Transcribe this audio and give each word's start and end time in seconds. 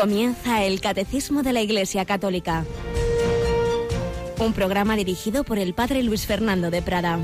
Comienza 0.00 0.64
el 0.64 0.80
Catecismo 0.80 1.42
de 1.42 1.52
la 1.52 1.60
Iglesia 1.60 2.06
Católica. 2.06 2.64
Un 4.38 4.54
programa 4.54 4.96
dirigido 4.96 5.44
por 5.44 5.58
el 5.58 5.74
Padre 5.74 6.02
Luis 6.02 6.26
Fernando 6.26 6.70
de 6.70 6.80
Prada. 6.80 7.18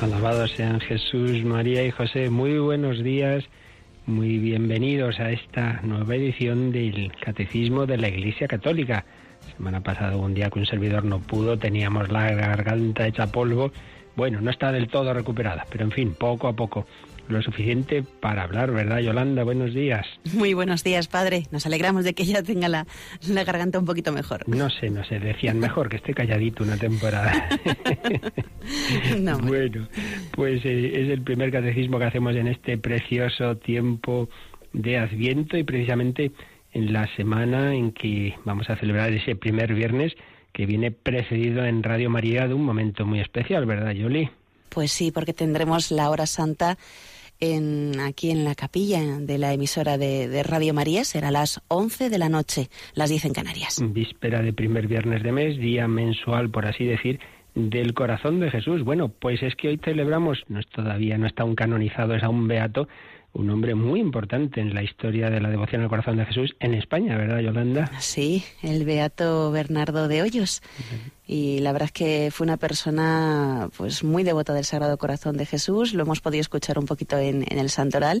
Alabados 0.00 0.52
sean 0.52 0.78
Jesús, 0.78 1.42
María 1.42 1.84
y 1.84 1.90
José. 1.90 2.30
Muy 2.30 2.56
buenos 2.60 3.02
días, 3.02 3.42
muy 4.06 4.38
bienvenidos 4.38 5.18
a 5.18 5.32
esta 5.32 5.80
nueva 5.82 6.14
edición 6.14 6.70
del 6.70 7.10
Catecismo 7.20 7.86
de 7.86 7.96
la 7.96 8.06
Iglesia 8.06 8.46
Católica 8.46 9.04
semana 9.56 9.82
pasada, 9.82 10.16
un 10.16 10.34
día 10.34 10.50
que 10.50 10.58
un 10.58 10.66
servidor 10.66 11.04
no 11.04 11.20
pudo, 11.20 11.58
teníamos 11.58 12.10
la 12.10 12.30
garganta 12.32 13.06
hecha 13.06 13.26
polvo. 13.28 13.72
Bueno, 14.16 14.40
no 14.40 14.50
está 14.50 14.70
del 14.72 14.88
todo 14.88 15.12
recuperada, 15.12 15.66
pero 15.70 15.84
en 15.84 15.90
fin, 15.90 16.14
poco 16.14 16.48
a 16.48 16.52
poco. 16.54 16.86
Lo 17.26 17.40
suficiente 17.40 18.04
para 18.20 18.42
hablar, 18.42 18.70
¿verdad, 18.70 18.98
Yolanda? 18.98 19.44
Buenos 19.44 19.72
días. 19.72 20.06
Muy 20.34 20.52
buenos 20.52 20.84
días, 20.84 21.08
padre. 21.08 21.44
Nos 21.50 21.64
alegramos 21.64 22.04
de 22.04 22.12
que 22.12 22.22
ella 22.22 22.42
tenga 22.42 22.68
la, 22.68 22.86
la 23.26 23.44
garganta 23.44 23.78
un 23.78 23.86
poquito 23.86 24.12
mejor. 24.12 24.46
No 24.46 24.68
sé, 24.68 24.90
no 24.90 25.02
sé. 25.04 25.20
Decían 25.20 25.58
mejor 25.58 25.88
que 25.88 25.96
esté 25.96 26.12
calladito 26.12 26.62
una 26.64 26.76
temporada. 26.76 27.48
no, 29.18 29.38
bueno, 29.38 29.88
pues 30.32 30.62
eh, 30.66 31.02
es 31.02 31.08
el 31.08 31.22
primer 31.22 31.50
catecismo 31.50 31.98
que 31.98 32.04
hacemos 32.04 32.36
en 32.36 32.48
este 32.48 32.76
precioso 32.76 33.56
tiempo 33.56 34.28
de 34.74 34.98
Adviento 34.98 35.56
y 35.56 35.62
precisamente 35.62 36.30
en 36.74 36.92
la 36.92 37.08
semana 37.16 37.74
en 37.74 37.92
que 37.92 38.34
vamos 38.44 38.68
a 38.68 38.76
celebrar 38.76 39.12
ese 39.12 39.36
primer 39.36 39.74
viernes 39.74 40.12
que 40.52 40.66
viene 40.66 40.90
precedido 40.90 41.64
en 41.64 41.82
Radio 41.82 42.10
María 42.10 42.46
de 42.46 42.54
un 42.54 42.64
momento 42.64 43.06
muy 43.06 43.20
especial, 43.20 43.64
¿verdad, 43.64 43.92
Yoli? 43.92 44.28
Pues 44.68 44.92
sí, 44.92 45.10
porque 45.10 45.32
tendremos 45.32 45.90
la 45.90 46.10
hora 46.10 46.26
santa 46.26 46.76
en, 47.40 48.00
aquí 48.00 48.30
en 48.30 48.44
la 48.44 48.54
capilla 48.54 49.00
de 49.20 49.38
la 49.38 49.52
emisora 49.52 49.98
de, 49.98 50.42
Radio 50.42 50.74
María. 50.74 51.04
Será 51.04 51.30
las 51.30 51.60
11 51.68 52.10
de 52.10 52.18
la 52.18 52.28
noche, 52.28 52.68
las 52.94 53.10
10 53.10 53.26
en 53.26 53.32
Canarias. 53.32 53.80
Víspera 53.82 54.42
de 54.42 54.52
primer 54.52 54.88
viernes 54.88 55.22
de 55.22 55.32
mes, 55.32 55.58
día 55.58 55.86
mensual, 55.88 56.50
por 56.50 56.66
así 56.66 56.84
decir, 56.84 57.20
del 57.54 57.94
corazón 57.94 58.40
de 58.40 58.50
Jesús. 58.50 58.82
Bueno, 58.82 59.08
pues 59.08 59.42
es 59.42 59.54
que 59.54 59.68
hoy 59.68 59.80
celebramos, 59.84 60.42
no 60.48 60.58
es 60.58 60.66
todavía, 60.66 61.18
no 61.18 61.26
está 61.26 61.44
aún 61.44 61.54
canonizado, 61.54 62.14
es 62.14 62.22
aún 62.22 62.48
beato, 62.48 62.88
un 63.34 63.50
hombre 63.50 63.74
muy 63.74 64.00
importante 64.00 64.60
en 64.60 64.74
la 64.74 64.82
historia 64.82 65.28
de 65.28 65.40
la 65.40 65.50
devoción 65.50 65.82
al 65.82 65.88
corazón 65.88 66.16
de 66.16 66.24
Jesús 66.24 66.54
en 66.60 66.72
España, 66.72 67.16
¿verdad, 67.16 67.40
Yolanda? 67.40 67.90
Sí, 67.98 68.44
el 68.62 68.84
beato 68.84 69.50
Bernardo 69.50 70.06
de 70.06 70.22
Hoyos. 70.22 70.62
Y 71.26 71.58
la 71.58 71.72
verdad 71.72 71.86
es 71.86 71.92
que 71.92 72.28
fue 72.30 72.46
una 72.46 72.58
persona 72.58 73.68
pues 73.76 74.04
muy 74.04 74.22
devota 74.22 74.54
del 74.54 74.64
Sagrado 74.64 74.96
Corazón 74.98 75.36
de 75.36 75.46
Jesús, 75.46 75.94
lo 75.94 76.04
hemos 76.04 76.20
podido 76.20 76.42
escuchar 76.42 76.78
un 76.78 76.86
poquito 76.86 77.18
en, 77.18 77.44
el 77.50 77.70
Santoral 77.70 78.20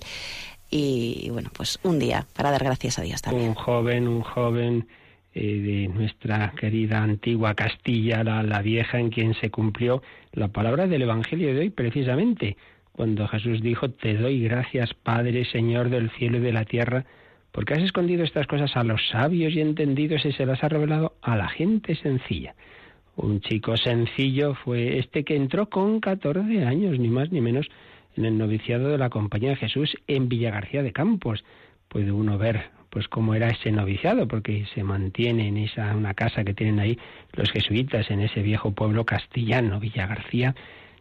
y 0.68 1.28
bueno, 1.30 1.50
pues 1.56 1.78
un 1.84 2.00
día 2.00 2.26
para 2.34 2.50
dar 2.50 2.64
gracias 2.64 2.98
a 2.98 3.02
Dios 3.02 3.22
también. 3.22 3.50
Un 3.50 3.54
joven, 3.54 4.08
un 4.08 4.22
joven 4.22 4.88
eh, 5.32 5.40
de 5.40 5.88
nuestra 5.94 6.52
querida 6.58 7.00
antigua 7.00 7.54
Castilla, 7.54 8.24
la, 8.24 8.42
la 8.42 8.62
vieja, 8.62 8.98
en 8.98 9.10
quien 9.10 9.34
se 9.34 9.50
cumplió 9.50 10.02
la 10.32 10.48
palabra 10.48 10.88
del 10.88 11.02
Evangelio 11.02 11.54
de 11.54 11.60
hoy 11.60 11.70
precisamente 11.70 12.56
cuando 12.96 13.26
Jesús 13.26 13.60
dijo, 13.60 13.90
Te 13.90 14.14
doy 14.14 14.42
gracias, 14.42 14.94
Padre, 14.94 15.44
Señor 15.46 15.90
del 15.90 16.10
cielo 16.10 16.38
y 16.38 16.40
de 16.40 16.52
la 16.52 16.64
tierra, 16.64 17.04
porque 17.50 17.74
has 17.74 17.82
escondido 17.82 18.22
estas 18.24 18.46
cosas 18.46 18.76
a 18.76 18.84
los 18.84 19.00
sabios 19.08 19.52
y 19.52 19.60
entendidos 19.60 20.24
y 20.24 20.32
se 20.32 20.46
las 20.46 20.62
has 20.62 20.70
revelado 20.70 21.14
a 21.20 21.36
la 21.36 21.48
gente 21.48 21.96
sencilla. 21.96 22.54
Un 23.16 23.40
chico 23.40 23.76
sencillo 23.76 24.54
fue 24.54 24.98
este 24.98 25.24
que 25.24 25.36
entró 25.36 25.68
con 25.68 26.00
14 26.00 26.64
años, 26.64 26.98
ni 26.98 27.08
más 27.08 27.32
ni 27.32 27.40
menos, 27.40 27.68
en 28.16 28.26
el 28.26 28.38
noviciado 28.38 28.88
de 28.88 28.98
la 28.98 29.10
Compañía 29.10 29.50
de 29.50 29.56
Jesús 29.56 29.96
en 30.06 30.28
Villagarcía 30.28 30.82
de 30.82 30.92
Campos. 30.92 31.44
Puede 31.88 32.12
uno 32.12 32.38
ver 32.38 32.70
pues 32.90 33.08
cómo 33.08 33.34
era 33.34 33.48
ese 33.48 33.72
noviciado, 33.72 34.28
porque 34.28 34.66
se 34.72 34.84
mantiene 34.84 35.48
en 35.48 35.56
esa 35.56 35.96
una 35.96 36.14
casa 36.14 36.44
que 36.44 36.54
tienen 36.54 36.78
ahí 36.78 36.96
los 37.32 37.50
jesuitas 37.50 38.08
en 38.12 38.20
ese 38.20 38.40
viejo 38.40 38.70
pueblo 38.70 39.04
castellano, 39.04 39.80
Villagarcía 39.80 40.54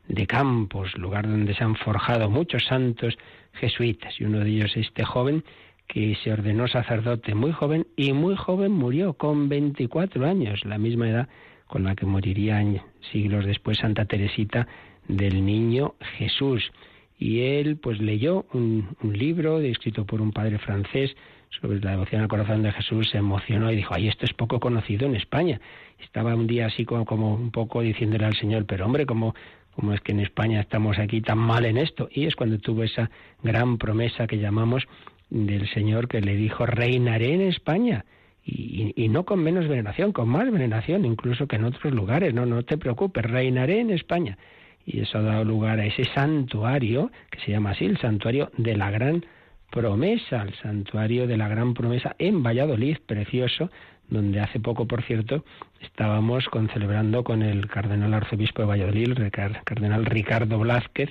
de 0.08 0.28
Campos, 0.28 0.98
lugar 0.98 1.28
donde 1.28 1.54
se 1.54 1.64
han 1.64 1.76
forjado 1.76 2.30
muchos 2.30 2.66
santos 2.66 3.18
jesuitas, 3.54 4.20
y 4.20 4.26
uno 4.26 4.40
de 4.40 4.50
ellos 4.50 4.76
este 4.76 5.04
joven 5.04 5.44
que 5.88 6.16
se 6.24 6.32
ordenó 6.32 6.68
sacerdote 6.68 7.36
muy 7.36 7.52
joven 7.52 7.88
y 7.96 8.14
muy 8.14 8.36
joven 8.36 8.72
murió 8.72 9.14
con 9.14 9.50
24 9.50 10.26
años, 10.26 10.64
la 10.66 10.78
misma 10.78 11.10
edad 11.10 11.30
con 11.68 11.84
la 11.84 11.96
que 11.96 12.06
moriría 12.06 12.64
siglos 13.12 13.46
después 13.46 13.80
Santa 13.80 14.06
Teresita 14.06 14.68
del 15.08 15.44
Niño 15.46 15.96
Jesús. 16.18 16.72
Y 17.18 17.42
él 17.42 17.78
pues 17.78 18.00
leyó 18.00 18.46
un, 18.54 18.96
un 19.02 19.18
libro 19.18 19.60
escrito 19.60 20.06
por 20.06 20.22
un 20.22 20.32
padre 20.32 20.60
francés 20.60 21.16
sobre 21.62 21.80
la 21.80 21.92
devoción 21.92 22.22
al 22.22 22.28
corazón 22.28 22.64
de 22.64 22.72
Jesús, 22.72 23.10
se 23.12 23.18
emocionó 23.18 23.72
y 23.72 23.76
dijo, 23.76 23.94
ay, 23.94 24.08
esto 24.08 24.26
es 24.26 24.34
poco 24.34 24.60
conocido 24.60 25.06
en 25.06 25.16
España. 25.16 25.62
Estaba 26.00 26.36
un 26.36 26.48
día 26.48 26.66
así 26.66 26.86
como, 26.86 27.06
como 27.06 27.36
un 27.36 27.52
poco 27.52 27.82
diciéndole 27.82 28.26
al 28.26 28.36
Señor, 28.36 28.66
pero 28.66 28.86
hombre, 28.86 29.06
como 29.06 29.36
cómo 29.76 29.94
es 29.94 30.02
que 30.02 30.12
en 30.12 30.20
España 30.20 30.62
estamos 30.62 31.00
aquí 31.00 31.22
tan 31.22 31.38
mal 31.38 31.66
en 31.66 31.78
esto. 31.78 32.10
Y 32.12 32.26
es 32.26 32.36
cuando 32.36 32.58
tuvo 32.60 32.84
esa 32.84 33.10
gran 33.42 33.78
promesa 33.78 34.28
que 34.28 34.38
llamamos 34.38 34.84
del 35.30 35.68
Señor 35.70 36.08
que 36.08 36.22
le 36.22 36.36
dijo, 36.36 36.66
reinaré 36.66 37.34
en 37.34 37.42
España. 37.42 38.06
Y, 38.46 38.94
y, 38.96 39.08
no 39.08 39.24
con 39.24 39.42
menos 39.42 39.68
veneración, 39.70 40.12
con 40.12 40.28
más 40.28 40.52
veneración, 40.52 41.06
incluso 41.06 41.48
que 41.48 41.56
en 41.56 41.64
otros 41.64 41.94
lugares. 41.94 42.34
No, 42.34 42.46
no 42.46 42.64
te 42.64 42.78
preocupes, 42.78 43.24
reinaré 43.24 43.80
en 43.80 43.90
España. 43.90 44.38
Y 44.86 45.00
eso 45.00 45.20
ha 45.20 45.22
dado 45.22 45.46
lugar 45.46 45.80
a 45.80 45.86
ese 45.86 46.04
santuario, 46.14 47.10
que 47.32 47.40
se 47.40 47.52
llama 47.52 47.72
así, 47.72 47.86
el 47.86 47.98
santuario 47.98 48.52
de 48.58 48.76
la 48.76 48.92
gran 48.92 49.24
promesa, 49.72 50.44
el 50.44 50.54
santuario 50.56 51.26
de 51.26 51.38
la 51.38 51.48
gran 51.48 51.74
promesa 51.74 52.16
en 52.20 52.44
Valladolid, 52.44 52.98
precioso, 53.06 53.72
donde 54.14 54.40
hace 54.40 54.60
poco, 54.60 54.88
por 54.88 55.04
cierto, 55.04 55.44
estábamos 55.82 56.46
celebrando 56.72 57.24
con 57.24 57.42
el 57.42 57.68
cardenal 57.68 58.14
arzobispo 58.14 58.62
de 58.62 58.68
Valladolid, 58.68 59.20
el 59.20 59.32
cardenal 59.32 60.06
Ricardo 60.06 60.60
Blázquez, 60.60 61.10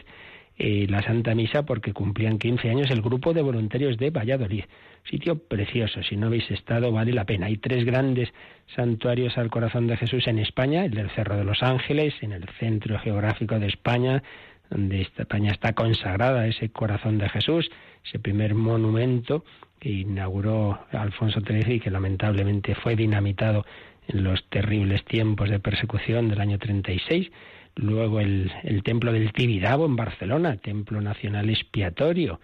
eh, 0.59 0.87
la 0.89 1.03
Santa 1.03 1.35
Misa 1.35 1.65
porque 1.65 1.93
cumplían 1.93 2.39
15 2.39 2.71
años 2.71 2.91
el 2.91 3.03
grupo 3.03 3.33
de 3.33 3.43
voluntarios 3.43 3.99
de 3.99 4.11
Valladolid. 4.11 4.65
Sitio 5.11 5.39
precioso, 5.39 6.03
si 6.03 6.17
no 6.17 6.29
habéis 6.29 6.51
estado 6.51 6.93
vale 6.93 7.13
la 7.13 7.25
pena. 7.25 7.47
Hay 7.47 7.57
tres 7.57 7.85
grandes 7.85 8.33
santuarios 8.77 9.37
al 9.37 9.51
corazón 9.51 9.89
de 9.89 9.97
Jesús 9.97 10.29
en 10.29 10.39
España, 10.39 10.85
el 10.85 10.93
del 10.93 11.11
Cerro 11.11 11.37
de 11.37 11.45
los 11.45 11.63
Ángeles, 11.63 12.15
en 12.21 12.33
el 12.33 12.49
centro 12.61 12.99
geográfico 13.01 13.59
de 13.59 13.67
España, 13.67 14.23
donde 14.71 15.03
España 15.03 15.51
está 15.51 15.73
consagrada 15.73 16.47
ese 16.47 16.69
corazón 16.71 17.19
de 17.19 17.29
Jesús, 17.29 17.71
ese 18.05 18.19
primer 18.19 18.55
monumento 18.55 19.45
que 19.83 19.91
inauguró 19.91 20.79
Alfonso 20.93 21.41
XIII 21.41 21.75
y 21.75 21.81
que 21.81 21.91
lamentablemente 21.91 22.77
fue 22.77 22.95
dinamitado 22.95 23.67
en 24.07 24.23
los 24.23 24.49
terribles 24.49 25.05
tiempos 25.05 25.51
de 25.51 25.59
persecución 25.59 26.29
del 26.29 26.41
año 26.41 26.57
36. 26.57 27.33
Luego 27.75 28.21
el, 28.21 28.53
el 28.63 28.85
templo 28.85 29.13
del 29.13 29.33
Tibidabo 29.33 29.85
en 29.87 29.97
Barcelona, 29.97 30.57
templo 30.59 31.01
nacional 31.01 31.51
expiatorio, 31.51 32.39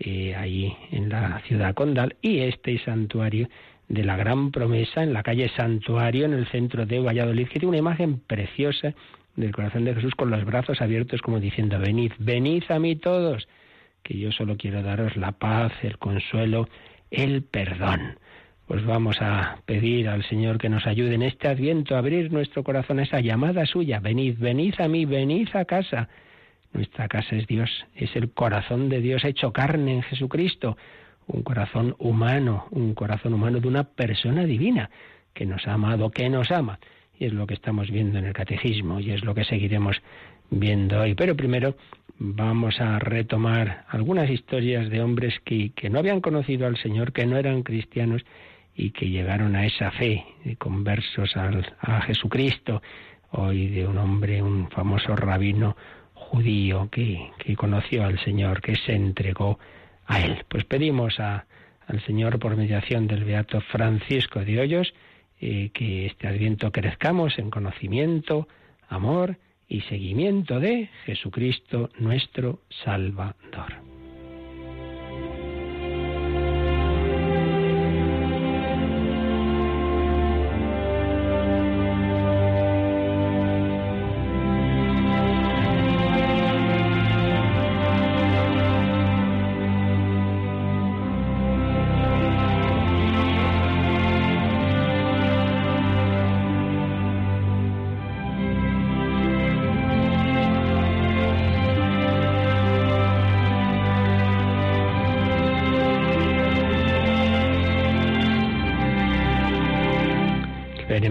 eh, 0.00 0.34
ahí 0.34 0.76
en 0.90 1.08
la 1.08 1.40
ciudad 1.46 1.72
condal, 1.74 2.16
y 2.20 2.40
este 2.40 2.76
santuario 2.80 3.48
de 3.88 4.02
la 4.02 4.16
Gran 4.16 4.50
Promesa 4.50 5.04
en 5.04 5.12
la 5.12 5.22
calle 5.22 5.52
Santuario, 5.56 6.24
en 6.24 6.32
el 6.32 6.48
centro 6.48 6.84
de 6.84 6.98
Valladolid, 6.98 7.46
que 7.46 7.60
tiene 7.60 7.68
una 7.68 7.78
imagen 7.78 8.18
preciosa 8.18 8.92
del 9.36 9.52
corazón 9.52 9.84
de 9.84 9.94
Jesús 9.94 10.16
con 10.16 10.30
los 10.30 10.44
brazos 10.44 10.80
abiertos 10.80 11.22
como 11.22 11.38
diciendo, 11.38 11.78
venid, 11.78 12.10
venid 12.18 12.64
a 12.70 12.80
mí 12.80 12.96
todos 12.96 13.46
que 14.02 14.18
yo 14.18 14.32
solo 14.32 14.56
quiero 14.56 14.82
daros 14.82 15.16
la 15.16 15.32
paz, 15.32 15.72
el 15.82 15.98
consuelo, 15.98 16.68
el 17.10 17.42
perdón. 17.42 18.18
Pues 18.66 18.84
vamos 18.84 19.20
a 19.20 19.58
pedir 19.66 20.08
al 20.08 20.24
Señor 20.24 20.58
que 20.58 20.68
nos 20.68 20.86
ayude 20.86 21.14
en 21.14 21.22
este 21.22 21.48
adviento 21.48 21.94
a 21.94 21.98
abrir 21.98 22.32
nuestro 22.32 22.64
corazón 22.64 23.00
a 23.00 23.02
esa 23.02 23.20
llamada 23.20 23.66
suya. 23.66 24.00
Venid, 24.00 24.38
venid 24.38 24.74
a 24.78 24.88
mí, 24.88 25.04
venid 25.04 25.48
a 25.54 25.64
casa. 25.64 26.08
Nuestra 26.72 27.06
casa 27.08 27.36
es 27.36 27.46
Dios, 27.46 27.70
es 27.94 28.16
el 28.16 28.30
corazón 28.30 28.88
de 28.88 29.00
Dios 29.00 29.24
hecho 29.24 29.52
carne 29.52 29.92
en 29.92 30.02
Jesucristo, 30.02 30.78
un 31.26 31.42
corazón 31.42 31.94
humano, 31.98 32.66
un 32.70 32.94
corazón 32.94 33.34
humano 33.34 33.60
de 33.60 33.68
una 33.68 33.84
persona 33.84 34.44
divina 34.44 34.88
que 35.34 35.44
nos 35.44 35.66
ha 35.66 35.74
amado, 35.74 36.10
que 36.10 36.30
nos 36.30 36.50
ama. 36.50 36.78
Y 37.18 37.26
es 37.26 37.32
lo 37.34 37.46
que 37.46 37.54
estamos 37.54 37.90
viendo 37.90 38.18
en 38.18 38.24
el 38.24 38.32
catecismo 38.32 39.00
y 39.00 39.10
es 39.10 39.22
lo 39.22 39.34
que 39.34 39.44
seguiremos 39.44 40.00
viendo 40.52 41.00
hoy. 41.00 41.14
Pero 41.14 41.36
primero 41.36 41.74
vamos 42.18 42.80
a 42.80 42.98
retomar 42.98 43.84
algunas 43.88 44.30
historias 44.30 44.88
de 44.88 45.02
hombres 45.02 45.34
que, 45.44 45.72
no 45.90 45.98
habían 45.98 46.20
conocido 46.20 46.66
al 46.66 46.76
Señor, 46.76 47.12
que 47.12 47.26
no 47.26 47.36
eran 47.36 47.62
cristianos 47.62 48.22
y 48.76 48.90
que 48.90 49.08
llegaron 49.08 49.56
a 49.56 49.66
esa 49.66 49.90
fe, 49.90 50.24
de 50.44 50.56
conversos 50.56 51.36
a 51.36 52.00
Jesucristo, 52.02 52.80
hoy 53.32 53.68
de 53.68 53.86
un 53.86 53.98
hombre, 53.98 54.42
un 54.42 54.70
famoso 54.70 55.16
rabino 55.16 55.76
judío 56.14 56.88
que, 56.90 57.30
que 57.38 57.56
conoció 57.56 58.04
al 58.04 58.18
Señor, 58.20 58.60
que 58.60 58.76
se 58.76 58.94
entregó 58.94 59.58
a 60.06 60.20
Él. 60.20 60.44
Pues 60.48 60.64
pedimos 60.64 61.18
a, 61.20 61.46
al 61.86 62.00
Señor, 62.04 62.38
por 62.38 62.56
mediación 62.56 63.06
del 63.06 63.24
Beato 63.24 63.60
Francisco 63.60 64.40
de 64.40 64.60
Hoyos, 64.60 64.94
eh, 65.40 65.70
que 65.74 66.06
este 66.06 66.28
adviento 66.28 66.70
crezcamos 66.70 67.38
en 67.38 67.50
conocimiento, 67.50 68.48
amor 68.88 69.36
y 69.72 69.80
seguimiento 69.82 70.60
de 70.60 70.90
Jesucristo 71.06 71.88
nuestro 71.98 72.60
Salvador. 72.84 73.91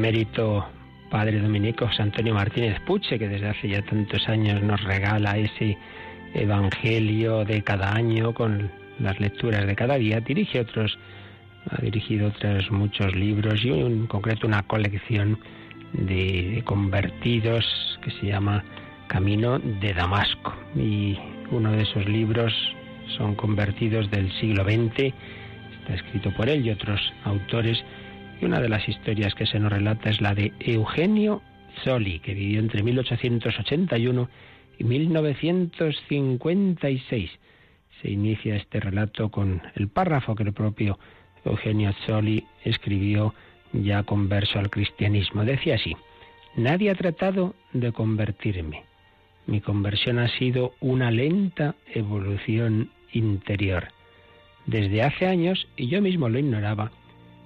Benemérito 0.01 0.65
padre 1.11 1.39
dominico 1.39 1.85
José 1.85 2.01
Antonio 2.01 2.33
Martínez 2.33 2.79
Puche, 2.87 3.19
que 3.19 3.27
desde 3.27 3.49
hace 3.49 3.69
ya 3.69 3.83
tantos 3.83 4.27
años 4.27 4.59
nos 4.63 4.81
regala 4.83 5.37
ese 5.37 5.77
evangelio 6.33 7.45
de 7.45 7.61
cada 7.61 7.93
año 7.93 8.33
con 8.33 8.71
las 8.99 9.19
lecturas 9.19 9.67
de 9.67 9.75
cada 9.75 9.97
día, 9.97 10.19
dirige 10.19 10.61
otros, 10.61 10.97
ha 11.69 11.79
dirigido 11.81 12.29
otros 12.29 12.71
muchos 12.71 13.15
libros 13.15 13.63
y 13.63 13.69
en 13.69 14.07
concreto 14.07 14.47
una 14.47 14.63
colección 14.63 15.37
de 15.93 16.63
convertidos 16.65 17.63
que 18.03 18.09
se 18.11 18.25
llama 18.25 18.63
Camino 19.05 19.59
de 19.59 19.93
Damasco. 19.93 20.55
Y 20.75 21.15
uno 21.51 21.73
de 21.73 21.83
esos 21.83 22.05
libros 22.09 22.51
son 23.17 23.35
convertidos 23.35 24.09
del 24.09 24.31
siglo 24.39 24.63
XX, 24.63 25.13
está 25.79 25.93
escrito 25.93 26.31
por 26.31 26.49
él 26.49 26.65
y 26.65 26.71
otros 26.71 26.99
autores 27.23 27.83
y 28.41 28.45
una 28.45 28.59
de 28.59 28.69
las 28.69 28.89
historias 28.89 29.35
que 29.35 29.45
se 29.45 29.59
nos 29.59 29.71
relata 29.71 30.09
es 30.09 30.19
la 30.19 30.33
de 30.33 30.51
Eugenio 30.59 31.43
Zoli, 31.83 32.17
que 32.19 32.33
vivió 32.33 32.59
entre 32.59 32.81
1881 32.83 34.29
y 34.79 34.83
1956. 34.83 37.29
Se 38.01 38.09
inicia 38.09 38.55
este 38.55 38.79
relato 38.79 39.29
con 39.29 39.61
el 39.75 39.89
párrafo 39.89 40.33
que 40.33 40.41
el 40.43 40.53
propio 40.53 40.97
Eugenio 41.45 41.93
Zoli 42.05 42.45
escribió 42.65 43.35
ya 43.73 44.01
converso 44.03 44.57
al 44.59 44.71
cristianismo. 44.71 45.45
Decía 45.45 45.75
así, 45.75 45.95
nadie 46.55 46.89
ha 46.89 46.95
tratado 46.95 47.53
de 47.73 47.91
convertirme. 47.91 48.85
Mi 49.45 49.61
conversión 49.61 50.17
ha 50.19 50.27
sido 50.27 50.73
una 50.79 51.11
lenta 51.11 51.75
evolución 51.93 52.89
interior. 53.13 53.89
Desde 54.65 55.03
hace 55.03 55.27
años, 55.27 55.67
y 55.75 55.87
yo 55.87 56.01
mismo 56.01 56.29
lo 56.29 56.39
ignoraba, 56.39 56.91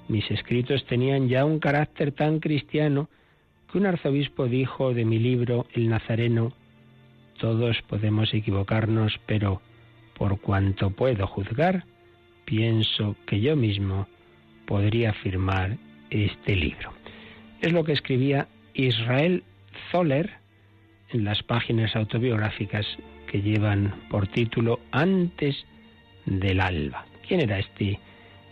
mis 0.08 0.30
escritos 0.32 0.86
tenían 0.86 1.28
ya 1.28 1.46
un 1.46 1.60
carácter 1.60 2.12
tan 2.12 2.40
cristiano 2.40 3.10
que 3.72 3.78
un 3.78 3.86
arzobispo 3.86 4.46
dijo 4.48 4.94
de 4.94 5.06
mi 5.06 5.20
libro 5.20 5.66
El 5.74 5.90
Nazareno, 5.90 6.54
todos 7.40 7.82
podemos 7.84 8.34
equivocarnos, 8.34 9.20
pero 9.26 9.62
por 10.18 10.40
cuanto 10.40 10.92
puedo 10.92 11.28
juzgar, 11.28 11.84
pienso 12.46 13.16
que 13.26 13.42
yo 13.42 13.56
mismo 13.56 14.08
podría 14.66 15.14
firmar 15.14 15.78
este 16.10 16.56
libro. 16.56 16.94
Es 17.62 17.74
lo 17.74 17.84
que 17.84 17.94
escribía 17.94 18.48
Israel 18.74 19.44
Zoller 19.92 20.32
en 21.10 21.24
las 21.24 21.44
páginas 21.44 21.96
autobiográficas 21.96 22.86
que 23.32 23.42
llevan 23.42 23.94
por 24.10 24.28
título 24.28 24.80
Antes 24.92 25.66
del 26.26 26.62
alba. 26.62 27.06
¿Quién 27.28 27.42
era 27.42 27.60
este 27.60 28.00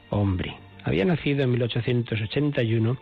hombre? 0.10 0.56
Había 0.84 1.06
nacido 1.06 1.44
en 1.44 1.52
1881 1.52 2.98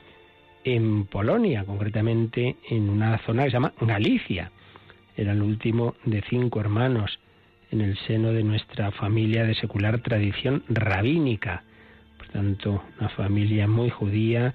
en 0.63 1.05
Polonia, 1.05 1.63
concretamente 1.65 2.57
en 2.69 2.89
una 2.89 3.17
zona 3.25 3.43
que 3.43 3.49
se 3.49 3.53
llama 3.53 3.73
Galicia. 3.81 4.51
Era 5.17 5.31
el 5.31 5.41
último 5.41 5.95
de 6.05 6.23
cinco 6.29 6.59
hermanos 6.59 7.19
en 7.71 7.81
el 7.81 7.97
seno 8.05 8.33
de 8.33 8.43
nuestra 8.43 8.91
familia 8.91 9.45
de 9.45 9.55
secular 9.55 9.99
tradición 10.01 10.63
rabínica. 10.69 11.63
Por 12.17 12.27
tanto, 12.27 12.83
una 12.99 13.09
familia 13.09 13.67
muy 13.67 13.89
judía 13.89 14.53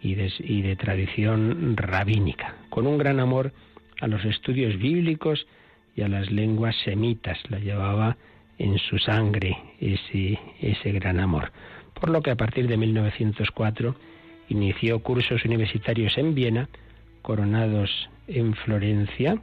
y 0.00 0.14
de, 0.14 0.76
tradición 0.76 1.76
rabínica, 1.76 2.56
con 2.70 2.86
un 2.86 2.96
gran 2.98 3.20
amor 3.20 3.52
a 4.00 4.06
los 4.06 4.24
estudios 4.24 4.78
bíblicos 4.78 5.46
y 5.94 6.02
a 6.02 6.08
las 6.08 6.30
lenguas 6.30 6.74
semitas. 6.84 7.38
La 7.50 7.58
llevaba 7.58 8.16
en 8.58 8.78
su 8.78 8.98
sangre 8.98 9.56
ese 9.78 10.92
gran 10.92 11.20
amor 11.20 11.52
por 12.02 12.10
lo 12.10 12.20
que 12.20 12.32
a 12.32 12.36
partir 12.36 12.66
de 12.66 12.76
1904 12.76 13.94
inició 14.48 14.98
cursos 15.04 15.44
universitarios 15.44 16.18
en 16.18 16.34
Viena, 16.34 16.68
coronados 17.22 18.10
en 18.26 18.54
Florencia, 18.54 19.40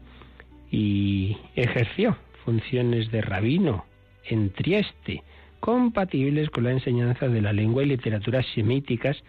y 0.70 1.38
ejerció 1.56 2.18
funciones 2.44 3.12
de 3.12 3.22
rabino 3.22 3.86
en 4.26 4.50
Trieste, 4.50 5.24
compatibles 5.62 6.50
con 6.50 6.66
la 6.66 6.72
enseñanza 6.72 7.30
de 7.30 7.42
la 7.42 7.54
lengua 7.54 7.84
y 7.84 7.86
literatura 7.86 8.44
semíticas 8.44 9.24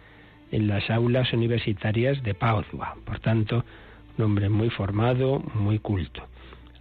en 0.51 0.67
las 0.67 0.89
aulas 0.89 1.31
universitarias 1.31 2.21
de 2.23 2.33
Padua. 2.33 2.97
Por 3.05 3.19
tanto, 3.19 3.63
un 4.17 4.25
hombre 4.25 4.49
muy 4.49 4.69
formado, 4.69 5.39
muy 5.53 5.79
culto. 5.79 6.27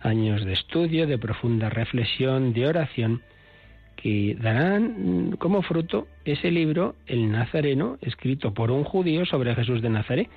Años 0.00 0.44
de 0.44 0.55
estudio, 0.55 1.06
de 1.06 1.17
profunda 1.17 1.70
reflexión, 1.70 2.53
de 2.55 2.67
oración 2.67 3.23
que 3.97 4.37
darán 4.41 5.37
como 5.39 5.63
fruto 5.63 6.09
ese 6.25 6.51
libro, 6.51 6.95
El 7.07 7.31
Nazareno, 7.31 7.99
escrito 8.01 8.55
por 8.55 8.71
un 8.71 8.85
judío 8.85 9.27
sobre 9.27 9.55
Jesús 9.55 9.83
de 9.83 9.91
Nazaret. 9.91 10.29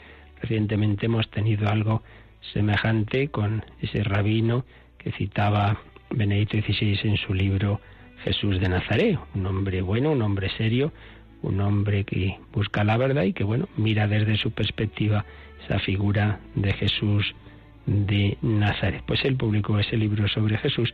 Recientemente 0.41 1.05
hemos 1.05 1.29
tenido 1.29 1.69
algo 1.69 2.03
semejante 2.51 3.29
con 3.29 3.63
ese 3.81 4.03
rabino 4.03 4.65
que 4.97 5.11
citaba 5.13 5.79
Benedicto 6.09 6.57
XVI 6.57 6.99
en 7.03 7.17
su 7.17 7.33
libro 7.33 7.79
Jesús 8.23 8.59
de 8.59 8.69
Nazaret, 8.69 9.19
un 9.35 9.45
hombre 9.45 9.81
bueno, 9.81 10.11
un 10.11 10.21
hombre 10.21 10.49
serio, 10.57 10.91
un 11.41 11.59
hombre 11.59 12.05
que 12.05 12.37
busca 12.53 12.83
la 12.83 12.97
verdad 12.97 13.23
y 13.23 13.33
que, 13.33 13.43
bueno, 13.43 13.67
mira 13.75 14.07
desde 14.07 14.37
su 14.37 14.51
perspectiva 14.51 15.25
esa 15.65 15.79
figura 15.79 16.39
de 16.55 16.73
Jesús 16.73 17.35
de 17.85 18.37
Nazaret. 18.41 19.03
Pues 19.05 19.23
él 19.25 19.35
publicó 19.35 19.77
ese 19.79 19.97
libro 19.97 20.27
sobre 20.27 20.57
Jesús 20.57 20.93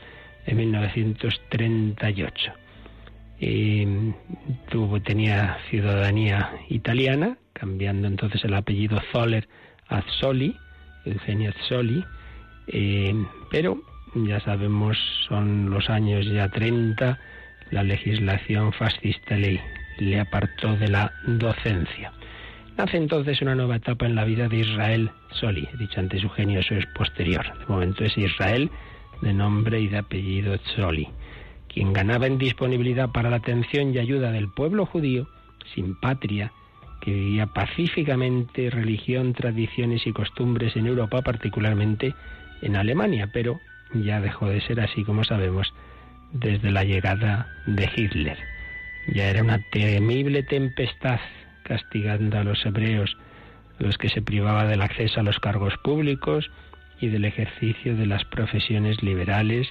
en 0.50 0.58
1938. 0.58 2.52
tuvo, 4.70 5.02
tenía 5.02 5.58
ciudadanía 5.70 6.52
italiana, 6.70 7.38
cambiando 7.54 8.08
entonces 8.08 8.44
el 8.44 8.56
apellido 8.56 9.00
Zoller 9.12 9.48
a 9.88 10.02
Zoli, 10.20 10.56
Eugenio 11.06 11.54
Zoli, 11.68 12.04
eh, 12.68 13.14
pero 13.52 13.80
ya 14.16 14.40
sabemos, 14.40 14.98
son 15.28 15.70
los 15.70 15.90
años 15.90 16.26
ya 16.26 16.50
30, 16.50 17.20
la 17.70 17.84
legislación 17.84 18.74
fascista 18.74 19.38
le, 19.38 19.62
le 20.00 20.20
apartó 20.20 20.76
de 20.78 20.88
la 20.88 21.12
docencia. 21.28 22.12
Nace 22.76 22.98
entonces 22.98 23.42
una 23.42 23.56
nueva 23.56 23.76
etapa 23.76 24.08
en 24.08 24.16
la 24.16 24.24
vida 24.24 24.48
de 24.48 24.60
Israel 24.60 25.12
Soli. 25.32 25.68
He 25.74 25.78
dicho 25.78 26.00
antes 26.00 26.24
Eugenio, 26.24 26.62
eso 26.62 26.76
es 26.76 26.86
posterior. 26.88 27.46
De 27.60 27.66
momento 27.68 28.04
es 28.06 28.18
Israel 28.18 28.72
de 29.22 29.34
nombre 29.34 29.80
y 29.80 29.88
de 29.88 29.98
apellido 29.98 30.58
Tzoli, 30.58 31.08
quien 31.68 31.94
ganaba 31.94 32.28
en 32.28 32.38
disponibilidad 32.38 33.10
para 33.10 33.30
la 33.30 33.38
atención 33.38 33.94
y 33.94 34.00
ayuda 34.00 34.32
del 34.32 34.50
pueblo 34.50 34.86
judío, 34.86 35.28
sin 35.74 36.00
patria, 36.00 36.52
que 37.02 37.12
vivía 37.12 37.48
pacíficamente 37.48 38.70
religión, 38.70 39.34
tradiciones 39.34 40.06
y 40.06 40.12
costumbres 40.12 40.76
en 40.76 40.88
Europa, 40.88 41.22
particularmente 41.22 42.14
en 42.62 42.76
Alemania, 42.76 43.30
pero 43.32 43.60
ya 43.94 44.20
dejó 44.20 44.48
de 44.48 44.62
ser 44.62 44.82
así, 44.82 45.04
como 45.04 45.24
sabemos, 45.24 45.74
desde 46.32 46.72
la 46.72 46.84
llegada 46.84 47.48
de 47.66 47.90
Hitler. 47.96 48.38
Ya 49.14 49.30
era 49.30 49.42
una 49.42 49.60
temible 49.72 50.44
tempestad 50.44 51.20
castigando 51.64 52.38
a 52.38 52.44
los 52.44 52.66
hebreos, 52.66 53.16
los 53.80 53.98
que 53.98 54.10
se 54.10 54.22
privaba 54.22 54.66
del 54.66 54.82
acceso 54.82 55.20
a 55.20 55.24
los 55.24 55.40
cargos 55.40 55.76
públicos, 55.78 56.52
y 57.02 57.08
del 57.08 57.26
ejercicio 57.26 57.96
de 57.96 58.06
las 58.06 58.26
profesiones 58.26 59.02
liberales, 59.04 59.68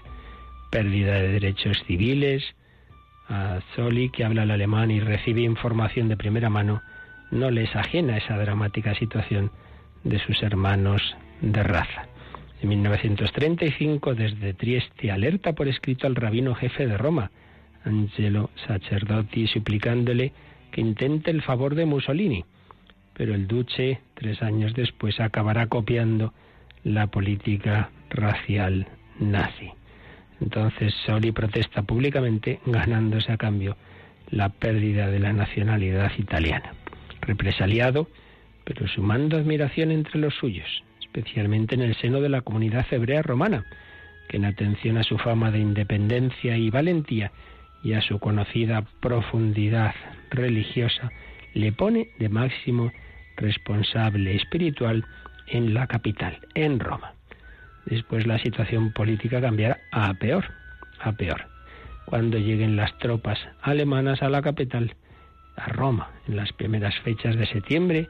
pérdida 0.70 1.14
de 1.14 1.28
derechos 1.28 1.82
civiles. 1.86 2.44
A 3.28 3.60
Zoli, 3.74 4.08
que 4.10 4.24
habla 4.24 4.44
el 4.44 4.50
alemán 4.50 4.90
y 4.90 5.00
recibe 5.00 5.42
información 5.42 6.08
de 6.08 6.16
primera 6.16 6.48
mano, 6.48 6.82
no 7.30 7.50
les 7.50 7.74
ajena 7.76 8.16
esa 8.16 8.38
dramática 8.38 8.94
situación 8.94 9.50
de 10.04 10.18
sus 10.18 10.42
hermanos 10.42 11.16
de 11.42 11.62
raza. 11.62 12.06
En 12.62 12.70
1935, 12.70 14.14
desde 14.14 14.54
Trieste, 14.54 15.10
alerta 15.10 15.52
por 15.52 15.68
escrito 15.68 16.06
al 16.06 16.16
rabino 16.16 16.54
jefe 16.54 16.86
de 16.86 16.96
Roma, 16.96 17.30
Angelo 17.84 18.50
Sacerdoti, 18.66 19.46
suplicándole 19.46 20.32
que 20.72 20.80
intente 20.80 21.30
el 21.30 21.42
favor 21.42 21.74
de 21.74 21.86
Mussolini. 21.86 22.44
Pero 23.14 23.34
el 23.34 23.46
duce, 23.46 24.00
tres 24.14 24.42
años 24.42 24.74
después, 24.74 25.20
acabará 25.20 25.66
copiando 25.66 26.32
la 26.84 27.06
política 27.08 27.90
racial 28.10 28.86
nazi. 29.18 29.70
Entonces 30.40 30.94
Soli 31.04 31.32
protesta 31.32 31.82
públicamente 31.82 32.60
ganándose 32.66 33.32
a 33.32 33.36
cambio 33.36 33.76
la 34.30 34.50
pérdida 34.50 35.08
de 35.08 35.18
la 35.18 35.32
nacionalidad 35.32 36.12
italiana. 36.18 36.72
Represaliado, 37.22 38.08
pero 38.64 38.86
sumando 38.86 39.36
admiración 39.36 39.90
entre 39.90 40.20
los 40.20 40.34
suyos, 40.34 40.84
especialmente 41.00 41.74
en 41.74 41.82
el 41.82 41.94
seno 41.96 42.20
de 42.20 42.28
la 42.28 42.42
comunidad 42.42 42.86
hebrea 42.90 43.22
romana, 43.22 43.64
que 44.28 44.36
en 44.36 44.44
atención 44.44 44.98
a 44.98 45.02
su 45.02 45.18
fama 45.18 45.50
de 45.50 45.58
independencia 45.58 46.56
y 46.56 46.70
valentía 46.70 47.32
y 47.82 47.94
a 47.94 48.02
su 48.02 48.18
conocida 48.18 48.82
profundidad 49.00 49.94
religiosa, 50.30 51.10
le 51.54 51.72
pone 51.72 52.08
de 52.18 52.28
máximo 52.28 52.92
responsable 53.36 54.34
espiritual 54.36 55.04
en 55.50 55.74
la 55.74 55.86
capital, 55.86 56.38
en 56.54 56.80
Roma. 56.80 57.12
Después 57.86 58.26
la 58.26 58.38
situación 58.38 58.92
política 58.92 59.40
cambiará 59.40 59.78
a 59.92 60.12
peor, 60.14 60.46
a 61.00 61.12
peor. 61.12 61.46
Cuando 62.04 62.38
lleguen 62.38 62.76
las 62.76 62.96
tropas 62.98 63.38
alemanas 63.62 64.22
a 64.22 64.28
la 64.28 64.42
capital, 64.42 64.94
a 65.56 65.68
Roma, 65.68 66.10
en 66.26 66.36
las 66.36 66.52
primeras 66.52 66.98
fechas 67.00 67.36
de 67.36 67.46
septiembre 67.46 68.08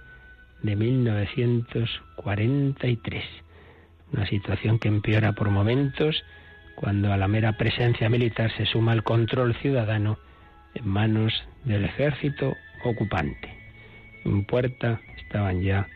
de 0.63 0.77
1943. 0.77 3.25
Una 4.13 4.27
situación 4.27 4.79
que 4.79 4.89
empeora 4.89 5.33
por 5.33 5.51
momentos 5.51 6.23
cuando 6.77 7.13
a 7.13 7.17
la 7.17 7.27
mera 7.29 7.53
presencia 7.53 8.09
militar 8.09 8.51
se 8.57 8.65
suma 8.67 8.93
el 8.93 9.03
control 9.03 9.55
ciudadano 9.57 10.19
en 10.75 10.89
manos 10.89 11.33
del 11.65 11.85
ejército 11.85 12.55
ocupante. 12.85 13.53
En 14.25 14.45
puerta 14.45 15.01
estaban 15.17 15.63
ya 15.63 15.89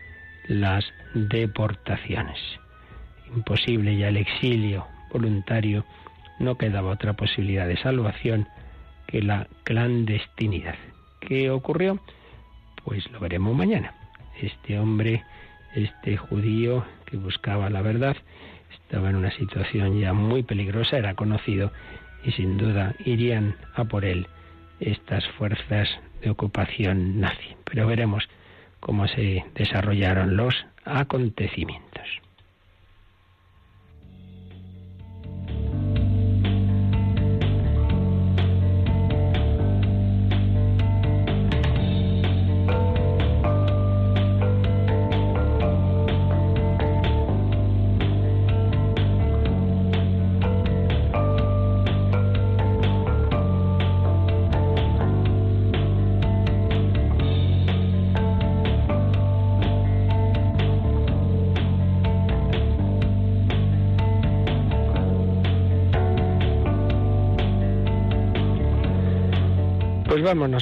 las 0.48 0.84
deportaciones. 1.14 2.38
Imposible 3.34 3.96
ya 3.96 4.08
el 4.08 4.16
exilio 4.16 4.86
voluntario, 5.12 5.84
no 6.38 6.56
quedaba 6.56 6.90
otra 6.90 7.12
posibilidad 7.12 7.66
de 7.66 7.76
salvación 7.76 8.48
que 9.06 9.22
la 9.22 9.46
clandestinidad. 9.64 10.74
¿Qué 11.20 11.50
ocurrió? 11.50 12.00
Pues 12.84 13.08
lo 13.12 13.20
veremos 13.20 13.54
mañana. 13.54 13.94
Este 14.40 14.78
hombre, 14.78 15.22
este 15.74 16.16
judío 16.16 16.84
que 17.06 17.16
buscaba 17.16 17.70
la 17.70 17.82
verdad, 17.82 18.16
estaba 18.72 19.10
en 19.10 19.16
una 19.16 19.30
situación 19.32 20.00
ya 20.00 20.12
muy 20.12 20.42
peligrosa, 20.42 20.96
era 20.96 21.14
conocido 21.14 21.70
y 22.24 22.32
sin 22.32 22.56
duda 22.56 22.94
irían 23.04 23.56
a 23.74 23.84
por 23.84 24.04
él 24.04 24.26
estas 24.80 25.26
fuerzas 25.38 25.88
de 26.22 26.30
ocupación 26.30 27.20
nazi. 27.20 27.56
Pero 27.64 27.86
veremos 27.86 28.28
cómo 28.82 29.06
se 29.06 29.44
desarrollaron 29.54 30.36
los 30.36 30.66
acontecimientos. 30.84 32.21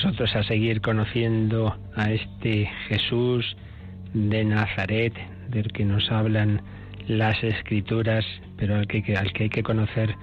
Nosotros 0.02 0.34
a 0.34 0.42
seguir 0.44 0.80
conociendo 0.80 1.76
a 1.94 2.10
este 2.10 2.70
Jesús 2.88 3.54
de 4.14 4.46
Nazaret, 4.46 5.12
del 5.50 5.70
que 5.72 5.84
nos 5.84 6.10
hablan 6.10 6.62
las 7.06 7.44
escrituras, 7.44 8.24
pero 8.56 8.76
al 8.76 8.86
que, 8.86 9.14
al 9.14 9.30
que 9.34 9.44
hay 9.44 9.50
que 9.50 9.62
conocer 9.62 10.14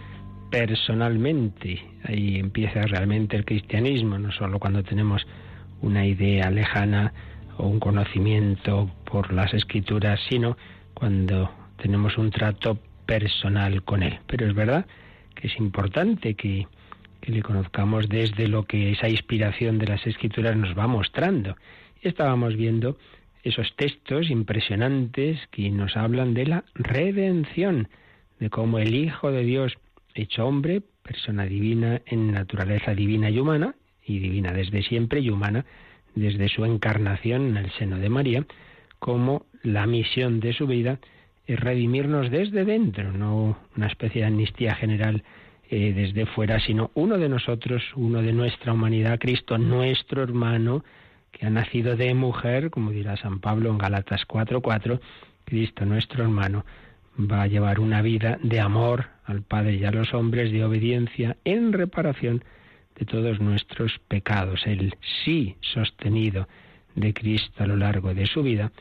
personalmente. 0.49 1.79
Ahí 2.05 2.37
empieza 2.37 2.81
realmente 2.87 3.37
el 3.37 3.45
cristianismo, 3.45 4.17
no 4.17 4.31
solo 4.31 4.57
cuando 4.57 4.81
tenemos 4.81 5.27
una 5.81 6.07
idea 6.07 6.49
lejana 6.49 7.13
o 7.57 7.67
un 7.67 7.79
conocimiento 7.79 8.89
por 9.05 9.31
las 9.31 9.53
escrituras, 9.53 10.19
sino 10.27 10.57
cuando 10.95 11.51
tenemos 11.79 12.17
un 12.17 12.31
trato 12.31 12.79
personal 13.05 13.83
con 13.83 14.01
él. 14.01 14.17
Pero 14.25 14.47
es 14.47 14.55
verdad 14.55 14.87
que 15.35 15.47
es 15.47 15.59
importante 15.59 16.33
que 16.33 16.65
que 17.27 17.33
le 17.33 17.43
conozcamos 17.43 18.07
desde 18.07 18.47
lo 18.47 18.63
que 18.63 18.93
esa 18.93 19.09
inspiración 19.09 19.79
de 19.79 19.87
las 19.87 20.07
escrituras 20.07 20.55
nos 20.55 20.77
va 20.77 20.87
mostrando. 20.87 21.57
Estábamos 22.01 22.55
viendo 22.55 22.97
esos 23.43 23.75
textos 23.75 24.29
impresionantes 24.29 25.37
que 25.51 25.69
nos 25.69 25.97
hablan 25.97 26.33
de 26.33 26.45
la 26.45 26.63
redención, 26.73 27.89
de 28.39 28.49
cómo 28.49 28.79
el 28.79 28.95
Hijo 28.95 29.29
de 29.29 29.43
Dios, 29.43 29.77
hecho 30.15 30.47
hombre, 30.47 30.81
persona 31.03 31.43
divina 31.43 32.01
en 32.05 32.31
naturaleza 32.31 32.95
divina 32.95 33.29
y 33.29 33.39
humana, 33.39 33.75
y 34.05 34.19
divina 34.19 34.53
desde 34.53 34.81
siempre 34.83 35.19
y 35.19 35.29
humana 35.29 35.65
desde 36.15 36.47
su 36.47 36.63
encarnación 36.63 37.49
en 37.49 37.57
el 37.57 37.71
seno 37.71 37.97
de 37.97 38.07
María, 38.07 38.45
como 38.99 39.47
la 39.63 39.85
misión 39.85 40.39
de 40.39 40.53
su 40.53 40.65
vida 40.65 40.99
es 41.45 41.59
redimirnos 41.59 42.31
desde 42.31 42.63
dentro, 42.63 43.11
no 43.11 43.57
una 43.75 43.87
especie 43.87 44.21
de 44.21 44.27
amnistía 44.27 44.75
general 44.75 45.25
eh, 45.69 45.93
desde 45.93 46.25
fuera, 46.25 46.59
sino 46.59 46.91
uno 46.93 47.17
de 47.17 47.29
nosotros, 47.29 47.83
uno 47.95 48.21
de 48.21 48.33
nuestra 48.33 48.73
humanidad, 48.73 49.19
Cristo, 49.19 49.57
nuestro 49.57 50.23
hermano, 50.23 50.83
que 51.31 51.45
ha 51.45 51.49
nacido 51.49 51.95
de 51.95 52.13
mujer, 52.13 52.69
como 52.69 52.91
dirá 52.91 53.17
San 53.17 53.39
Pablo 53.39 53.69
en 53.69 53.77
Galatas 53.77 54.25
4:4, 54.25 54.99
Cristo, 55.45 55.85
nuestro 55.85 56.23
hermano, 56.23 56.65
va 57.19 57.43
a 57.43 57.47
llevar 57.47 57.79
una 57.79 58.01
vida 58.01 58.39
de 58.41 58.59
amor 58.59 59.07
al 59.25 59.41
Padre 59.41 59.75
y 59.75 59.85
a 59.85 59.91
los 59.91 60.13
hombres, 60.13 60.51
de 60.51 60.63
obediencia 60.63 61.37
en 61.43 61.73
reparación 61.73 62.43
de 62.95 63.05
todos 63.05 63.39
nuestros 63.39 63.99
pecados. 64.07 64.65
El 64.65 64.95
sí 65.23 65.55
sostenido 65.61 66.47
de 66.95 67.13
Cristo 67.13 67.63
a 67.63 67.67
lo 67.67 67.75
largo 67.75 68.13
de 68.13 68.25
su 68.25 68.41
vida 68.41 68.71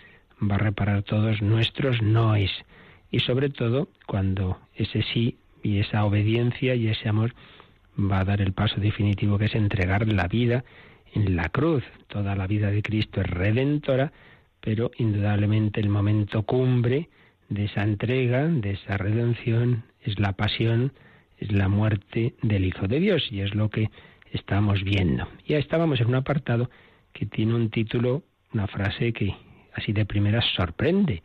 va 0.41 0.55
a 0.55 0.59
reparar 0.59 1.03
todos 1.03 1.43
nuestros 1.43 2.01
noes. 2.03 2.51
Y 3.11 3.21
sobre 3.21 3.51
todo 3.51 3.89
cuando 4.07 4.59
ese 4.75 5.03
sí 5.03 5.37
y 5.63 5.79
esa 5.79 6.05
obediencia 6.05 6.75
y 6.75 6.89
ese 6.89 7.09
amor 7.09 7.35
va 7.99 8.21
a 8.21 8.25
dar 8.25 8.41
el 8.41 8.53
paso 8.53 8.81
definitivo 8.81 9.39
que 9.39 9.47
es 9.47 9.55
entregar 9.55 10.07
la 10.07 10.29
vida 10.29 10.65
en 11.15 11.37
la 11.37 11.49
cruz. 11.49 11.85
Toda 12.09 12.35
la 12.35 12.47
vida 12.47 12.71
de 12.71 12.83
Cristo 12.83 13.21
es 13.21 13.27
redentora, 13.27 14.13
pero 14.61 14.91
indudablemente 14.99 15.81
el 15.81 15.89
momento 15.89 16.43
cumbre 16.43 17.09
de 17.49 17.65
esa 17.65 17.83
entrega, 17.83 18.47
de 18.49 18.73
esa 18.73 18.97
redención, 18.97 19.85
es 20.03 20.19
la 20.19 20.33
pasión, 20.33 20.93
es 21.39 21.53
la 21.53 21.69
muerte 21.69 22.35
del 22.43 22.65
Hijo 22.65 22.89
de 22.89 23.01
Dios 23.01 23.29
y 23.31 23.41
es 23.41 23.55
lo 23.55 23.71
que 23.71 23.91
estamos 24.33 24.83
viendo. 24.83 25.29
Ya 25.47 25.59
estábamos 25.59 26.01
en 26.01 26.09
un 26.09 26.17
apartado 26.17 26.71
que 27.13 27.27
tiene 27.27 27.55
un 27.55 27.71
título, 27.71 28.23
una 28.53 28.67
frase 28.67 29.13
que 29.13 29.35
así 29.75 29.93
de 29.93 30.05
primeras 30.05 30.45
sorprende 30.55 31.23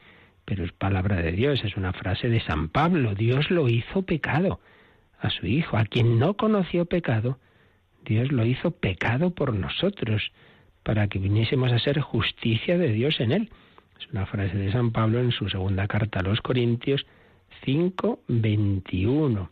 pero 0.52 0.66
es 0.66 0.74
palabra 0.74 1.22
de 1.22 1.32
Dios, 1.32 1.64
es 1.64 1.78
una 1.78 1.94
frase 1.94 2.28
de 2.28 2.42
San 2.42 2.68
Pablo. 2.68 3.16
Dios 3.16 3.50
lo 3.52 3.70
hizo 3.70 4.02
pecado 4.02 4.60
a 5.18 5.30
su 5.30 5.48
Hijo, 5.48 5.78
a 5.78 5.86
quien 5.86 6.20
no 6.20 6.36
conoció 6.36 6.84
pecado, 6.84 7.40
Dios 8.04 8.34
lo 8.34 8.46
hizo 8.46 8.72
pecado 8.72 9.30
por 9.30 9.54
nosotros, 9.54 10.34
para 10.84 11.08
que 11.08 11.20
viniésemos 11.20 11.72
a 11.72 11.80
ser 11.80 12.02
justicia 12.02 12.78
de 12.78 12.92
Dios 12.92 13.22
en 13.22 13.32
él. 13.32 13.50
Es 13.98 14.12
una 14.12 14.26
frase 14.26 14.58
de 14.58 14.74
San 14.74 14.92
Pablo 14.92 15.22
en 15.22 15.32
su 15.32 15.48
segunda 15.48 15.88
carta 15.88 16.20
a 16.20 16.24
los 16.24 16.42
Corintios 16.42 17.06
5, 17.64 18.20
21. 18.28 19.50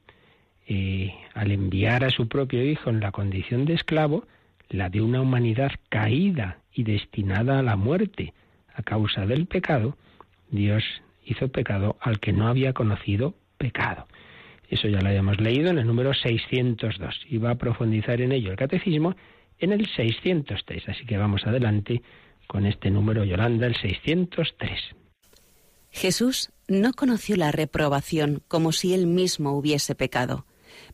Eh, 0.68 1.14
al 1.34 1.52
enviar 1.52 2.04
a 2.04 2.10
su 2.10 2.28
propio 2.28 2.62
Hijo 2.62 2.90
en 2.90 3.00
la 3.00 3.14
condición 3.14 3.64
de 3.64 3.76
esclavo, 3.76 4.26
la 4.68 4.90
de 4.90 5.00
una 5.00 5.22
humanidad 5.22 5.72
caída 5.88 6.58
y 6.74 6.84
destinada 6.84 7.60
a 7.60 7.64
la 7.64 7.78
muerte 7.78 8.34
a 8.76 8.84
causa 8.84 9.26
del 9.26 9.46
pecado, 9.46 9.96
Dios 10.52 10.84
hizo 11.26 11.48
pecado 11.50 11.98
al 12.02 12.20
que 12.20 12.34
no 12.34 12.48
había 12.48 12.74
conocido 12.74 13.36
pecado. 13.58 14.08
Eso 14.70 14.88
ya 14.88 15.02
lo 15.02 15.10
habíamos 15.10 15.40
leído 15.40 15.70
en 15.70 15.80
el 15.80 15.88
número 15.88 16.14
602 16.14 17.26
y 17.28 17.38
va 17.38 17.52
a 17.52 17.56
profundizar 17.56 18.22
en 18.22 18.32
ello 18.32 18.52
el 18.52 18.58
catecismo 18.58 19.16
en 19.60 19.74
el 19.74 19.88
603. 19.88 20.90
Así 20.90 21.06
que 21.06 21.18
vamos 21.18 21.46
adelante 21.46 22.02
con 22.48 22.66
este 22.66 22.90
número, 22.90 23.24
Yolanda, 23.24 23.68
el 23.68 23.76
603. 23.76 24.80
Jesús 25.92 26.52
no 26.68 26.94
conoció 26.94 27.36
la 27.36 27.52
reprobación 27.52 28.44
como 28.48 28.72
si 28.72 28.94
él 28.94 29.08
mismo 29.08 29.54
hubiese 29.54 29.96
pecado, 29.96 30.46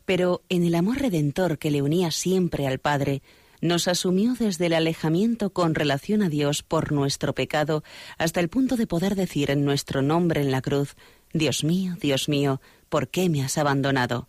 pero 0.04 0.42
en 0.48 0.64
el 0.64 0.74
amor 0.74 0.98
redentor 0.98 1.58
que 1.58 1.70
le 1.70 1.82
unía 1.82 2.10
siempre 2.10 2.66
al 2.66 2.78
Padre, 2.78 3.22
nos 3.60 3.88
asumió 3.88 4.34
desde 4.34 4.66
el 4.66 4.74
alejamiento 4.74 5.50
con 5.50 5.74
relación 5.74 6.22
a 6.22 6.28
Dios 6.28 6.62
por 6.62 6.92
nuestro 6.92 7.34
pecado 7.34 7.82
hasta 8.18 8.40
el 8.40 8.48
punto 8.48 8.76
de 8.76 8.86
poder 8.86 9.14
decir 9.14 9.50
en 9.50 9.64
nuestro 9.64 10.02
nombre 10.02 10.40
en 10.40 10.50
la 10.50 10.62
cruz, 10.62 10.96
Dios 11.32 11.64
mío, 11.64 11.94
Dios 12.00 12.28
mío, 12.28 12.60
¿por 12.88 13.08
qué 13.08 13.28
me 13.28 13.42
has 13.42 13.58
abandonado? 13.58 14.28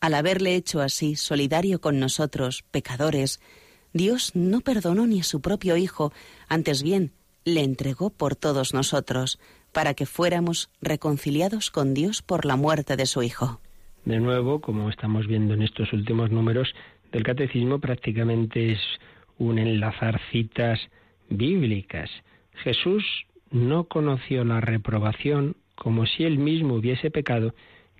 Al 0.00 0.14
haberle 0.14 0.54
hecho 0.54 0.80
así, 0.80 1.16
solidario 1.16 1.80
con 1.80 1.98
nosotros, 1.98 2.64
pecadores, 2.70 3.40
Dios 3.92 4.32
no 4.34 4.60
perdonó 4.60 5.06
ni 5.06 5.20
a 5.20 5.24
su 5.24 5.40
propio 5.40 5.76
Hijo, 5.76 6.12
antes 6.48 6.82
bien, 6.82 7.12
le 7.44 7.62
entregó 7.62 8.10
por 8.10 8.36
todos 8.36 8.72
nosotros, 8.72 9.38
para 9.72 9.94
que 9.94 10.06
fuéramos 10.06 10.70
reconciliados 10.80 11.70
con 11.70 11.94
Dios 11.94 12.22
por 12.22 12.44
la 12.44 12.56
muerte 12.56 12.96
de 12.96 13.06
su 13.06 13.22
Hijo. 13.22 13.60
De 14.04 14.18
nuevo, 14.18 14.60
como 14.60 14.88
estamos 14.88 15.26
viendo 15.26 15.54
en 15.54 15.62
estos 15.62 15.92
últimos 15.92 16.30
números 16.30 16.72
del 17.12 17.22
catecismo, 17.22 17.78
prácticamente 17.78 18.72
es 18.72 18.80
un 19.38 19.58
enlazar 19.58 20.20
citas 20.30 20.78
bíblicas. 21.28 22.10
Jesús 22.54 23.04
no 23.50 23.84
conoció 23.84 24.44
la 24.44 24.60
reprobación 24.60 25.56
como 25.74 26.06
si 26.06 26.24
él 26.24 26.38
mismo 26.38 26.74
hubiese 26.74 27.10
pecado, 27.10 27.54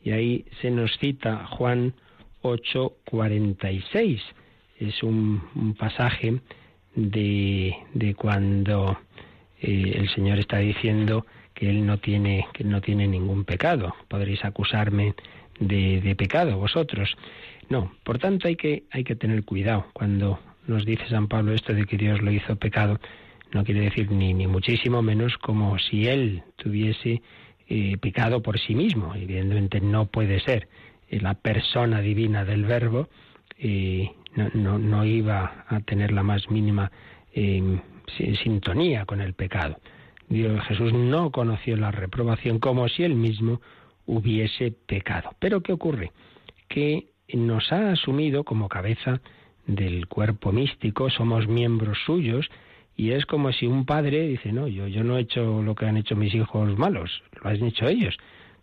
y 0.05 0.11
ahí 0.13 0.45
se 0.61 0.71
nos 0.71 0.97
cita 0.99 1.47
Juan 1.47 1.95
8:46. 2.43 4.21
Es 4.79 5.03
un, 5.03 5.75
pasaje 5.79 6.41
de, 6.95 7.75
de 7.95 8.15
cuando 8.15 8.99
eh, 9.61 9.93
el 9.97 10.09
Señor 10.11 10.39
está 10.39 10.59
diciendo 10.59 11.27
que 11.55 11.69
él 11.69 11.85
no 11.85 11.99
tiene 11.99 12.47
que 12.53 12.65
no 12.65 12.81
tiene 12.81 13.07
ningún 13.07 13.45
pecado. 13.45 13.95
Podréis 14.09 14.45
acusarme 14.45 15.15
de, 15.59 16.01
de, 16.01 16.15
pecado 16.17 16.57
vosotros. 16.57 17.15
No, 17.71 17.93
por 18.03 18.19
tanto 18.19 18.49
hay 18.49 18.57
que 18.57 18.83
hay 18.91 19.05
que 19.05 19.15
tener 19.15 19.45
cuidado 19.45 19.87
cuando 19.93 20.41
nos 20.67 20.85
dice 20.85 21.09
San 21.09 21.29
Pablo 21.29 21.53
esto 21.53 21.73
de 21.73 21.87
que 21.87 21.97
Dios 21.97 22.21
lo 22.21 22.33
hizo 22.33 22.57
pecado. 22.57 22.99
No 23.53 23.65
quiere 23.65 23.83
decir 23.83 24.11
ni 24.11 24.35
ni 24.35 24.49
muchísimo 24.49 25.03
menos 25.03 25.39
como 25.39 25.79
si 25.79 26.07
él 26.07 26.43
tuviese 26.57 27.23
eh, 27.69 27.97
pecado 27.99 28.43
por 28.43 28.59
sí 28.59 28.75
mismo. 28.75 29.15
Evidentemente 29.15 29.81
no 29.81 30.07
puede 30.07 30.41
ser. 30.41 30.69
Eh, 31.09 31.21
la 31.21 31.35
persona 31.35 32.01
divina 32.01 32.45
del 32.45 32.65
Verbo 32.65 33.09
eh, 33.57 34.11
no, 34.35 34.51
no, 34.55 34.79
no, 34.79 35.05
iba 35.05 35.65
a 35.69 35.81
tener 35.81 36.11
la 36.11 36.25
más 36.25 36.51
mínima 36.51 36.91
sintonía 38.43 39.05
con 39.05 39.21
el 39.21 39.35
pecado. 39.35 39.79
Dios, 40.29 40.61
Jesús 40.67 40.93
no 40.93 41.31
conoció 41.31 41.77
la 41.77 41.93
reprobación 41.93 42.59
como 42.59 42.89
si 42.89 43.05
él 43.05 43.15
mismo 43.15 43.61
hubiese 44.07 44.73
pecado. 44.73 45.31
Pero 45.39 45.61
¿qué 45.61 45.73
ocurre? 45.73 46.11
Que 46.69 47.11
nos 47.35 47.73
ha 47.73 47.93
asumido 47.93 48.45
como 48.45 48.69
cabeza 48.69 49.21
del 49.67 50.07
cuerpo 50.07 50.53
místico, 50.53 51.11
somos 51.11 51.47
miembros 51.47 51.99
suyos, 52.05 52.51
y 52.97 53.13
es 53.13 53.25
como 53.27 53.53
si 53.53 53.67
un 53.67 53.87
padre 53.87 54.27
dice, 54.29 54.53
no, 54.53 54.69
yo, 54.69 54.87
yo 54.87 55.05
no 55.05 55.17
he 55.17 55.23
hecho 55.23 55.63
lo 55.63 55.75
que 55.75 55.87
han 55.87 55.97
hecho 55.97 56.17
mis 56.17 56.35
hijos 56.35 56.77
malos, 56.77 57.23
lo 57.43 57.51
han 57.51 57.63
hecho 57.65 57.89
ellos. 57.89 58.17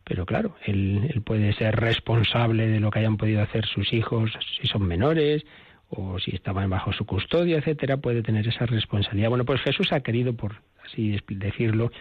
Pero 0.04 0.26
claro, 0.26 0.56
él, 0.66 1.10
él 1.14 1.22
puede 1.22 1.54
ser 1.54 1.76
responsable 1.76 2.68
de 2.68 2.80
lo 2.80 2.92
que 2.92 3.00
hayan 3.00 3.18
podido 3.18 3.42
hacer 3.42 3.66
sus 3.66 3.92
hijos 3.94 4.32
si 4.62 4.68
son 4.68 4.88
menores, 4.88 5.44
o 5.90 6.20
si 6.20 6.36
estaban 6.36 6.70
bajo 6.70 6.92
su 6.94 7.06
custodia, 7.06 7.58
etcétera, 7.58 7.98
puede 7.98 8.22
tener 8.22 8.48
esa 8.48 8.66
responsabilidad. 8.66 9.30
Bueno, 9.30 9.46
pues 9.46 9.62
Jesús 9.62 9.92
ha 9.92 10.02
querido, 10.02 10.36
por 10.36 10.62
así 10.86 11.18
decirlo, 11.30 11.92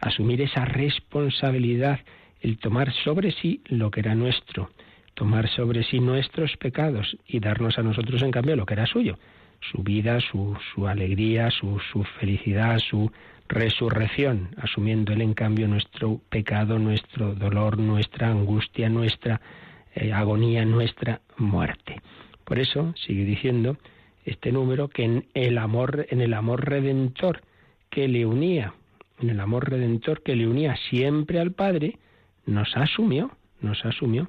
asumir 0.00 0.40
esa 0.40 0.64
responsabilidad, 0.64 2.00
el 2.40 2.58
tomar 2.58 2.92
sobre 2.92 3.32
sí 3.32 3.62
lo 3.66 3.90
que 3.90 4.00
era 4.00 4.14
nuestro, 4.14 4.70
tomar 5.14 5.48
sobre 5.48 5.84
sí 5.84 6.00
nuestros 6.00 6.56
pecados 6.56 7.16
y 7.26 7.40
darnos 7.40 7.78
a 7.78 7.82
nosotros 7.82 8.22
en 8.22 8.30
cambio 8.30 8.56
lo 8.56 8.66
que 8.66 8.74
era 8.74 8.86
suyo, 8.86 9.18
su 9.60 9.82
vida, 9.82 10.20
su, 10.20 10.56
su 10.74 10.86
alegría, 10.86 11.50
su, 11.50 11.80
su 11.92 12.04
felicidad, 12.18 12.78
su 12.78 13.10
resurrección, 13.48 14.50
asumiendo 14.58 15.12
él 15.12 15.22
en 15.22 15.34
cambio 15.34 15.68
nuestro 15.68 16.20
pecado, 16.28 16.78
nuestro 16.78 17.34
dolor, 17.34 17.78
nuestra 17.78 18.28
angustia, 18.30 18.88
nuestra 18.88 19.40
eh, 19.94 20.12
agonía, 20.12 20.64
nuestra 20.64 21.20
muerte. 21.36 22.00
Por 22.44 22.58
eso 22.58 22.94
sigue 22.96 23.24
diciendo 23.24 23.76
este 24.24 24.52
número 24.52 24.88
que 24.88 25.04
en 25.04 25.26
el 25.34 25.58
amor, 25.58 26.06
en 26.10 26.20
el 26.20 26.34
amor 26.34 26.68
redentor 26.68 27.42
que 27.90 28.08
le 28.08 28.26
unía, 28.26 28.74
en 29.20 29.30
el 29.30 29.40
amor 29.40 29.70
redentor 29.70 30.22
que 30.22 30.34
le 30.34 30.46
unía 30.48 30.76
siempre 30.90 31.38
al 31.38 31.52
Padre, 31.52 31.98
nos 32.46 32.76
asumió, 32.76 33.30
nos 33.60 33.84
asumió, 33.84 34.28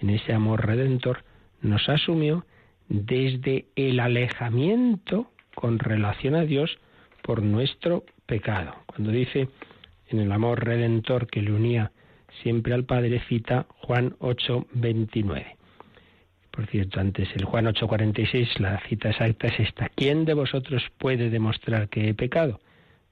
en 0.00 0.10
ese 0.10 0.32
amor 0.32 0.66
redentor, 0.66 1.24
nos 1.60 1.88
asumió 1.88 2.44
desde 2.88 3.66
el 3.76 4.00
alejamiento 4.00 5.30
con 5.54 5.78
relación 5.78 6.34
a 6.34 6.44
Dios 6.44 6.78
por 7.22 7.42
nuestro 7.42 8.04
pecado. 8.26 8.74
Cuando 8.86 9.10
dice 9.10 9.48
en 10.08 10.20
el 10.20 10.30
amor 10.30 10.64
redentor 10.64 11.26
que 11.26 11.42
le 11.42 11.52
unía 11.52 11.92
siempre 12.42 12.74
al 12.74 12.84
Padre, 12.84 13.22
cita 13.28 13.66
Juan 13.82 14.14
8, 14.20 14.66
29. 14.72 15.56
Por 16.50 16.66
cierto, 16.68 17.00
antes 17.00 17.28
el 17.34 17.44
Juan 17.44 17.66
8:46, 17.66 18.60
la 18.60 18.80
cita 18.88 19.10
exacta 19.10 19.48
es 19.48 19.60
esta. 19.60 19.90
¿Quién 19.90 20.24
de 20.24 20.34
vosotros 20.34 20.82
puede 20.96 21.28
demostrar 21.28 21.88
que 21.88 22.08
he 22.08 22.14
pecado? 22.14 22.60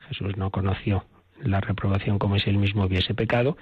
Jesús 0.09 0.37
no 0.37 0.51
conoció 0.51 1.05
la 1.42 1.61
reprobación 1.61 2.18
como 2.18 2.38
si 2.38 2.49
él 2.49 2.57
mismo 2.57 2.85
hubiese 2.85 3.14
pecado, 3.14 3.57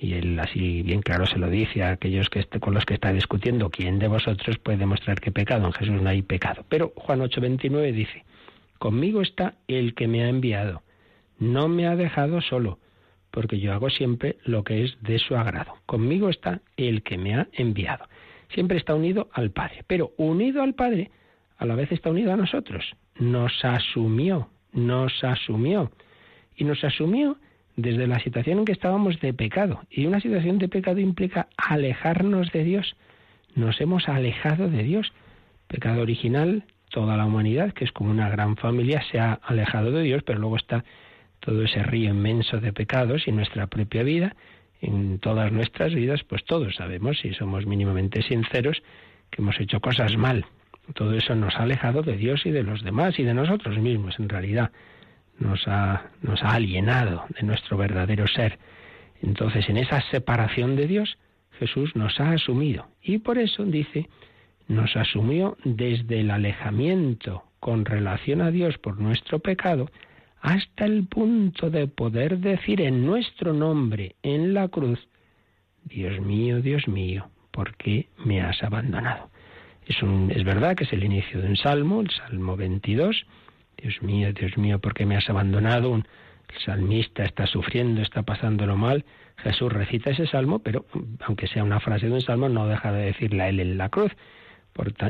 y 0.00 0.14
él 0.14 0.38
así 0.40 0.82
bien 0.82 1.02
claro 1.02 1.26
se 1.26 1.38
lo 1.38 1.48
dice 1.50 1.82
a 1.82 1.90
aquellos 1.90 2.30
que 2.30 2.44
con 2.58 2.74
los 2.74 2.84
que 2.84 2.94
está 2.94 3.12
discutiendo, 3.12 3.70
¿quién 3.70 3.98
de 3.98 4.08
vosotros 4.08 4.58
puede 4.58 4.78
demostrar 4.78 5.20
que 5.20 5.30
pecado? 5.30 5.66
En 5.66 5.72
Jesús 5.72 6.00
no 6.00 6.08
hay 6.08 6.22
pecado. 6.22 6.64
Pero 6.68 6.92
Juan 6.96 7.20
8:29 7.20 7.92
dice, 7.92 8.24
conmigo 8.78 9.20
está 9.20 9.54
el 9.68 9.94
que 9.94 10.08
me 10.08 10.24
ha 10.24 10.28
enviado, 10.28 10.82
no 11.38 11.68
me 11.68 11.86
ha 11.86 11.96
dejado 11.96 12.40
solo, 12.40 12.78
porque 13.30 13.60
yo 13.60 13.72
hago 13.72 13.90
siempre 13.90 14.38
lo 14.44 14.64
que 14.64 14.84
es 14.84 14.96
de 15.02 15.18
su 15.18 15.36
agrado. 15.36 15.74
Conmigo 15.86 16.30
está 16.30 16.60
el 16.76 17.02
que 17.02 17.18
me 17.18 17.34
ha 17.34 17.48
enviado 17.52 18.06
siempre 18.54 18.78
está 18.78 18.94
unido 18.94 19.28
al 19.32 19.50
Padre, 19.50 19.84
pero 19.86 20.12
unido 20.16 20.62
al 20.62 20.74
Padre 20.74 21.10
a 21.58 21.66
la 21.66 21.74
vez 21.74 21.92
está 21.92 22.10
unido 22.10 22.32
a 22.32 22.36
nosotros. 22.36 22.96
Nos 23.16 23.64
asumió, 23.64 24.48
nos 24.72 25.22
asumió 25.22 25.90
y 26.56 26.64
nos 26.64 26.82
asumió 26.84 27.38
desde 27.82 28.06
la 28.06 28.20
situación 28.20 28.60
en 28.60 28.64
que 28.64 28.72
estábamos 28.72 29.20
de 29.20 29.32
pecado. 29.32 29.80
Y 29.90 30.06
una 30.06 30.20
situación 30.20 30.58
de 30.58 30.68
pecado 30.68 30.98
implica 30.98 31.48
alejarnos 31.56 32.52
de 32.52 32.64
Dios. 32.64 32.96
Nos 33.54 33.80
hemos 33.80 34.08
alejado 34.08 34.68
de 34.68 34.82
Dios. 34.82 35.12
Pecado 35.68 36.02
original, 36.02 36.64
toda 36.90 37.16
la 37.16 37.26
humanidad, 37.26 37.72
que 37.72 37.84
es 37.84 37.92
como 37.92 38.10
una 38.10 38.28
gran 38.28 38.56
familia, 38.56 39.02
se 39.10 39.18
ha 39.18 39.34
alejado 39.34 39.92
de 39.92 40.02
Dios, 40.02 40.22
pero 40.24 40.38
luego 40.38 40.56
está 40.56 40.84
todo 41.40 41.62
ese 41.62 41.82
río 41.82 42.10
inmenso 42.10 42.60
de 42.60 42.72
pecados 42.72 43.26
y 43.26 43.32
nuestra 43.32 43.66
propia 43.66 44.02
vida 44.02 44.34
en 44.80 45.18
todas 45.18 45.52
nuestras 45.52 45.94
vidas, 45.94 46.22
pues 46.24 46.44
todos 46.44 46.76
sabemos, 46.76 47.18
si 47.18 47.34
somos 47.34 47.66
mínimamente 47.66 48.22
sinceros, 48.22 48.82
que 49.30 49.42
hemos 49.42 49.58
hecho 49.60 49.80
cosas 49.80 50.16
mal. 50.16 50.46
Todo 50.94 51.14
eso 51.14 51.34
nos 51.34 51.54
ha 51.56 51.62
alejado 51.62 52.02
de 52.02 52.16
Dios 52.16 52.46
y 52.46 52.50
de 52.50 52.62
los 52.62 52.82
demás 52.82 53.18
y 53.18 53.22
de 53.22 53.34
nosotros 53.34 53.78
mismos, 53.78 54.18
en 54.18 54.28
realidad. 54.28 54.70
Nos 55.40 55.66
ha, 55.66 56.10
nos 56.22 56.40
ha 56.42 56.54
alienado 56.54 57.24
de 57.30 57.42
nuestro 57.42 57.76
verdadero 57.76 58.28
ser. 58.28 58.58
Entonces, 59.22 59.68
en 59.68 59.76
esa 59.76 60.00
separación 60.10 60.76
de 60.76 60.86
Dios, 60.86 61.18
Jesús 61.58 61.96
nos 61.96 62.20
ha 62.20 62.30
asumido. 62.30 62.86
Y 63.02 63.18
por 63.18 63.38
eso 63.38 63.64
dice, 63.64 64.08
nos 64.68 64.96
asumió 64.96 65.56
desde 65.64 66.20
el 66.20 66.30
alejamiento 66.30 67.42
con 67.58 67.84
relación 67.84 68.40
a 68.40 68.50
Dios 68.50 68.78
por 68.78 68.98
nuestro 68.98 69.38
pecado, 69.38 69.90
hasta 70.40 70.86
el 70.86 71.06
punto 71.06 71.68
de 71.70 71.86
poder 71.86 72.38
decir 72.38 72.80
en 72.80 73.04
nuestro 73.04 73.52
nombre 73.52 74.16
en 74.22 74.54
la 74.54 74.68
cruz, 74.68 74.98
Dios 75.84 76.18
mío, 76.20 76.62
Dios 76.62 76.88
mío, 76.88 77.28
¿por 77.50 77.76
qué 77.76 78.08
me 78.24 78.40
has 78.40 78.62
abandonado? 78.62 79.28
Es, 79.86 80.02
un, 80.02 80.30
es 80.30 80.44
verdad 80.44 80.76
que 80.76 80.84
es 80.84 80.92
el 80.92 81.04
inicio 81.04 81.42
de 81.42 81.48
un 81.48 81.56
salmo, 81.56 82.00
el 82.00 82.10
Salmo 82.10 82.56
22, 82.56 83.26
Dios 83.82 84.02
mío, 84.02 84.32
Dios 84.32 84.56
mío, 84.58 84.78
¿por 84.78 84.94
qué 84.94 85.06
me 85.06 85.16
has 85.16 85.28
abandonado? 85.28 85.90
Un, 85.90 86.04
salmista 86.64 87.24
está 87.24 87.46
sufriendo, 87.46 88.02
está 88.02 88.22
pasándolo 88.22 88.76
mal. 88.76 89.04
Jesús 89.36 89.72
recita 89.72 90.10
ese 90.10 90.26
salmo, 90.26 90.58
pero 90.58 90.84
aunque 91.20 91.46
sea 91.46 91.64
una 91.64 91.80
frase 91.80 92.06
de 92.06 92.12
un 92.12 92.20
salmo, 92.20 92.48
no 92.48 92.66
deja 92.66 92.92
de 92.92 93.06
decirla 93.06 93.48
él 93.48 93.60
en 93.60 93.78
la 93.78 93.88
cruz. 93.88 94.12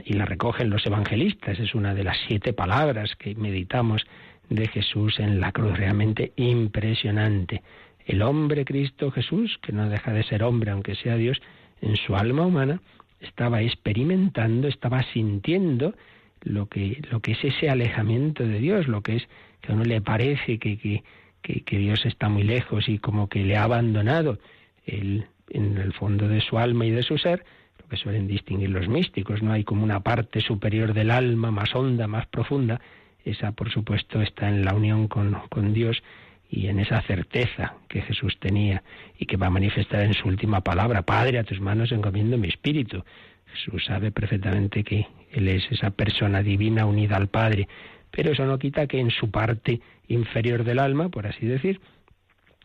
y 0.05 0.15
la 0.15 0.25
recogen 0.25 0.71
los 0.71 0.85
evangelistas. 0.87 1.59
Es 1.59 1.75
una 1.75 1.95
de 1.95 2.05
las 2.05 2.17
siete 2.27 2.53
palabras 2.53 3.15
que 3.17 3.35
meditamos 3.35 4.05
de 4.49 4.67
Jesús 4.69 5.21
en 5.21 5.41
la 5.41 5.53
cruz, 5.53 5.77
realmente 5.79 6.33
impresionante. 6.37 7.63
El 8.05 8.23
hombre 8.23 8.65
Cristo 8.65 9.11
Jesús, 9.11 9.59
que 9.63 9.73
no 9.73 9.89
deja 9.89 10.13
de 10.13 10.25
ser 10.25 10.43
hombre 10.43 10.73
aunque 10.73 10.97
sea 10.97 11.17
Dios, 11.17 11.41
en 11.81 11.97
su 11.97 12.17
alma 12.17 12.45
humana 12.45 12.81
estaba 13.21 13.63
experimentando, 13.63 14.67
estaba 14.67 15.03
sintiendo 15.13 15.95
lo 16.43 16.67
que, 16.67 17.03
lo 17.11 17.21
que 17.21 17.33
es 17.33 17.45
ese 17.45 17.69
alejamiento 17.69 18.47
de 18.47 18.59
Dios, 18.59 18.89
lo 18.89 19.03
que 19.03 19.17
es 19.17 19.29
que 19.61 19.73
a 19.73 19.75
uno 19.75 19.85
le 19.85 20.01
parece 20.01 20.59
que, 20.59 20.79
que, 20.79 21.03
que, 21.43 21.79
Dios 21.79 22.05
está 22.07 22.29
muy 22.29 22.43
lejos 22.43 22.89
y 22.89 22.99
como 22.99 23.29
que 23.29 23.45
le 23.45 23.57
ha 23.57 23.65
abandonado. 23.65 24.39
En 24.87 25.27
el 25.53 25.93
fondo 25.93 26.29
de 26.29 26.41
su 26.41 26.59
alma 26.59 26.87
y 26.87 26.91
de 26.91 27.03
su 27.03 27.19
ser, 27.19 27.45
lo 27.81 27.89
que 27.89 27.97
suelen 27.97 28.27
distinguir 28.27 28.71
los 28.71 28.89
místicos, 28.89 29.43
no 29.43 29.53
hay 29.53 29.65
como 29.65 29.85
una 29.85 30.01
parte 30.01 30.41
superior 30.41 30.95
del 30.95 31.11
alma 31.11 31.51
más 31.51 31.75
honda, 31.75 32.07
más 32.07 32.27
profunda, 32.27 32.81
esa, 33.25 33.53
por 33.53 33.71
supuesto, 33.71 34.23
está 34.23 34.49
en 34.49 34.65
la 34.65 34.75
unión 34.75 35.09
con, 35.09 35.35
con 35.51 35.75
Dios 35.75 36.03
y 36.49 36.67
en 36.67 36.81
esa 36.81 37.01
certeza 37.03 37.75
que 37.89 38.03
Jesús 38.03 38.39
tenía 38.41 38.83
y 39.19 39.27
que 39.27 39.37
va 39.37 39.47
a 39.47 39.51
manifestar 39.51 40.01
en 40.03 40.15
su 40.15 40.27
última 40.27 40.63
palabra, 40.63 41.03
Padre, 41.03 41.39
a 41.39 41.45
tus 41.45 41.61
manos 41.61 41.93
encomiendo 41.93 42.39
mi 42.39 42.49
espíritu. 42.49 43.05
Jesús 43.53 43.85
sabe 43.85 44.11
perfectamente 44.11 44.83
que 44.83 45.07
Él 45.31 45.49
es 45.49 45.65
esa 45.71 45.91
persona 45.91 46.43
divina 46.43 46.87
unida 46.87 47.17
al 47.17 47.29
Padre, 47.29 47.69
pero 48.11 48.33
eso 48.33 48.45
no 48.45 48.59
quita 48.59 48.87
que 48.87 48.99
en 48.99 49.11
su 49.11 49.31
parte 49.31 49.81
inferior 50.09 50.65
del 50.65 50.79
alma, 50.79 51.09
por 51.09 51.27
así 51.27 51.47
decir, 51.47 51.81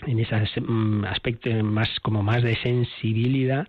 en 0.05 0.19
ese 0.19 0.61
mm, 0.61 1.05
aspecto 1.05 1.49
más 1.63 1.99
como 2.01 2.23
más 2.23 2.43
de 2.43 2.55
sensibilidad, 2.57 3.67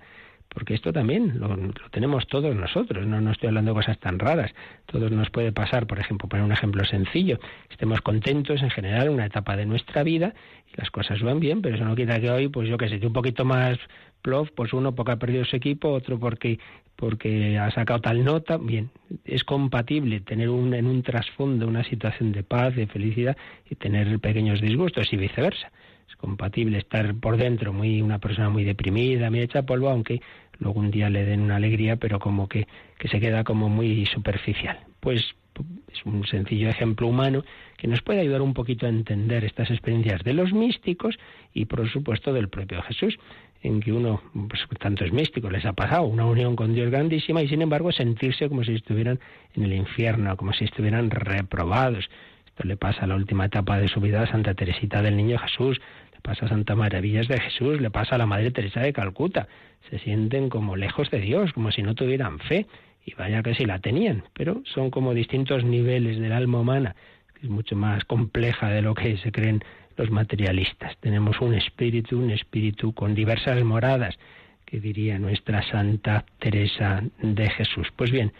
porque 0.49 0.75
esto 0.75 0.93
también 0.93 1.39
lo, 1.39 1.55
tenemos 1.91 2.27
todos 2.29 2.55
nosotros, 2.57 3.07
no, 3.07 3.21
no 3.21 3.33
estoy 3.33 3.49
hablando 3.49 3.73
de 3.73 3.75
cosas 3.75 3.99
tan 3.99 4.19
raras, 4.19 4.53
todos 4.87 5.11
nos 5.11 5.29
puede 5.31 5.53
pasar, 5.53 5.87
por 5.87 5.99
ejemplo, 5.99 6.29
poner 6.29 6.45
un 6.45 6.53
ejemplo 6.53 6.85
sencillo, 6.85 7.39
estemos 7.71 8.01
contentos 8.01 8.63
en 8.63 8.71
general 8.71 9.09
en 9.09 9.13
una 9.13 9.27
etapa 9.27 9.57
de 9.57 9.67
nuestra 9.67 10.03
vida 10.03 10.35
y 10.73 10.81
las 10.81 10.91
cosas 10.91 11.21
van 11.21 11.41
bien, 11.41 11.63
pero 11.63 11.77
eso 11.77 11.85
no 11.85 11.95
quita 11.95 12.21
que 12.21 12.31
hoy, 12.31 12.49
pues 12.49 12.69
yo 12.69 12.79
que 12.79 12.89
sé, 12.89 13.07
un 13.07 13.13
poquito 13.13 13.45
más 13.45 13.79
pues 14.55 14.73
uno 14.73 14.95
porque 14.95 15.13
ha 15.13 15.17
perdido 15.17 15.45
su 15.45 15.57
equipo, 15.57 15.91
otro 15.91 16.19
porque 16.19 16.59
porque 16.97 17.59
ha 17.59 17.71
sacado 17.71 18.01
tal 18.01 18.25
nota, 18.25 18.57
bien, 18.57 18.91
es 19.25 19.45
compatible 19.45 20.21
tener 20.21 20.49
un, 20.49 20.73
en 20.73 20.87
un 20.87 21.03
trasfondo 21.03 21.69
una 21.69 21.85
situación 21.85 22.33
de 22.33 22.43
paz, 22.43 22.75
de 22.75 22.87
felicidad 22.87 23.37
y 23.71 23.75
tener 23.75 24.19
pequeños 24.19 24.63
disgustos 24.63 25.13
y 25.13 25.17
viceversa. 25.17 25.71
Es 26.09 26.17
compatible 26.17 26.79
estar 26.79 27.15
por 27.17 27.37
dentro 27.37 27.75
muy 27.75 28.01
una 28.01 28.19
persona 28.19 28.49
muy 28.49 28.65
deprimida, 28.65 29.29
muy 29.29 29.41
hecha 29.41 29.65
polvo, 29.65 29.91
aunque 29.91 30.23
luego 30.59 30.81
un 30.81 30.91
día 30.91 31.11
le 31.11 31.25
den 31.25 31.43
una 31.43 31.57
alegría, 31.57 31.97
pero 31.97 32.19
como 32.19 32.49
que, 32.49 32.67
que 32.99 33.09
se 33.09 33.21
queda 33.21 33.45
como 33.45 33.69
muy 33.69 34.07
superficial. 34.07 34.79
Pues 35.01 35.35
es 35.93 36.05
un 36.05 36.27
sencillo 36.27 36.69
ejemplo 36.69 37.07
humano 37.07 37.45
que 37.77 37.89
nos 37.89 38.03
puede 38.03 38.21
ayudar 38.21 38.43
un 38.43 38.55
poquito 38.55 38.87
a 38.87 38.91
entender 38.91 39.45
estas 39.45 39.71
experiencias 39.71 40.23
de 40.23 40.35
los 40.35 40.53
místicos 40.53 41.19
y 41.53 41.67
por 41.67 41.89
supuesto 41.91 42.33
del 42.33 42.49
propio 42.49 42.83
Jesús, 42.83 43.19
en 43.67 43.81
que 43.81 43.93
uno, 43.93 44.23
pues, 44.49 44.63
tantos 44.79 45.13
místicos 45.13 45.53
les 45.53 45.65
ha 45.65 45.73
pasado 45.73 46.05
una 46.05 46.25
unión 46.25 46.57
con 46.57 46.75
Dios 46.75 46.91
grandísima 46.91 47.43
y 47.43 47.49
sin 47.49 47.63
embargo 47.63 47.93
sentirse 47.93 48.49
como 48.49 48.65
si 48.65 48.75
estuvieran 48.75 49.19
en 49.55 49.65
el 49.65 49.73
infierno, 49.73 50.37
como 50.37 50.53
si 50.53 50.65
estuvieran 50.65 51.11
reprobados. 51.11 52.09
Esto 52.47 52.65
le 52.65 52.77
pasa 52.77 53.05
a 53.05 53.07
la 53.07 53.17
última 53.17 53.47
etapa 53.47 53.79
de 53.79 53.89
su 53.89 54.01
vida 54.01 54.23
a 54.23 54.27
Santa 54.27 54.55
Teresita 54.55 55.03
del 55.03 55.17
Niño 55.17 55.39
Jesús, 55.39 55.81
le 56.15 56.21
pasa 56.21 56.47
a 56.47 56.49
Santa 56.49 56.75
Maravillas 56.75 57.29
de 57.29 57.41
Jesús, 57.41 57.81
le 57.81 57.91
pasa 57.91 58.15
a 58.15 58.19
la 58.19 58.27
Madre 58.27 58.51
Teresa 58.51 58.81
de 58.81 58.93
Calcuta 58.93 59.49
se 59.91 59.99
sienten 59.99 60.49
como 60.49 60.77
lejos 60.77 61.11
de 61.11 61.21
Dios, 61.21 61.53
como 61.53 61.71
si 61.71 61.83
no 61.83 61.95
tuvieran 61.95 62.39
fe, 62.39 62.67
y 63.05 63.15
vaya 63.15 63.43
que 63.43 63.55
sí 63.55 63.65
la 63.65 63.79
tenían, 63.79 64.25
pero 64.33 64.63
son 64.65 64.91
como 64.91 65.15
distintos 65.15 65.65
niveles 65.65 66.19
del 66.19 66.33
alma 66.33 66.61
humana, 66.61 66.97
que 67.35 67.47
es 67.47 67.51
mucho 67.51 67.77
más 67.77 68.05
compleja 68.05 68.69
de 68.69 68.83
lo 68.83 68.95
que 68.95 69.17
se 69.19 69.31
creen 69.31 69.63
los 69.97 70.11
materialistas. 70.11 70.97
Tenemos 70.99 71.41
un 71.41 71.55
espíritu, 71.55 72.19
un 72.19 72.31
espíritu 72.31 72.93
con 72.93 73.15
diversas 73.15 73.63
moradas, 73.65 74.19
que 74.65 74.81
diría 74.81 75.19
nuestra 75.19 75.63
Santa 75.71 76.25
Teresa 76.39 77.03
de 77.23 77.49
Jesús. 77.51 77.89
Pues 77.97 78.11
bien, 78.11 78.33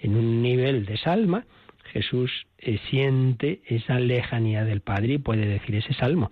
en 0.00 0.16
un 0.16 0.42
nivel 0.42 0.86
de 0.86 0.96
salma, 0.96 1.44
Jesús 1.92 2.46
eh, 2.58 2.78
siente 2.90 3.60
esa 3.66 4.00
lejanía 4.00 4.64
del 4.64 4.80
Padre 4.80 5.14
y 5.14 5.18
puede 5.18 5.46
decir 5.46 5.76
ese 5.76 5.92
salmo, 5.94 6.30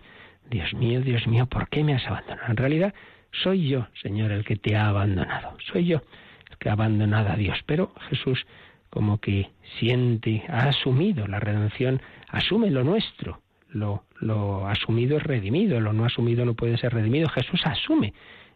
Dios 0.51 0.73
mío, 0.75 1.01
Dios 1.01 1.27
mío, 1.27 1.47
¿por 1.47 1.69
qué 1.69 1.85
me 1.85 1.95
has 1.95 2.07
abandonado? 2.07 2.51
En 2.51 2.57
realidad, 2.57 2.95
soy 3.31 3.69
yo, 3.69 3.87
Señor, 4.03 4.33
el 4.33 4.45
que 4.45 4.57
te 4.57 4.77
ha 4.77 4.89
abandonado. 4.89 5.57
Soy 5.73 5.87
yo 5.87 6.03
el 6.51 6.59
que 6.59 6.69
ha 6.69 6.73
abandonado 6.73 7.31
a 7.31 7.37
Dios. 7.37 7.59
Pero 7.67 7.93
Jesús 8.09 8.45
como 8.91 9.19
que 9.19 9.51
siente, 9.79 10.45
ha 10.49 10.69
asumido 10.69 11.27
la 11.27 11.41
redención, 11.41 12.03
asume 12.29 12.71
lo 12.71 12.85
nuestro. 12.85 13.41
Lo, 13.71 14.05
lo 14.23 14.67
asumido 14.69 15.17
es 15.17 15.23
redimido, 15.23 15.81
lo 15.81 15.93
no 15.93 16.05
asumido 16.05 16.45
no 16.45 16.55
puede 16.55 16.79
ser 16.79 16.95
redimido. 16.95 17.29
Jesús 17.29 17.61
asume 17.65 18.15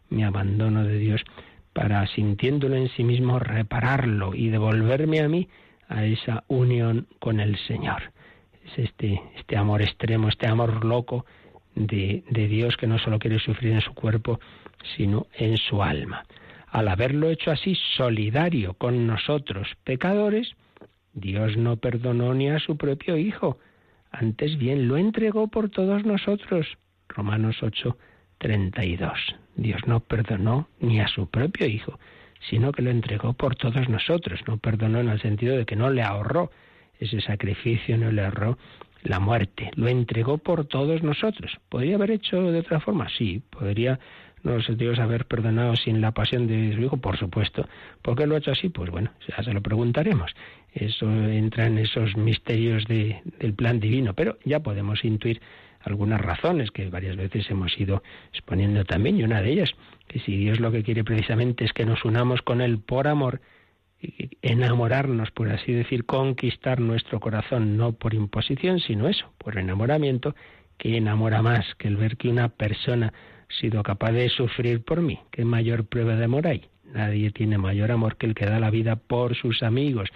mi 0.09 0.23
abandono 0.23 0.83
de 0.83 0.97
Dios 0.97 1.21
para, 1.73 2.07
sintiéndolo 2.07 2.75
en 2.75 2.89
sí 2.89 3.03
mismo, 3.03 3.37
repararlo 3.37 4.33
y 4.33 4.49
devolverme 4.49 5.19
a 5.19 5.27
mí 5.27 5.47
a 5.89 6.05
esa 6.05 6.43
unión 6.47 7.07
con 7.19 7.39
el 7.39 7.57
Señor. 7.67 8.13
Es 8.65 8.79
este, 8.79 9.21
este 9.35 9.57
amor 9.57 9.81
extremo, 9.81 10.29
este 10.29 10.47
amor 10.47 10.85
loco 10.85 11.25
de, 11.75 12.23
de 12.29 12.47
Dios 12.47 12.77
que 12.77 12.87
no 12.87 12.97
solo 12.97 13.19
quiere 13.19 13.39
sufrir 13.39 13.73
en 13.73 13.81
su 13.81 13.93
cuerpo, 13.93 14.39
sino 14.95 15.27
en 15.33 15.57
su 15.57 15.83
alma. 15.83 16.25
Al 16.69 16.87
haberlo 16.87 17.29
hecho 17.29 17.51
así 17.51 17.75
solidario 17.95 18.73
con 18.73 19.05
nosotros 19.05 19.67
pecadores, 19.83 20.55
Dios 21.13 21.57
no 21.57 21.77
perdonó 21.77 22.33
ni 22.33 22.49
a 22.49 22.59
su 22.59 22.77
propio 22.77 23.17
Hijo, 23.17 23.57
antes 24.19 24.57
bien 24.57 24.87
lo 24.87 24.97
entregó 24.97 25.47
por 25.47 25.69
todos 25.69 26.03
nosotros. 26.03 26.65
Romanos 27.07 27.57
8, 27.61 27.97
32. 28.39 29.13
Dios 29.55 29.81
no 29.85 29.99
perdonó 29.99 30.67
ni 30.79 30.99
a 30.99 31.07
su 31.07 31.29
propio 31.29 31.67
Hijo, 31.67 31.99
sino 32.49 32.71
que 32.71 32.81
lo 32.81 32.89
entregó 32.89 33.33
por 33.33 33.55
todos 33.55 33.87
nosotros. 33.89 34.39
No 34.47 34.57
perdonó 34.57 34.99
en 34.99 35.09
el 35.09 35.21
sentido 35.21 35.55
de 35.55 35.65
que 35.65 35.75
no 35.75 35.91
le 35.91 36.01
ahorró 36.01 36.49
ese 36.99 37.21
sacrificio, 37.21 37.95
no 37.97 38.11
le 38.11 38.23
ahorró 38.23 38.57
la 39.03 39.19
muerte. 39.19 39.69
Lo 39.75 39.87
entregó 39.87 40.39
por 40.39 40.65
todos 40.65 41.03
nosotros. 41.03 41.55
¿Podría 41.69 41.95
haber 41.95 42.11
hecho 42.11 42.51
de 42.51 42.59
otra 42.59 42.79
forma? 42.79 43.07
Sí, 43.09 43.43
podría 43.51 43.99
los 44.43 44.77
Dios 44.77 44.97
haber 44.99 45.25
perdonado 45.25 45.75
sin 45.75 46.01
la 46.01 46.11
pasión 46.11 46.47
de 46.47 46.73
su 46.73 46.81
Hijo? 46.81 46.97
Por 46.97 47.17
supuesto. 47.17 47.67
¿Por 48.01 48.15
qué 48.15 48.25
lo 48.25 48.35
ha 48.35 48.39
hecho 48.39 48.51
así? 48.51 48.69
Pues 48.69 48.89
bueno, 48.89 49.11
ya 49.27 49.43
se 49.43 49.53
lo 49.53 49.61
preguntaremos. 49.61 50.31
Eso 50.79 51.09
entra 51.11 51.65
en 51.65 51.79
esos 51.79 52.15
misterios 52.15 52.85
de, 52.85 53.21
del 53.39 53.53
plan 53.53 53.79
divino, 53.79 54.13
pero 54.13 54.37
ya 54.45 54.59
podemos 54.59 55.03
intuir 55.03 55.41
algunas 55.81 56.21
razones 56.21 56.69
que 56.71 56.89
varias 56.89 57.15
veces 57.15 57.49
hemos 57.49 57.77
ido 57.79 58.03
exponiendo 58.31 58.83
también, 58.85 59.17
y 59.17 59.23
una 59.23 59.41
de 59.41 59.51
ellas, 59.51 59.71
que 60.07 60.19
si 60.19 60.37
Dios 60.37 60.59
lo 60.59 60.71
que 60.71 60.83
quiere 60.83 61.03
precisamente 61.03 61.65
es 61.65 61.73
que 61.73 61.85
nos 61.85 62.05
unamos 62.05 62.41
con 62.41 62.61
Él 62.61 62.79
por 62.79 63.07
amor, 63.07 63.41
enamorarnos, 64.41 65.31
por 65.31 65.49
así 65.49 65.71
decir, 65.73 66.05
conquistar 66.05 66.79
nuestro 66.79 67.19
corazón, 67.19 67.77
no 67.77 67.93
por 67.93 68.13
imposición, 68.13 68.79
sino 68.79 69.07
eso, 69.07 69.33
por 69.39 69.57
enamoramiento, 69.57 70.35
que 70.77 70.97
enamora 70.97 71.41
más 71.41 71.65
que 71.75 71.87
el 71.87 71.97
ver 71.97 72.17
que 72.17 72.29
una 72.29 72.49
persona 72.49 73.13
sido 73.59 73.81
capaz 73.81 74.11
de 74.11 74.29
sufrir 74.29 74.83
por 74.83 75.01
mí. 75.01 75.19
¿Qué 75.31 75.43
mayor 75.43 75.85
prueba 75.85 76.15
de 76.15 76.25
amor 76.25 76.45
hay? 76.45 76.65
Nadie 76.93 77.31
tiene 77.31 77.57
mayor 77.57 77.91
amor 77.91 78.17
que 78.17 78.27
el 78.27 78.35
que 78.35 78.45
da 78.45 78.59
la 78.59 78.69
vida 78.69 78.95
por 78.95 79.35
sus 79.35 79.63
amigos. 79.63 80.09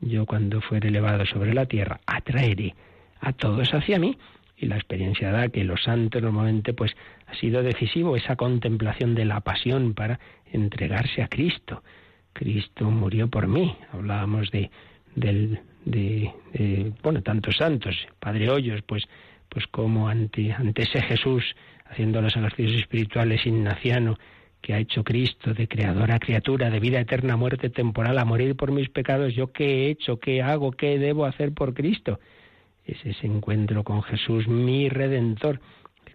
Yo 0.00 0.26
cuando 0.26 0.60
fuere 0.60 0.88
elevado 0.88 1.26
sobre 1.26 1.54
la 1.54 1.66
tierra 1.66 2.00
atraeré 2.06 2.74
a 3.20 3.32
todos 3.32 3.68
hacia 3.72 3.98
mí. 3.98 4.16
Y 4.60 4.66
la 4.66 4.76
experiencia 4.76 5.30
da 5.30 5.48
que 5.48 5.62
los 5.62 5.84
santos 5.84 6.20
normalmente 6.20 6.72
pues 6.74 6.92
ha 7.28 7.34
sido 7.34 7.62
decisivo 7.62 8.16
esa 8.16 8.34
contemplación 8.34 9.14
de 9.14 9.24
la 9.24 9.40
pasión 9.40 9.94
para 9.94 10.18
entregarse 10.52 11.22
a 11.22 11.28
Cristo. 11.28 11.82
Cristo 12.32 12.90
murió 12.90 13.28
por 13.28 13.46
mí. 13.46 13.76
Hablábamos 13.92 14.50
de, 14.50 14.70
del, 15.14 15.60
de, 15.84 16.32
bueno, 17.02 17.22
tantos 17.22 17.56
santos, 17.56 17.96
Padre 18.18 18.50
Hoyos, 18.50 18.82
pues, 18.82 19.04
pues 19.48 19.66
como 19.68 20.08
ante, 20.08 20.52
ante 20.52 20.82
ese 20.82 21.02
Jesús 21.02 21.44
haciendo 21.86 22.20
los 22.20 22.36
ejercicios 22.36 22.80
espirituales 22.80 23.46
ignaciano 23.46 24.18
que 24.60 24.74
ha 24.74 24.78
hecho 24.78 25.04
Cristo 25.04 25.54
de 25.54 25.68
creadora 25.68 26.16
a 26.16 26.18
criatura, 26.18 26.70
de 26.70 26.80
vida 26.80 27.00
eterna, 27.00 27.36
muerte 27.36 27.70
temporal, 27.70 28.18
a 28.18 28.24
morir 28.24 28.56
por 28.56 28.72
mis 28.72 28.88
pecados, 28.88 29.34
yo 29.34 29.52
qué 29.52 29.86
he 29.86 29.90
hecho, 29.90 30.18
qué 30.18 30.42
hago, 30.42 30.72
qué 30.72 30.98
debo 30.98 31.24
hacer 31.26 31.52
por 31.52 31.74
Cristo. 31.74 32.18
Es 32.84 33.04
ese 33.04 33.26
encuentro 33.26 33.84
con 33.84 34.02
Jesús, 34.02 34.48
mi 34.48 34.88
redentor, 34.88 35.60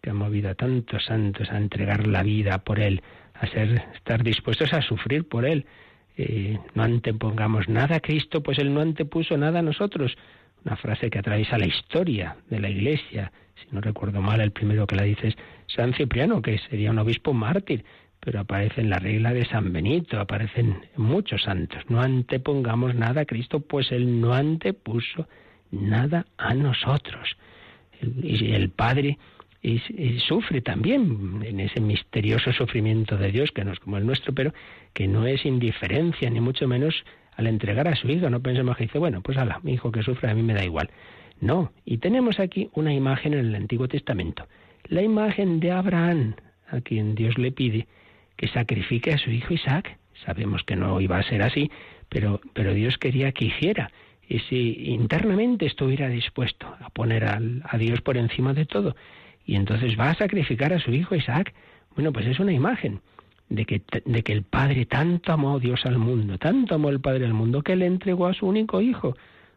que 0.03 0.09
ha 0.09 0.13
movido 0.13 0.49
a 0.49 0.55
tantos 0.55 1.05
santos 1.05 1.49
a 1.49 1.57
entregar 1.57 2.07
la 2.07 2.23
vida 2.23 2.57
por 2.59 2.79
Él, 2.79 3.01
a 3.35 3.47
ser, 3.47 3.85
estar 3.95 4.21
dispuestos 4.21 4.73
a 4.73 4.81
sufrir 4.81 5.27
por 5.27 5.45
Él. 5.45 5.65
Eh, 6.17 6.59
no 6.75 6.83
antepongamos 6.83 7.69
nada 7.69 7.95
a 7.95 7.99
Cristo, 8.01 8.43
pues 8.43 8.59
Él 8.59 8.73
no 8.73 8.81
antepuso 8.81 9.37
nada 9.37 9.59
a 9.59 9.63
nosotros. 9.63 10.17
Una 10.65 10.75
frase 10.75 11.09
que 11.09 11.19
atraviesa 11.19 11.57
la 11.57 11.67
historia 11.67 12.35
de 12.49 12.59
la 12.59 12.69
Iglesia, 12.69 13.31
si 13.55 13.73
no 13.73 13.79
recuerdo 13.79 14.21
mal, 14.21 14.41
el 14.41 14.51
primero 14.51 14.85
que 14.85 14.97
la 14.97 15.03
dice 15.03 15.29
es 15.29 15.35
San 15.67 15.93
Cipriano, 15.93 16.41
que 16.41 16.57
sería 16.69 16.91
un 16.91 16.99
obispo 16.99 17.33
mártir, 17.33 17.85
pero 18.23 18.39
aparece 18.39 18.81
en 18.81 18.89
la 18.89 18.99
regla 18.99 19.33
de 19.33 19.45
San 19.45 19.73
Benito, 19.73 20.19
aparecen 20.19 20.77
muchos 20.95 21.43
santos. 21.43 21.83
No 21.89 22.01
antepongamos 22.01 22.95
nada 22.95 23.21
a 23.21 23.25
Cristo, 23.25 23.59
pues 23.59 23.91
Él 23.91 24.21
no 24.21 24.33
antepuso 24.33 25.27
nada 25.71 26.25
a 26.37 26.53
nosotros. 26.53 27.35
Y 28.01 28.51
el 28.51 28.69
Padre 28.69 29.17
sufre 30.27 30.61
también 30.61 31.41
en 31.43 31.59
ese 31.59 31.79
misterioso 31.81 32.51
sufrimiento 32.53 33.17
de 33.17 33.31
Dios, 33.31 33.51
que 33.51 33.63
no 33.63 33.71
es 33.73 33.79
como 33.79 33.97
el 33.97 34.05
nuestro, 34.05 34.33
pero 34.33 34.53
que 34.93 35.07
no 35.07 35.25
es 35.25 35.45
indiferencia, 35.45 36.29
ni 36.29 36.39
mucho 36.39 36.67
menos 36.67 37.03
al 37.35 37.47
entregar 37.47 37.87
a 37.87 37.95
su 37.95 38.09
hijo. 38.09 38.29
No 38.29 38.41
pensemos 38.41 38.77
que 38.77 38.83
dice, 38.83 38.99
bueno, 38.99 39.21
pues 39.21 39.37
ala, 39.37 39.59
mi 39.63 39.73
hijo 39.73 39.91
que 39.91 40.03
sufre 40.03 40.29
a 40.29 40.35
mí 40.35 40.43
me 40.43 40.53
da 40.53 40.63
igual. 40.63 40.89
No, 41.41 41.73
y 41.83 41.97
tenemos 41.97 42.39
aquí 42.39 42.69
una 42.73 42.93
imagen 42.93 43.33
en 43.33 43.47
el 43.47 43.55
Antiguo 43.55 43.87
Testamento, 43.89 44.47
la 44.85 45.01
imagen 45.01 45.59
de 45.59 45.71
Abraham, 45.71 46.35
a 46.69 46.79
quien 46.79 47.15
Dios 47.15 47.37
le 47.37 47.51
pide 47.51 47.87
que 48.37 48.47
sacrifique 48.47 49.13
a 49.13 49.17
su 49.17 49.31
hijo 49.31 49.53
Isaac. 49.53 49.97
Sabemos 50.25 50.63
que 50.63 50.75
no 50.75 50.99
iba 51.01 51.17
a 51.17 51.23
ser 51.23 51.41
así, 51.41 51.71
pero, 52.09 52.41
pero 52.53 52.73
Dios 52.73 52.97
quería 52.97 53.31
que 53.31 53.45
hiciera. 53.45 53.91
Y 54.27 54.39
si 54.39 54.85
internamente 54.85 55.65
estuviera 55.65 56.07
dispuesto 56.07 56.67
a 56.79 56.89
poner 56.89 57.25
a 57.25 57.77
Dios 57.77 58.01
por 58.01 58.17
encima 58.17 58.53
de 58.53 58.65
todo, 58.65 58.95
y 59.45 59.55
entonces 59.55 59.99
va 59.99 60.09
a 60.09 60.15
sacrificar 60.15 60.73
a 60.73 60.79
su 60.79 60.91
hijo 60.91 61.15
Isaac. 61.15 61.53
Bueno, 61.95 62.13
pues 62.13 62.25
es 62.27 62.39
una 62.39 62.53
imagen 62.53 63.01
de 63.49 63.65
que, 63.65 63.81
de 64.05 64.23
que 64.23 64.33
el 64.33 64.43
Padre 64.43 64.85
tanto 64.85 65.33
amó 65.33 65.57
a 65.57 65.59
Dios 65.59 65.85
al 65.85 65.97
mundo, 65.97 66.37
tanto 66.37 66.75
amó 66.75 66.89
el 66.89 67.01
Padre 67.01 67.25
al 67.25 67.33
mundo, 67.33 67.61
que 67.61 67.75
le 67.75 67.85
entregó 67.85 68.27
a 68.27 68.33
su 68.33 68.47
único 68.47 68.81
hijo. 68.81 69.15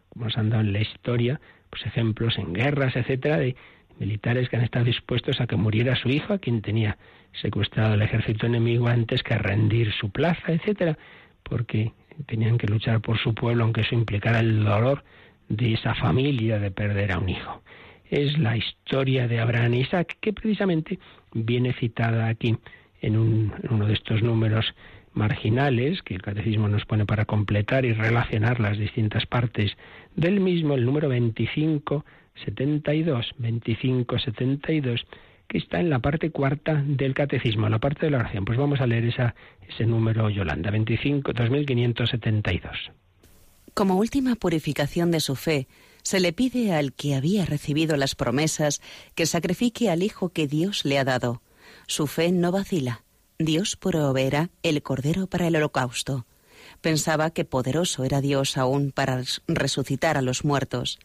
Como 0.09 0.27
nos 0.27 0.37
han 0.37 0.51
dado 0.51 0.63
en 0.63 0.73
la 0.73 0.81
historia, 0.81 1.41
pues 1.71 1.87
ejemplos 1.87 2.39
en 2.39 2.53
guerras, 2.53 2.97
etcétera, 2.97 3.39
de 3.39 3.57
militares 3.99 4.49
que 4.49 4.57
han 4.57 4.63
estado 4.63 4.85
dispuestos 4.85 5.41
a 5.41 5.47
que 5.47 5.57
muriera 5.57 5.97
su 5.97 6.09
hijo, 6.09 6.35
a 6.35 6.39
quien 6.39 6.63
tenía 6.63 6.99
secuestrado 7.41 7.95
el 7.95 8.03
ejército 8.03 8.47
enemigo 8.47 8.89
antes 8.89 9.23
que 9.23 9.37
rendir 9.37 9.93
su 9.93 10.11
plaza, 10.11 10.53
etcétera, 10.53 10.99
porque 11.43 11.93
tenían 12.27 12.59
que 12.59 12.67
luchar 12.67 13.01
por 13.01 13.19
su 13.19 13.35
pueblo, 13.35 13.65
aunque 13.65 13.83
eso 13.83 13.95
implicara 13.95 14.41
el 14.41 14.65
dolor 14.65 15.05
de 15.49 15.75
esa 15.75 15.95
familia 15.95 16.59
de 16.59 16.71
perder 16.71 17.13
a 17.13 17.19
un 17.19 17.29
hijo. 17.29 17.63
Es 18.11 18.39
la 18.39 18.57
historia 18.57 19.29
de 19.29 19.41
Abraham 19.41 19.75
e 19.75 19.81
Isaac 19.81 20.17
que 20.21 20.33
precisamente 20.33 20.99
viene 21.33 21.75
citada 21.75 22.29
aquí 22.29 22.57
en, 23.01 23.17
uno 23.17 23.87
de 23.87 23.95
estos 23.95 24.23
números 24.23 24.75
marginales 25.13 26.03
que 26.03 26.15
el 26.15 26.23
catecismo 26.23 26.69
nos 26.69 26.85
pone 26.85 27.07
para 27.07 27.25
completar 27.25 27.85
y 27.85 27.93
relacionar 27.93 28.61
las 28.61 28.79
distintas 28.79 29.27
partes 29.27 29.77
del 30.15 30.39
mismo, 30.41 30.75
el 30.75 30.85
número 30.85 31.09
2572, 31.09 33.35
2572, 33.39 35.05
que 35.49 35.59
está 35.59 35.81
en 35.81 35.91
la 35.91 36.01
parte 36.01 36.31
cuarta 36.31 36.83
del 36.87 37.15
catecismo, 37.15 37.69
la 37.69 37.79
parte 37.79 38.07
de 38.07 38.11
la 38.11 38.19
oración. 38.19 38.45
Pues 38.45 38.59
vamos 38.59 38.81
a 38.81 38.87
leer 38.87 39.05
esa, 39.07 39.35
ese 39.69 39.87
número, 39.87 40.29
Yolanda, 40.31 40.71
25, 40.71 41.33
2572. 41.33 42.91
Como 43.75 43.97
última 43.97 44.35
purificación 44.37 45.11
de 45.11 45.21
su 45.21 45.37
fe, 45.37 45.69
se 46.03 46.21
le 46.21 46.33
pide 46.33 46.73
al 46.73 46.93
que 46.93 47.15
había 47.15 47.45
recibido 47.45 47.97
las 47.97 48.15
promesas 48.15 48.81
que 49.15 49.27
sacrifique 49.27 49.91
al 49.91 50.03
Hijo 50.03 50.31
que 50.31 50.47
Dios 50.47 50.85
le 50.85 50.99
ha 50.99 51.05
dado. 51.05 51.43
Su 51.87 52.07
fe 52.07 52.33
no 52.33 52.53
vacila. 52.53 53.03
Dios 53.39 53.77
proveerá 53.77 54.51
el 54.63 54.83
cordero 54.83 55.27
para 55.27 55.47
el 55.49 55.57
holocausto. 55.57 56.27
Pensaba 56.81 57.31
que 57.31 57.45
poderoso 57.45 58.05
era 58.05 58.21
Dios 58.21 58.57
aún 58.57 58.93
para 58.93 59.23
resucitar 59.47 60.17
a 60.17 60.23
los 60.23 60.45
muertos. 60.45 60.99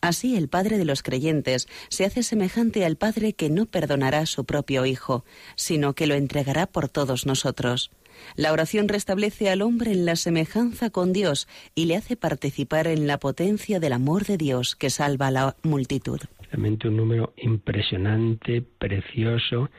Así 0.00 0.36
el 0.36 0.48
Padre 0.48 0.78
de 0.78 0.84
los 0.84 1.02
creyentes 1.02 1.68
se 1.88 2.04
hace 2.04 2.22
semejante 2.22 2.84
al 2.84 2.96
Padre 2.96 3.32
que 3.32 3.50
no 3.50 3.66
perdonará 3.66 4.20
a 4.20 4.26
su 4.26 4.44
propio 4.44 4.86
Hijo, 4.86 5.24
sino 5.56 5.94
que 5.94 6.06
lo 6.06 6.14
entregará 6.14 6.66
por 6.66 6.88
todos 6.88 7.26
nosotros. 7.26 7.90
La 8.34 8.52
oración 8.52 8.88
restablece 8.88 9.50
al 9.50 9.62
hombre 9.62 9.92
en 9.92 10.04
la 10.04 10.16
semejanza 10.16 10.90
con 10.90 11.12
Dios 11.12 11.48
y 11.74 11.86
le 11.86 11.96
hace 11.96 12.16
participar 12.16 12.86
en 12.86 13.06
la 13.06 13.18
potencia 13.18 13.80
del 13.80 13.92
amor 13.92 14.24
de 14.24 14.36
Dios 14.36 14.76
que 14.76 14.90
salva 14.90 15.28
a 15.28 15.30
la 15.30 15.56
multitud. 15.62 16.20
Realmente 16.50 16.88
un 16.88 16.96
número 16.96 17.34
impresionante, 17.36 18.62
precioso, 18.62 19.70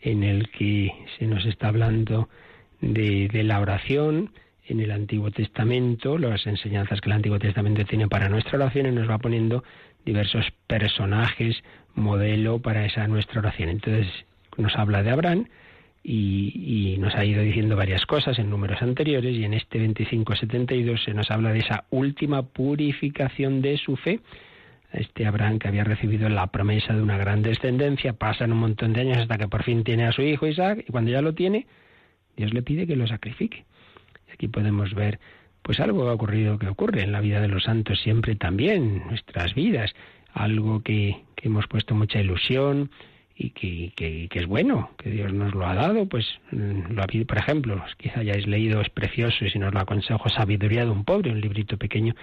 en 0.00 0.22
el 0.22 0.50
que 0.50 0.90
se 1.18 1.26
nos 1.26 1.44
está 1.46 1.68
hablando 1.68 2.28
de, 2.80 3.28
de 3.32 3.42
la 3.42 3.60
oración, 3.60 4.32
en 4.68 4.80
el 4.80 4.90
Antiguo 4.90 5.30
Testamento, 5.30 6.18
las 6.18 6.46
enseñanzas 6.46 7.00
que 7.00 7.08
el 7.08 7.16
Antiguo 7.16 7.38
Testamento 7.38 7.84
tiene 7.84 8.08
para 8.08 8.28
nuestra 8.28 8.58
oración 8.58 8.86
y 8.86 8.92
nos 8.92 9.08
va 9.08 9.18
poniendo 9.18 9.64
diversos 10.04 10.46
personajes, 10.66 11.62
modelo 11.94 12.60
para 12.60 12.84
esa 12.84 13.06
nuestra 13.08 13.40
oración. 13.40 13.70
Entonces 13.70 14.06
nos 14.56 14.76
habla 14.76 15.02
de 15.02 15.10
Abraham 15.10 15.46
y, 16.02 16.96
nos 16.98 17.14
ha 17.14 17.24
ido 17.24 17.42
diciendo 17.42 17.76
varias 17.76 18.06
cosas 18.06 18.38
en 18.38 18.50
números 18.50 18.80
anteriores 18.82 19.34
y 19.36 19.44
en 19.44 19.54
este 19.54 19.78
2572 19.78 21.02
se 21.04 21.14
nos 21.14 21.30
habla 21.30 21.52
de 21.52 21.60
esa 21.60 21.84
última 21.90 22.42
purificación 22.42 23.62
de 23.62 23.76
su 23.78 23.96
fe. 23.96 24.20
Este 24.92 25.26
Abraham 25.26 25.58
que 25.58 25.68
había 25.68 25.84
recibido 25.84 26.28
la 26.28 26.46
promesa 26.46 26.94
de 26.94 27.02
una 27.02 27.18
gran 27.18 27.42
descendencia, 27.42 28.14
pasan 28.14 28.52
un 28.52 28.58
montón 28.58 28.94
de 28.94 29.02
años 29.02 29.18
hasta 29.18 29.36
que 29.36 29.48
por 29.48 29.62
fin 29.62 29.84
tiene 29.84 30.06
a 30.06 30.12
su 30.12 30.22
hijo 30.22 30.46
Isaac 30.46 30.84
y 30.88 30.92
cuando 30.92 31.10
ya 31.10 31.20
lo 31.20 31.34
tiene, 31.34 31.66
Dios 32.36 32.54
le 32.54 32.62
pide 32.62 32.86
que 32.86 32.96
lo 32.96 33.06
sacrifique. 33.06 33.64
Aquí 34.38 34.46
podemos 34.46 34.94
ver 34.94 35.18
pues 35.62 35.80
algo 35.80 36.04
que 36.04 36.10
ha 36.10 36.14
ocurrido, 36.14 36.60
que 36.60 36.68
ocurre 36.68 37.02
en 37.02 37.10
la 37.10 37.20
vida 37.20 37.40
de 37.40 37.48
los 37.48 37.64
santos 37.64 37.98
siempre 38.00 38.36
también, 38.36 39.02
nuestras 39.08 39.52
vidas, 39.52 39.92
algo 40.32 40.80
que, 40.84 41.24
que 41.34 41.48
hemos 41.48 41.66
puesto 41.66 41.96
mucha 41.96 42.20
ilusión 42.20 42.88
y 43.34 43.50
que, 43.50 43.92
que, 43.96 44.28
que, 44.30 44.38
es 44.38 44.46
bueno, 44.46 44.90
que 44.96 45.10
Dios 45.10 45.32
nos 45.32 45.56
lo 45.56 45.66
ha 45.66 45.74
dado, 45.74 46.06
pues 46.06 46.24
mm, 46.52 46.92
lo 46.92 47.02
ha 47.02 47.06
por 47.26 47.38
ejemplo, 47.38 47.84
quizá 47.96 48.20
hayáis 48.20 48.46
leído, 48.46 48.80
es 48.80 48.90
precioso 48.90 49.44
y 49.44 49.50
si 49.50 49.58
nos 49.58 49.74
lo 49.74 49.80
aconsejo, 49.80 50.28
Sabiduría 50.28 50.84
de 50.84 50.92
un 50.92 51.04
pobre, 51.04 51.32
un 51.32 51.40
librito 51.40 51.76
pequeño 51.76 52.14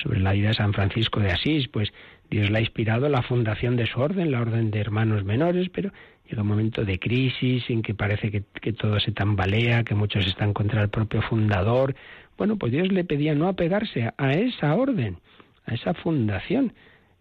sobre 0.00 0.20
la 0.20 0.32
vida 0.32 0.48
de 0.48 0.54
San 0.54 0.72
Francisco 0.72 1.18
de 1.18 1.32
Asís, 1.32 1.66
pues 1.66 1.92
Dios 2.30 2.50
le 2.50 2.58
ha 2.58 2.60
inspirado 2.60 3.08
la 3.08 3.22
fundación 3.22 3.74
de 3.74 3.88
su 3.88 3.98
orden, 3.98 4.30
la 4.30 4.40
orden 4.40 4.70
de 4.70 4.78
hermanos 4.78 5.24
menores, 5.24 5.70
pero 5.70 5.90
llega 6.28 6.42
un 6.42 6.48
momento 6.48 6.84
de 6.84 6.98
crisis 6.98 7.68
en 7.68 7.82
que 7.82 7.94
parece 7.94 8.30
que, 8.30 8.72
todo 8.72 8.98
se 9.00 9.12
tambalea, 9.12 9.84
que 9.84 9.94
muchos 9.94 10.26
están 10.26 10.52
contra 10.52 10.82
el 10.82 10.88
propio 10.88 11.22
fundador. 11.22 11.94
Bueno, 12.36 12.56
pues 12.56 12.72
Dios 12.72 12.90
le 12.90 13.04
pedía 13.04 13.34
no 13.34 13.48
apegarse 13.48 14.10
a, 14.16 14.32
esa 14.32 14.74
orden, 14.74 15.18
a 15.66 15.74
esa 15.74 15.94
fundación. 15.94 16.72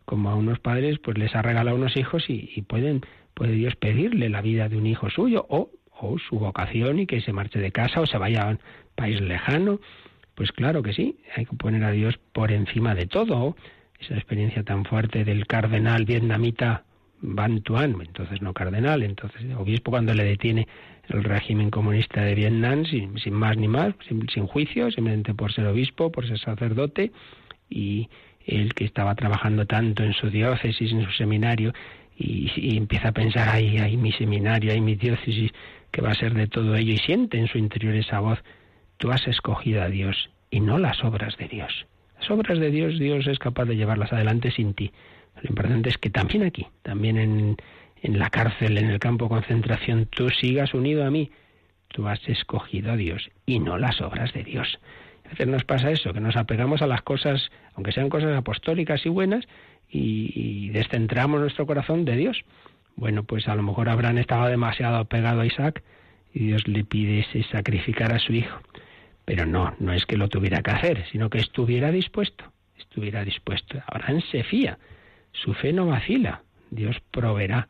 Como 0.06 0.30
a 0.30 0.36
unos 0.36 0.60
padres, 0.60 1.00
pues 1.00 1.18
les 1.18 1.34
ha 1.36 1.42
regalado 1.42 1.78
unos 1.78 1.96
hijos 1.96 2.26
y, 2.28 2.62
pueden, 2.64 3.02
puede 3.34 3.54
Dios 3.54 3.76
pedirle 3.76 4.30
la 4.30 4.42
vida 4.42 4.68
de 4.68 4.78
un 4.78 4.86
hijo 4.86 5.10
suyo 5.10 5.46
o, 5.50 5.70
o 6.00 6.18
su 6.20 6.40
vocación 6.40 7.00
y 7.00 7.06
que 7.06 7.22
se 7.22 7.32
marche 7.32 7.60
de 7.60 7.72
casa 7.72 8.02
o 8.02 8.06
se 8.06 8.18
vaya 8.18 8.44
a 8.44 8.50
un 8.50 8.60
país 8.96 9.22
lejano. 9.22 9.80
Pues 10.36 10.52
claro 10.52 10.82
que 10.82 10.94
sí, 10.94 11.18
hay 11.36 11.46
que 11.46 11.56
poner 11.56 11.84
a 11.84 11.92
Dios 11.92 12.18
por 12.34 12.52
encima 12.52 12.96
de 12.96 13.06
todo. 13.06 13.56
Esa 14.00 14.16
experiencia 14.16 14.64
tan 14.64 14.84
fuerte 14.84 15.24
del 15.24 15.46
cardenal 15.46 16.04
vietnamita 16.06 16.84
Van 17.26 17.62
Tuan, 17.62 17.96
entonces 18.02 18.42
no 18.42 18.54
cardenal, 18.54 19.02
entonces 19.02 19.42
obispo 19.58 19.92
cuando 19.92 20.14
le 20.14 20.26
detiene 20.26 20.68
el 21.08 21.24
régimen 21.24 21.70
comunista 21.70 22.22
de 22.22 22.36
Vietnam 22.36 22.86
sin, 22.86 23.18
sin 23.18 23.34
más 23.34 23.56
ni 23.56 23.70
más, 23.70 23.94
sin, 24.08 24.46
juicio, 24.46 24.92
simplemente 24.92 25.34
por 25.34 25.54
ser 25.54 25.66
obispo, 25.68 26.12
por 26.12 26.28
ser 26.28 26.38
sacerdote 26.38 27.14
y 27.70 28.10
él 28.46 28.74
que 28.74 28.84
estaba 28.84 29.16
trabajando 29.16 29.66
tanto 29.66 30.04
en 30.04 30.14
su 30.14 30.30
diócesis, 30.30 30.92
en 30.92 31.06
su 31.06 31.12
seminario 31.12 31.74
y, 32.18 32.76
empieza 32.78 33.10
a 33.10 33.14
pensar, 33.14 33.48
ay, 33.50 33.78
ay, 33.78 33.96
mi 33.96 34.12
seminario, 34.12 34.74
ay, 34.74 34.82
mi 34.82 34.96
diócesis, 34.96 35.52
que 35.92 36.02
va 36.02 36.12
a 36.12 36.16
ser 36.16 36.34
de 36.34 36.48
todo 36.48 36.76
ello 36.76 36.94
y 36.94 36.98
siente 36.98 37.38
en 37.38 37.48
su 37.48 37.58
interior 37.58 37.96
esa 37.96 38.20
voz, 38.20 38.40
tú 38.98 39.12
has 39.12 39.26
escogido 39.28 39.82
a 39.82 39.88
Dios 39.88 40.30
y 40.52 40.60
no 40.60 40.78
las 40.78 41.02
obras 41.06 41.38
de 41.38 41.48
Dios. 41.48 41.86
Las 42.20 42.30
obras 42.32 42.60
de 42.60 42.70
Dios, 42.70 43.00
Dios 43.00 43.28
es 43.28 43.40
capaz 43.40 43.66
de 43.66 43.78
llevarlas 43.78 44.12
adelante 44.12 44.52
sin 44.52 44.74
ti. 44.74 44.92
Lo 45.44 45.50
importante 45.50 45.90
es 45.90 45.98
que 45.98 46.10
también 46.10 46.44
aquí, 46.44 46.68
también 46.84 47.18
en, 47.18 47.58
en 48.02 48.18
la 48.18 48.30
cárcel, 48.30 48.78
en 48.78 48.90
el 48.90 49.00
campo 49.00 49.26
de 49.26 49.30
concentración, 49.30 50.06
tú 50.06 50.30
sigas 50.30 50.74
unido 50.74 51.06
a 51.06 51.12
mí. 51.12 51.32
Tú 51.90 52.08
has 52.08 52.28
escogido 52.28 52.94
a 52.94 52.96
Dios 52.96 53.30
y 53.46 53.60
no 53.60 53.78
las 53.78 54.02
obras 54.02 54.34
de 54.34 54.46
Dios. 54.46 54.80
A 55.26 55.30
veces 55.30 55.48
nos 55.48 55.66
pasa 55.66 55.92
eso, 55.92 56.14
que 56.14 56.22
nos 56.22 56.38
apegamos 56.38 56.82
a 56.82 56.88
las 56.88 57.02
cosas, 57.02 57.52
aunque 57.76 57.92
sean 57.92 58.10
cosas 58.10 58.36
apostólicas 58.38 59.06
y 59.06 59.10
buenas, 59.10 59.46
y, 59.90 60.70
descentramos 60.70 61.42
nuestro 61.42 61.68
corazón 61.68 62.06
de 62.06 62.16
Dios. 62.16 62.44
Bueno, 62.96 63.24
pues 63.24 63.48
a 63.50 63.56
lo 63.56 63.64
mejor 63.64 63.90
Abraham 63.90 64.20
estaba 64.20 64.50
demasiado 64.50 64.96
apegado 64.96 65.42
a 65.42 65.46
Isaac 65.46 65.84
y 66.34 66.48
Dios 66.48 66.68
le 66.70 66.86
pide 66.86 67.20
ese 67.20 67.44
sacrificar 67.44 68.14
a 68.14 68.20
su 68.20 68.34
hijo. 68.34 68.60
Pero 69.26 69.46
no, 69.46 69.76
no 69.80 69.94
es 69.94 70.06
que 70.06 70.18
lo 70.18 70.30
tuviera 70.30 70.62
que 70.62 70.72
hacer, 70.72 71.06
sino 71.12 71.30
que 71.30 71.40
estuviera 71.40 71.92
dispuesto, 71.92 72.46
estuviera 72.78 73.24
dispuesto. 73.24 73.82
Abraham 73.88 74.22
se 74.32 74.44
fía 74.44 74.80
su 75.34 75.54
fe 75.54 75.74
no 75.74 75.88
vacila. 75.88 76.44
Dios 76.72 76.98
proveerá 77.12 77.68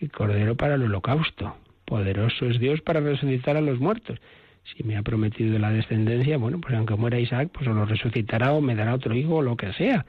el 0.00 0.10
cordero 0.10 0.54
para 0.56 0.74
el 0.74 0.82
holocausto. 0.82 1.56
Poderoso 1.84 2.46
es 2.46 2.60
Dios 2.60 2.80
para 2.82 3.00
resucitar 3.00 3.56
a 3.56 3.60
los 3.60 3.80
muertos. 3.80 4.20
Si 4.64 4.82
me 4.82 4.96
ha 4.96 5.02
prometido 5.02 5.58
la 5.58 5.70
descendencia, 5.70 6.38
bueno, 6.38 6.60
pues 6.60 6.74
aunque 6.74 6.96
muera 6.96 7.20
Isaac, 7.20 7.50
pues 7.52 7.66
o 7.68 7.72
lo 7.72 7.84
resucitará 7.84 8.52
o 8.52 8.60
me 8.60 8.74
dará 8.74 8.94
otro 8.94 9.14
hijo 9.14 9.36
o 9.36 9.42
lo 9.42 9.56
que 9.56 9.72
sea. 9.72 10.04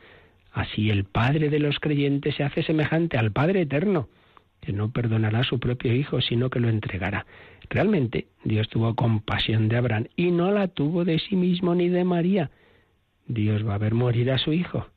Así 0.52 0.90
el 0.90 1.04
Padre 1.04 1.50
de 1.50 1.60
los 1.60 1.80
creyentes 1.80 2.36
se 2.36 2.44
hace 2.44 2.64
semejante 2.64 3.18
al 3.18 3.32
Padre 3.32 3.62
eterno, 3.62 4.10
que 4.60 4.74
no 4.74 4.92
perdonará 4.92 5.40
a 5.40 5.44
su 5.44 5.60
propio 5.60 5.94
hijo, 5.94 6.22
sino 6.22 6.50
que 6.50 6.60
lo 6.60 6.70
entregará. 6.70 7.28
Realmente 7.70 8.28
Dios 8.44 8.68
tuvo 8.70 8.96
compasión 8.96 9.70
de 9.70 9.78
Abraham 9.78 10.08
y 10.16 10.32
no 10.32 10.52
la 10.52 10.68
tuvo 10.68 11.06
de 11.06 11.20
sí 11.20 11.36
mismo 11.36 11.76
ni 11.76 11.90
de 11.90 12.04
María. 12.04 12.50
Dios 13.28 13.68
va 13.68 13.76
a 13.76 13.80
ver 13.80 13.94
morir 13.94 14.32
a 14.32 14.40
su 14.40 14.54
hijo 14.54 14.88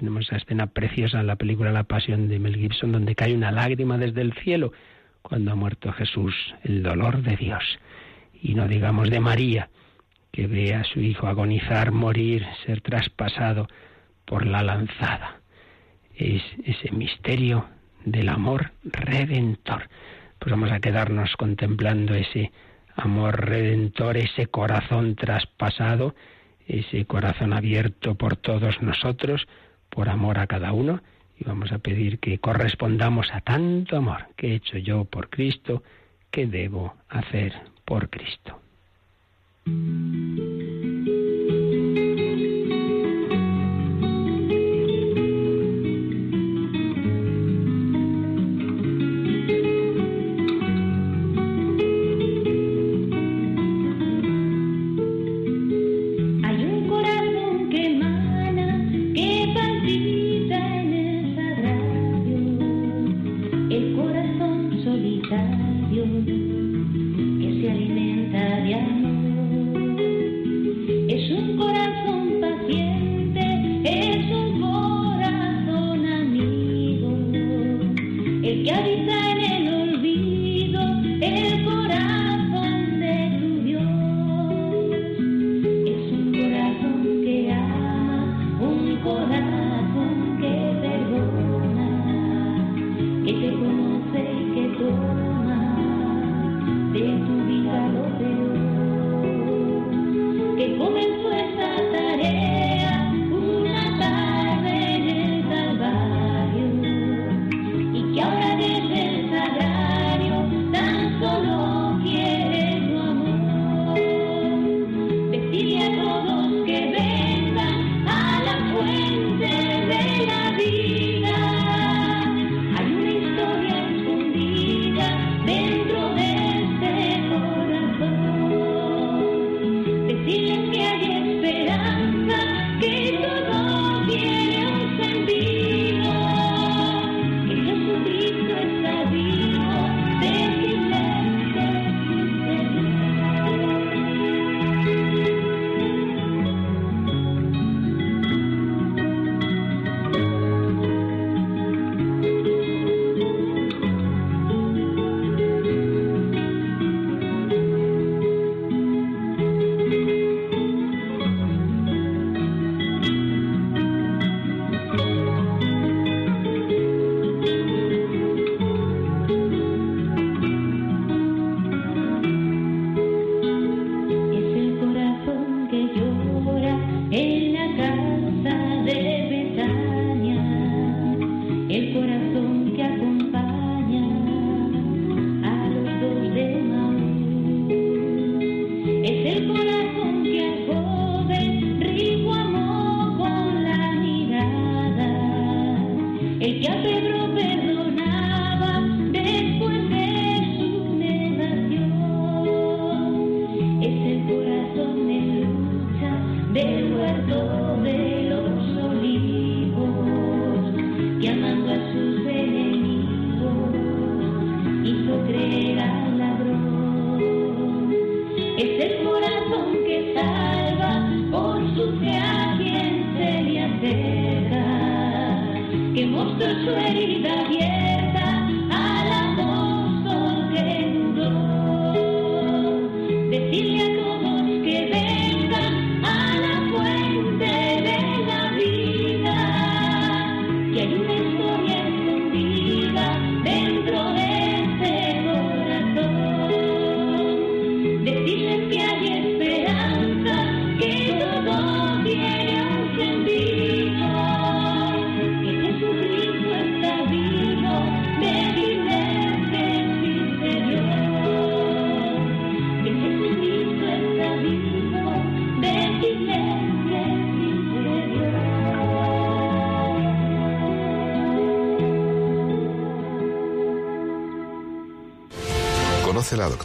tenemos 0.00 0.24
esa 0.26 0.38
escena 0.38 0.66
preciosa 0.66 1.20
en 1.20 1.26
la 1.26 1.36
película 1.36 1.72
La 1.72 1.84
Pasión 1.84 2.26
de 2.28 2.38
Mel 2.38 2.56
Gibson, 2.56 2.90
donde 2.90 3.14
cae 3.14 3.34
una 3.34 3.52
lágrima 3.52 3.98
desde 3.98 4.22
el 4.22 4.32
cielo 4.32 4.72
cuando 5.20 5.52
ha 5.52 5.54
muerto 5.54 5.92
Jesús, 5.92 6.34
el 6.64 6.82
dolor 6.82 7.20
de 7.22 7.36
Dios. 7.36 7.62
Y 8.42 8.54
no 8.54 8.66
digamos 8.66 9.10
de 9.10 9.20
María, 9.20 9.68
que 10.32 10.46
ve 10.46 10.74
a 10.74 10.84
su 10.84 11.00
hijo 11.00 11.26
agonizar, 11.26 11.92
morir, 11.92 12.46
ser 12.64 12.80
traspasado 12.80 13.68
por 14.24 14.46
la 14.46 14.62
lanzada. 14.62 15.42
Es 16.14 16.42
ese 16.64 16.92
misterio 16.92 17.66
del 18.06 18.30
amor 18.30 18.72
redentor. 18.82 19.90
Pues 20.38 20.50
vamos 20.50 20.72
a 20.72 20.80
quedarnos 20.80 21.36
contemplando 21.36 22.14
ese 22.14 22.52
amor 22.96 23.38
redentor, 23.38 24.16
ese 24.16 24.46
corazón 24.46 25.14
traspasado, 25.14 26.14
ese 26.66 27.04
corazón 27.04 27.52
abierto 27.52 28.14
por 28.14 28.36
todos 28.36 28.80
nosotros, 28.80 29.46
por 29.90 30.08
amor 30.08 30.38
a 30.38 30.46
cada 30.46 30.72
uno 30.72 31.02
y 31.38 31.44
vamos 31.44 31.72
a 31.72 31.78
pedir 31.78 32.18
que 32.18 32.38
correspondamos 32.38 33.32
a 33.32 33.40
tanto 33.40 33.96
amor 33.96 34.26
que 34.36 34.48
he 34.48 34.54
hecho 34.54 34.78
yo 34.78 35.04
por 35.04 35.28
Cristo, 35.28 35.82
que 36.30 36.46
debo 36.46 36.94
hacer 37.08 37.54
por 37.84 38.08
Cristo. 38.08 38.58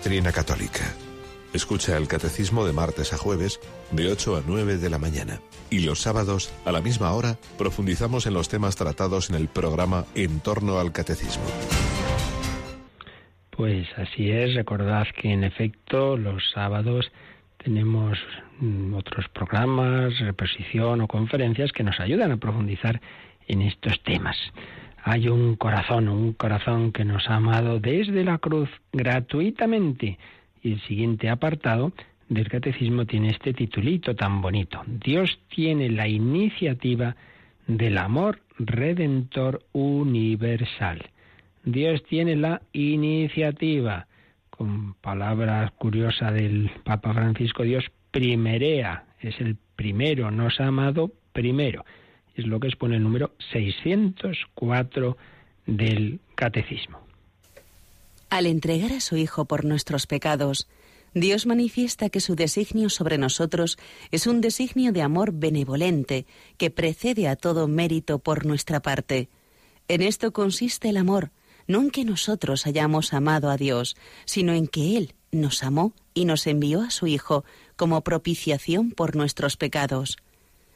Doctrina 0.05 0.31
católica. 0.31 0.85
Escucha 1.51 1.97
el 1.97 2.07
catecismo 2.07 2.63
de 2.63 2.73
martes 2.73 3.11
a 3.11 3.17
jueves 3.17 3.59
de 3.89 4.11
8 4.11 4.35
a 4.35 4.43
9 4.45 4.77
de 4.77 4.89
la 4.91 4.99
mañana. 4.99 5.39
Y 5.71 5.79
los 5.79 5.99
sábados, 5.99 6.53
a 6.63 6.71
la 6.71 6.79
misma 6.79 7.11
hora, 7.13 7.37
profundizamos 7.57 8.27
en 8.27 8.35
los 8.35 8.47
temas 8.47 8.75
tratados 8.75 9.31
en 9.31 9.35
el 9.35 9.47
programa 9.47 10.05
En 10.13 10.41
torno 10.41 10.77
al 10.77 10.91
catecismo. 10.91 11.43
Pues 13.49 13.87
así 13.97 14.29
es, 14.29 14.53
recordad 14.53 15.07
que 15.19 15.33
en 15.33 15.43
efecto 15.43 16.17
los 16.17 16.51
sábados 16.53 17.11
tenemos 17.57 18.19
mm, 18.59 18.93
otros 18.93 19.27
programas, 19.29 20.19
reposición 20.19 21.01
o 21.01 21.07
conferencias 21.07 21.71
que 21.71 21.83
nos 21.83 21.99
ayudan 21.99 22.31
a 22.31 22.37
profundizar 22.37 23.01
en 23.47 23.63
estos 23.63 23.99
temas 24.03 24.37
hay 25.07 25.27
un 25.27 25.55
corazón, 25.55 26.09
un 26.09 26.33
corazón 26.33 26.91
que 26.91 27.05
nos 27.05 27.29
ha 27.29 27.35
amado 27.35 27.79
desde 27.79 28.23
la 28.23 28.39
cruz 28.39 28.69
gratuitamente. 28.91 30.17
Y 30.63 30.73
el 30.73 30.81
siguiente 30.81 31.29
apartado 31.29 31.93
del 32.27 32.49
catecismo 32.49 33.05
tiene 33.05 33.29
este 33.29 33.53
titulito 33.53 34.15
tan 34.15 34.41
bonito. 34.41 34.81
Dios 34.87 35.39
tiene 35.53 35.91
la 35.91 36.07
iniciativa 36.07 37.15
del 37.67 37.99
amor 37.99 38.41
redentor 38.57 39.61
universal. 39.73 41.05
Dios 41.63 42.03
tiene 42.05 42.35
la 42.35 42.63
iniciativa. 42.73 44.07
Con 44.49 44.95
palabras 44.95 45.69
curiosas 45.73 46.33
del 46.33 46.71
Papa 46.83 47.13
Francisco, 47.13 47.61
Dios 47.61 47.85
primerea, 48.09 49.03
es 49.19 49.39
el 49.39 49.55
primero, 49.75 50.31
nos 50.31 50.59
ha 50.59 50.65
amado 50.65 51.11
primero. 51.31 51.85
Es 52.35 52.45
lo 52.45 52.59
que 52.59 52.67
expone 52.67 52.97
el 52.97 53.03
número 53.03 53.31
604 53.51 55.17
del 55.65 56.19
Catecismo. 56.35 56.99
Al 58.29 58.45
entregar 58.45 58.91
a 58.91 58.99
su 58.99 59.15
Hijo 59.17 59.45
por 59.45 59.65
nuestros 59.65 60.07
pecados, 60.07 60.67
Dios 61.13 61.45
manifiesta 61.45 62.09
que 62.09 62.19
su 62.19 62.35
designio 62.35 62.89
sobre 62.89 63.17
nosotros 63.17 63.77
es 64.11 64.27
un 64.27 64.41
designio 64.41 64.91
de 64.91 65.01
amor 65.01 65.31
benevolente 65.31 66.25
que 66.57 66.69
precede 66.69 67.29
a 67.29 67.37
todo 67.37 67.69
mérito 67.69 68.19
por 68.19 68.45
nuestra 68.45 68.81
parte. 68.81 69.29
En 69.87 70.01
esto 70.01 70.33
consiste 70.33 70.89
el 70.89 70.97
amor, 70.97 71.31
no 71.67 71.79
en 71.79 71.89
que 71.89 72.03
nosotros 72.03 72.67
hayamos 72.67 73.13
amado 73.13 73.49
a 73.49 73.55
Dios, 73.55 73.95
sino 74.25 74.51
en 74.51 74.67
que 74.67 74.97
Él 74.97 75.13
nos 75.31 75.63
amó 75.63 75.93
y 76.13 76.25
nos 76.25 76.47
envió 76.47 76.81
a 76.81 76.89
su 76.89 77.07
Hijo 77.07 77.45
como 77.77 78.01
propiciación 78.01 78.91
por 78.91 79.15
nuestros 79.15 79.55
pecados. 79.55 80.17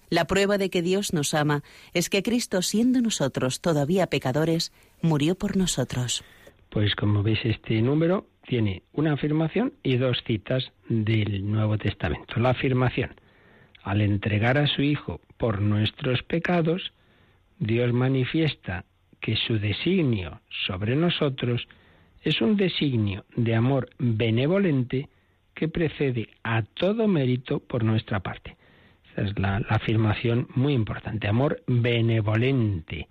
La 0.09 0.25
prueba 0.25 0.57
de 0.57 0.69
que 0.69 0.81
Dios 0.81 1.13
nos 1.13 1.33
ama 1.33 1.61
es 1.93 2.09
que 2.09 2.23
Cristo, 2.23 2.61
siendo 2.61 3.01
nosotros 3.01 3.61
todavía 3.61 4.07
pecadores, 4.07 4.71
murió 5.01 5.35
por 5.35 5.55
nosotros. 5.55 6.23
Pues 6.69 6.95
como 6.95 7.23
veis 7.23 7.39
este 7.43 7.81
número 7.81 8.27
tiene 8.47 8.83
una 8.93 9.13
afirmación 9.13 9.73
y 9.83 9.97
dos 9.97 10.23
citas 10.25 10.71
del 10.87 11.49
Nuevo 11.49 11.77
Testamento. 11.77 12.39
La 12.39 12.51
afirmación, 12.51 13.15
al 13.83 14.01
entregar 14.01 14.57
a 14.57 14.67
su 14.67 14.81
Hijo 14.81 15.21
por 15.37 15.61
nuestros 15.61 16.23
pecados, 16.23 16.91
Dios 17.59 17.93
manifiesta 17.93 18.85
que 19.21 19.35
su 19.35 19.59
designio 19.59 20.41
sobre 20.65 20.95
nosotros 20.95 21.67
es 22.23 22.41
un 22.41 22.57
designio 22.57 23.25
de 23.35 23.55
amor 23.55 23.89
benevolente 23.97 25.09
que 25.53 25.67
precede 25.67 26.29
a 26.43 26.63
todo 26.63 27.07
mérito 27.07 27.59
por 27.59 27.83
nuestra 27.83 28.21
parte. 28.21 28.58
Esa 29.13 29.21
es 29.21 29.39
la, 29.39 29.57
afirmación 29.69 30.47
muy 30.55 30.73
importante. 30.73 31.27
Amor 31.27 31.61
benevolente. 31.67 33.07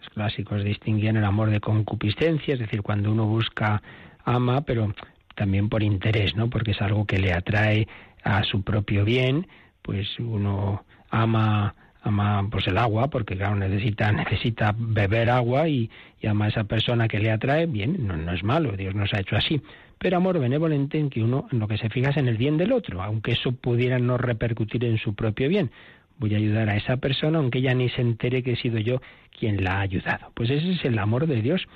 Los 0.00 0.08
clásicos 0.10 0.64
distinguían 0.64 1.16
el 1.16 1.24
amor 1.24 1.50
de 1.50 1.60
concupiscencia, 1.60 2.54
es 2.54 2.60
decir, 2.60 2.82
cuando 2.82 3.10
uno 3.10 3.26
busca, 3.26 3.82
ama, 4.24 4.62
pero 4.62 4.94
también 5.34 5.68
por 5.68 5.82
interés, 5.82 6.34
¿no? 6.36 6.48
Porque 6.48 6.72
es 6.72 6.80
algo 6.80 7.06
que 7.06 7.18
le 7.18 7.32
atrae 7.32 7.86
a 8.24 8.42
su 8.44 8.62
propio 8.62 9.04
bien, 9.04 9.46
pues 9.82 10.18
uno 10.18 10.84
ama 11.10 11.74
ama 12.02 12.48
pues 12.50 12.66
el 12.68 12.78
agua 12.78 13.08
porque 13.08 13.36
claro 13.36 13.56
necesita 13.56 14.12
necesita 14.24 14.74
beber 14.76 15.28
agua 15.28 15.68
y, 15.68 15.90
ama 16.26 16.46
a 16.46 16.48
esa 16.48 16.64
persona 16.64 17.06
que 17.06 17.20
le 17.20 17.30
atrae 17.30 17.66
bien 17.66 18.06
no, 18.06 18.16
no 18.16 18.32
es 18.32 18.42
malo 18.42 18.76
Dios 18.76 18.94
nos 18.94 19.12
ha 19.14 19.20
hecho 19.20 19.36
así 19.36 19.60
pero 19.98 20.16
amor 20.16 20.38
benevolente 20.38 20.98
en 20.98 21.10
que 21.10 21.22
uno 21.22 21.46
en 21.50 21.58
lo 21.58 21.68
que 21.68 21.78
se 21.78 21.88
fija 21.88 22.10
es 22.10 22.16
en 22.16 22.28
el 22.28 22.36
bien 22.36 22.56
del 22.56 22.72
otro 22.72 23.02
aunque 23.02 23.32
eso 23.32 23.52
pudiera 23.52 23.98
no 23.98 24.18
repercutir 24.18 24.84
en 24.84 24.98
su 24.98 25.14
propio 25.14 25.48
bien. 25.48 25.70
Voy 26.18 26.34
a 26.34 26.38
ayudar 26.38 26.70
a 26.70 26.76
esa 26.76 26.96
persona 26.96 27.38
aunque 27.38 27.58
ella 27.58 27.74
ni 27.74 27.88
se 27.90 28.00
entere 28.00 28.42
que 28.42 28.52
he 28.52 28.56
sido 28.56 28.78
yo 28.78 29.00
quien 29.38 29.62
la 29.62 29.78
ha 29.78 29.80
ayudado. 29.80 30.32
Pues 30.34 30.50
ese 30.50 30.72
es 30.72 30.84
el 30.84 30.98
amor 30.98 31.26
de 31.26 31.42
Dios 31.42 31.66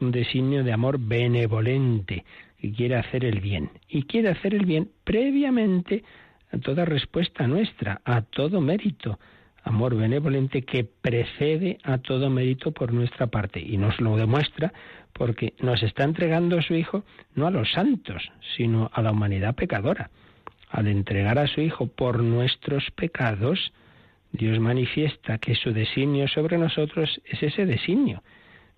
un 0.00 0.10
designio 0.10 0.64
de 0.64 0.72
amor 0.72 0.98
benevolente 0.98 2.24
que 2.58 2.72
quiere 2.72 2.96
hacer 2.96 3.24
el 3.24 3.40
bien. 3.40 3.70
Y 3.88 4.04
quiere 4.04 4.30
hacer 4.30 4.54
el 4.54 4.64
bien 4.64 4.90
previamente 5.04 6.04
a 6.52 6.58
toda 6.58 6.84
respuesta 6.84 7.46
nuestra 7.46 8.00
a 8.04 8.22
todo 8.22 8.60
mérito. 8.60 9.18
Amor 9.62 9.94
benevolente 9.94 10.62
que 10.62 10.84
precede 10.84 11.78
a 11.84 11.98
todo 11.98 12.30
mérito 12.30 12.72
por 12.72 12.92
nuestra 12.92 13.26
parte 13.26 13.60
y 13.60 13.76
nos 13.76 14.00
lo 14.00 14.16
demuestra 14.16 14.72
porque 15.20 15.52
nos 15.60 15.82
está 15.82 16.04
entregando 16.04 16.62
su 16.62 16.72
Hijo 16.72 17.04
no 17.34 17.46
a 17.46 17.50
los 17.50 17.70
santos, 17.72 18.32
sino 18.56 18.90
a 18.94 19.02
la 19.02 19.12
humanidad 19.12 19.54
pecadora. 19.54 20.08
Al 20.70 20.88
entregar 20.88 21.38
a 21.38 21.46
su 21.46 21.60
Hijo 21.60 21.88
por 21.88 22.22
nuestros 22.22 22.90
pecados, 22.92 23.70
Dios 24.32 24.58
manifiesta 24.60 25.36
que 25.36 25.54
su 25.56 25.74
designio 25.74 26.26
sobre 26.26 26.56
nosotros 26.56 27.20
es 27.26 27.42
ese 27.42 27.66
designio 27.66 28.22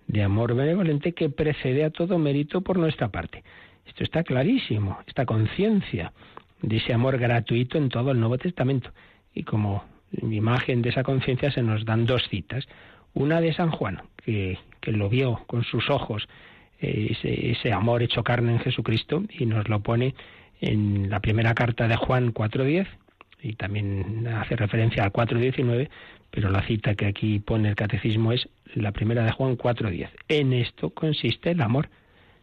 de 0.07 0.21
amor 0.21 0.53
benevolente 0.53 1.13
que 1.13 1.29
precede 1.29 1.85
a 1.85 1.91
todo 1.91 2.19
mérito 2.19 2.59
por 2.59 2.77
nuestra 2.77 3.07
parte. 3.07 3.41
Esto 3.85 4.03
está 4.03 4.25
clarísimo, 4.25 4.99
esta 5.07 5.25
conciencia 5.25 6.11
de 6.61 6.75
ese 6.75 6.91
amor 6.91 7.19
gratuito 7.19 7.77
en 7.77 7.87
todo 7.87 8.11
el 8.11 8.19
Nuevo 8.19 8.37
Testamento. 8.37 8.91
Y 9.33 9.43
como 9.43 9.85
imagen 10.21 10.81
de 10.81 10.89
esa 10.89 11.03
conciencia 11.03 11.51
se 11.51 11.61
nos 11.61 11.85
dan 11.85 12.05
dos 12.05 12.27
citas. 12.27 12.67
Una 13.13 13.41
de 13.41 13.53
San 13.53 13.71
Juan, 13.71 14.01
que, 14.23 14.57
que 14.81 14.91
lo 14.91 15.09
vio 15.09 15.43
con 15.47 15.63
sus 15.63 15.89
ojos, 15.89 16.27
eh, 16.79 17.09
ese, 17.11 17.51
ese, 17.51 17.71
amor 17.71 18.01
hecho 18.01 18.23
carne 18.23 18.53
en 18.53 18.59
Jesucristo, 18.59 19.23
y 19.29 19.45
nos 19.45 19.69
lo 19.69 19.81
pone 19.81 20.15
en 20.61 21.09
la 21.09 21.19
primera 21.19 21.53
carta 21.53 21.87
de 21.87 21.95
Juan 21.95 22.33
4.10, 22.33 22.87
y 23.41 23.53
también 23.53 24.27
hace 24.27 24.55
referencia 24.55 25.03
al 25.03 25.11
4.19, 25.11 25.89
pero 26.31 26.49
la 26.49 26.65
cita 26.65 26.95
que 26.95 27.05
aquí 27.05 27.39
pone 27.39 27.69
el 27.69 27.75
catecismo 27.75 28.31
es 28.31 28.49
la 28.73 28.91
primera 28.91 29.23
de 29.23 29.31
Juan 29.31 29.57
4.10. 29.57 30.09
En 30.29 30.53
esto 30.53 30.89
consiste 30.89 31.51
el 31.51 31.61
amor, 31.61 31.89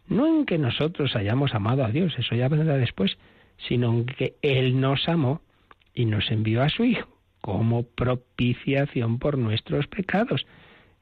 no 0.07 0.27
en 0.27 0.45
que 0.45 0.57
nosotros 0.57 1.15
hayamos 1.15 1.53
amado 1.53 1.83
a 1.83 1.89
Dios, 1.89 2.13
eso 2.17 2.35
ya 2.35 2.47
vendrá 2.47 2.77
después, 2.77 3.17
sino 3.67 3.91
en 3.91 4.05
que 4.05 4.35
Él 4.41 4.79
nos 4.79 5.09
amó 5.09 5.41
y 5.93 6.05
nos 6.05 6.31
envió 6.31 6.61
a 6.61 6.69
su 6.69 6.85
Hijo 6.85 7.09
como 7.41 7.83
propiciación 7.83 9.19
por 9.19 9.37
nuestros 9.37 9.87
pecados. 9.87 10.45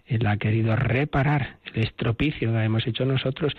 Él 0.10 0.26
ha 0.26 0.38
querido 0.38 0.76
reparar 0.76 1.58
el 1.72 1.84
estropicio 1.84 2.52
que 2.52 2.64
hemos 2.64 2.86
hecho 2.88 3.06
nosotros, 3.06 3.54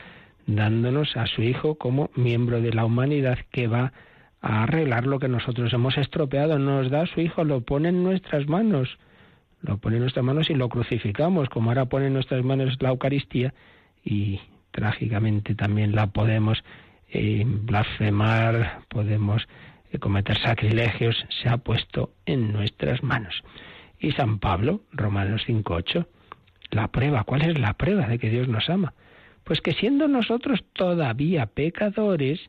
dándonos 0.46 1.16
a 1.16 1.26
su 1.26 1.42
Hijo 1.42 1.76
como 1.76 2.11
miembro 2.16 2.61
de 2.61 2.72
la 2.72 2.84
humanidad 2.84 3.38
que 3.53 3.68
va 3.68 3.92
a 4.42 4.64
arreglar 4.64 5.07
lo 5.07 5.20
que 5.20 5.28
nosotros 5.28 5.72
hemos 5.72 5.96
estropeado. 5.96 6.59
Nos 6.59 6.90
da 6.90 7.03
a 7.03 7.07
su 7.07 7.20
Hijo, 7.20 7.44
lo 7.44 7.61
pone 7.61 7.90
en 7.90 8.03
nuestras 8.03 8.48
manos, 8.48 8.98
lo 9.62 9.78
pone 9.78 9.96
en 9.96 10.03
nuestras 10.03 10.24
manos 10.24 10.51
y 10.51 10.55
lo 10.55 10.68
crucificamos, 10.68 11.48
como 11.48 11.70
ahora 11.70 11.86
pone 11.86 12.09
en 12.09 12.14
nuestras 12.14 12.44
manos 12.44 12.76
la 12.80 12.88
Eucaristía 12.88 13.55
y 14.05 14.40
trágicamente 14.72 15.55
también 15.55 15.94
la 15.94 16.09
podemos 16.09 16.64
eh, 17.11 17.44
blasfemar, 17.46 18.80
podemos 18.88 19.46
de 19.92 19.98
cometer 20.01 20.36
sacrilegios 20.38 21.16
se 21.42 21.48
ha 21.48 21.59
puesto 21.59 22.11
en 22.26 22.53
nuestras 22.53 23.05
manos. 23.05 23.42
Y 24.01 24.12
San 24.12 24.38
Pablo, 24.38 24.82
Romanos 24.92 25.42
5.8, 25.46 26.07
la 26.71 26.89
prueba, 26.89 27.25
¿cuál 27.25 27.43
es 27.43 27.59
la 27.59 27.75
prueba 27.75 28.07
de 28.07 28.18
que 28.18 28.31
Dios 28.31 28.49
nos 28.49 28.68
ama? 28.71 28.95
Pues 29.45 29.61
que 29.61 29.73
siendo 29.73 30.09
nosotros 30.09 30.64
todavía 30.73 31.47
pecadores, 31.47 32.41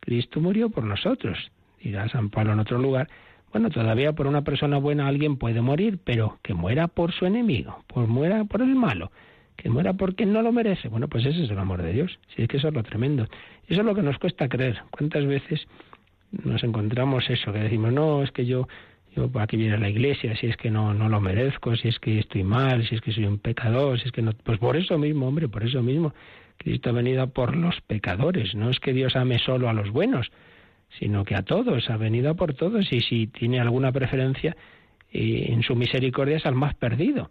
Cristo 0.00 0.40
murió 0.40 0.70
por 0.70 0.84
nosotros. 0.84 1.50
Dirá 1.82 2.08
San 2.08 2.30
Pablo 2.30 2.52
en 2.52 2.60
otro 2.60 2.78
lugar, 2.78 3.08
bueno, 3.52 3.70
todavía 3.70 4.12
por 4.12 4.26
una 4.26 4.42
persona 4.42 4.78
buena 4.78 5.08
alguien 5.08 5.36
puede 5.36 5.62
morir, 5.62 5.98
pero 6.04 6.38
que 6.42 6.54
muera 6.54 6.88
por 6.88 7.12
su 7.12 7.24
enemigo, 7.24 7.82
por 7.86 8.06
muera 8.06 8.44
por 8.44 8.60
el 8.60 8.74
malo, 8.74 9.10
que 9.56 9.70
muera 9.70 9.94
porque 9.94 10.26
no 10.26 10.42
lo 10.42 10.52
merece. 10.52 10.88
Bueno, 10.88 11.08
pues 11.08 11.24
ese 11.24 11.44
es 11.44 11.50
el 11.50 11.58
amor 11.58 11.82
de 11.82 11.92
Dios. 11.92 12.18
Si 12.34 12.42
es 12.42 12.48
que 12.48 12.58
eso 12.58 12.68
es 12.68 12.74
lo 12.74 12.82
tremendo. 12.82 13.24
Eso 13.66 13.80
es 13.80 13.86
lo 13.86 13.94
que 13.94 14.02
nos 14.02 14.18
cuesta 14.18 14.48
creer. 14.48 14.78
¿Cuántas 14.90 15.26
veces 15.26 15.66
nos 16.30 16.62
encontramos 16.62 17.28
eso, 17.30 17.52
que 17.52 17.60
decimos, 17.60 17.92
no, 17.92 18.22
es 18.22 18.30
que 18.32 18.44
yo, 18.44 18.68
yo 19.18 19.40
aquí 19.40 19.56
viene 19.56 19.74
a 19.74 19.78
la 19.78 19.88
iglesia, 19.88 20.36
si 20.36 20.46
es 20.46 20.56
que 20.56 20.70
no, 20.70 20.94
no 20.94 21.08
lo 21.08 21.20
merezco, 21.20 21.74
si 21.76 21.88
es 21.88 21.98
que 21.98 22.20
estoy 22.20 22.44
mal, 22.44 22.86
si 22.86 22.94
es 22.94 23.00
que 23.00 23.12
soy 23.12 23.24
un 23.24 23.38
pecador, 23.38 23.98
si 23.98 24.06
es 24.06 24.12
que 24.12 24.22
no, 24.22 24.32
pues 24.32 24.58
por 24.58 24.76
eso 24.76 24.96
mismo, 24.96 25.26
hombre, 25.26 25.48
por 25.48 25.64
eso 25.64 25.82
mismo, 25.82 26.14
Cristo 26.56 26.90
ha 26.90 26.92
venido 26.92 27.26
por 27.28 27.56
los 27.56 27.80
pecadores, 27.80 28.54
no 28.54 28.70
es 28.70 28.78
que 28.78 28.92
Dios 28.92 29.16
ame 29.16 29.38
solo 29.38 29.68
a 29.68 29.72
los 29.72 29.90
buenos, 29.90 30.30
sino 30.98 31.24
que 31.24 31.34
a 31.34 31.42
todos, 31.42 31.90
ha 31.90 31.96
venido 31.96 32.34
por 32.36 32.54
todos, 32.54 32.92
y 32.92 33.00
si 33.00 33.26
tiene 33.26 33.60
alguna 33.60 33.90
preferencia, 33.92 34.56
eh, 35.10 35.46
en 35.48 35.62
su 35.62 35.74
misericordia 35.74 36.36
es 36.36 36.46
al 36.46 36.54
más 36.54 36.74
perdido. 36.74 37.30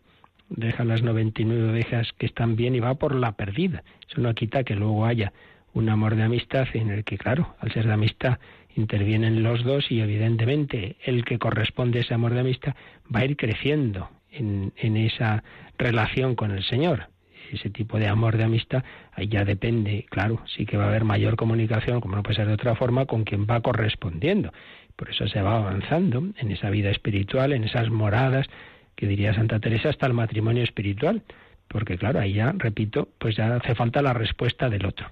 Deja 0.50 0.84
las 0.84 1.02
99 1.04 1.72
ovejas 1.72 2.12
que 2.18 2.26
están 2.26 2.56
bien 2.56 2.76
y 2.76 2.80
va 2.80 2.96
por 2.96 3.16
la 3.16 3.34
perdida. 3.34 3.84
Eso 4.10 4.22
no 4.22 4.34
quita 4.34 4.64
que 4.64 4.76
luego 4.76 5.06
haya 5.06 5.34
un 5.78 5.89
amor 5.89 6.15
de 6.15 6.23
amistad 6.23 6.67
en 6.73 6.89
el 6.89 7.03
que, 7.03 7.17
claro, 7.17 7.55
al 7.59 7.71
ser 7.71 7.86
de 7.86 7.93
amistad 7.93 8.39
intervienen 8.75 9.43
los 9.43 9.63
dos 9.63 9.91
y 9.91 10.01
evidentemente 10.01 10.97
el 11.03 11.23
que 11.23 11.38
corresponde 11.38 11.99
a 11.99 12.01
ese 12.01 12.15
amor 12.15 12.34
de 12.34 12.39
amistad 12.39 12.75
va 13.13 13.19
a 13.19 13.25
ir 13.25 13.38
creciendo 13.38 14.09
en, 14.32 14.73
en 14.78 14.97
esa 14.97 15.43
relación 15.78 16.36
con 16.36 16.51
el 16.51 16.63
Señor. 16.63 17.09
Ese 17.51 17.69
tipo 17.69 17.97
de 17.99 18.07
amor 18.07 18.38
de 18.38 18.43
amistad, 18.43 18.84
ahí 19.13 19.28
ya 19.28 19.45
depende, 19.45 20.05
claro, 20.09 20.41
sí 20.47 20.65
que 20.65 20.78
va 20.78 20.86
a 20.86 20.89
haber 20.89 21.05
mayor 21.05 21.36
comunicación, 21.36 22.01
como 22.01 22.15
no 22.15 22.23
puede 22.23 22.36
ser 22.36 22.47
de 22.47 22.53
otra 22.53 22.75
forma, 22.75 23.05
con 23.05 23.23
quien 23.23 23.45
va 23.45 23.61
correspondiendo. 23.61 24.51
Por 24.95 25.11
eso 25.11 25.28
se 25.28 25.41
va 25.41 25.57
avanzando 25.57 26.23
en 26.38 26.51
esa 26.51 26.71
vida 26.71 26.89
espiritual, 26.89 27.53
en 27.53 27.63
esas 27.63 27.89
moradas, 27.89 28.47
que 28.95 29.07
diría 29.07 29.34
Santa 29.36 29.59
Teresa, 29.59 29.89
hasta 29.89 30.07
el 30.07 30.13
matrimonio 30.13 30.63
espiritual. 30.63 31.21
Porque 31.67 31.97
claro, 31.97 32.19
ahí 32.19 32.34
ya, 32.34 32.53
repito, 32.57 33.09
pues 33.19 33.36
ya 33.36 33.55
hace 33.55 33.75
falta 33.75 34.01
la 34.01 34.13
respuesta 34.13 34.69
del 34.69 34.86
otro. 34.86 35.07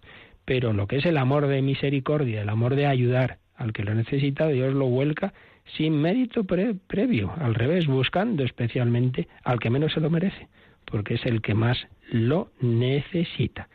Pero 0.46 0.74
lo 0.74 0.88
que 0.88 0.98
es 0.98 1.06
el 1.06 1.18
amor 1.18 1.48
de 1.48 1.62
misericordia, 1.62 2.42
el 2.42 2.50
amor 2.50 2.76
de 2.76 2.86
ayudar, 2.86 3.40
al 3.56 3.74
que 3.74 3.84
lo 3.84 3.94
necesita, 3.96 4.48
Dios 4.48 4.74
lo 4.74 4.86
vuelca 4.86 5.34
sin 5.78 6.00
mérito 6.00 6.44
previo, 6.44 7.34
al 7.40 7.56
revés, 7.56 7.88
buscando 7.88 8.44
especialmente 8.44 9.28
al 9.44 9.60
que 9.60 9.70
menos 9.70 9.94
se 9.94 10.00
lo 10.00 10.10
merece, 10.10 10.48
porque 10.86 11.16
es 11.16 11.26
el 11.26 11.42
que 11.42 11.56
más 11.56 11.88
lo 12.12 12.52
necesita. 12.62 13.68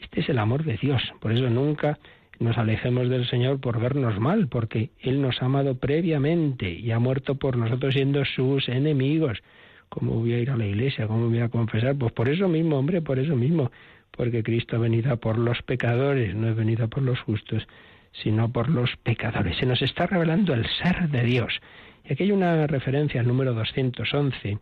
Este 0.00 0.20
es 0.20 0.28
el 0.28 0.38
amor 0.38 0.64
de 0.64 0.76
Dios, 0.76 1.02
por 1.20 1.32
eso 1.32 1.48
nunca 1.48 1.98
nos 2.38 2.58
alejemos 2.58 3.08
del 3.08 3.26
Señor 3.28 3.60
por 3.60 3.80
vernos 3.80 4.18
mal, 4.18 4.48
porque 4.48 4.90
Él 5.00 5.22
nos 5.22 5.40
ha 5.40 5.46
amado 5.46 5.76
previamente 5.76 6.70
y 6.70 6.90
ha 6.90 6.98
muerto 6.98 7.36
por 7.36 7.56
nosotros 7.56 7.94
siendo 7.94 8.24
sus 8.24 8.68
enemigos. 8.68 9.42
¿Cómo 9.88 10.14
voy 10.14 10.32
a 10.32 10.38
ir 10.38 10.50
a 10.50 10.56
la 10.56 10.66
iglesia? 10.66 11.06
¿Cómo 11.06 11.28
voy 11.28 11.38
a 11.38 11.48
confesar? 11.48 11.96
Pues 11.96 12.12
por 12.12 12.28
eso 12.28 12.48
mismo, 12.48 12.78
hombre, 12.78 13.00
por 13.00 13.18
eso 13.18 13.36
mismo. 13.36 13.70
Porque 14.16 14.42
Cristo 14.42 14.76
ha 14.76 14.78
venido 14.78 15.16
por 15.18 15.38
los 15.38 15.62
pecadores, 15.62 16.34
no 16.34 16.48
ha 16.48 16.52
venido 16.52 16.88
por 16.88 17.02
los 17.02 17.20
justos, 17.20 17.66
sino 18.12 18.52
por 18.52 18.68
los 18.68 18.96
pecadores. 19.02 19.56
Se 19.56 19.66
nos 19.66 19.82
está 19.82 20.06
revelando 20.06 20.54
el 20.54 20.66
ser 20.66 21.08
de 21.08 21.24
Dios. 21.24 21.60
Y 22.04 22.12
aquí 22.12 22.24
hay 22.24 22.32
una 22.32 22.66
referencia 22.66 23.20
al 23.20 23.26
número 23.26 23.54
211, 23.54 24.58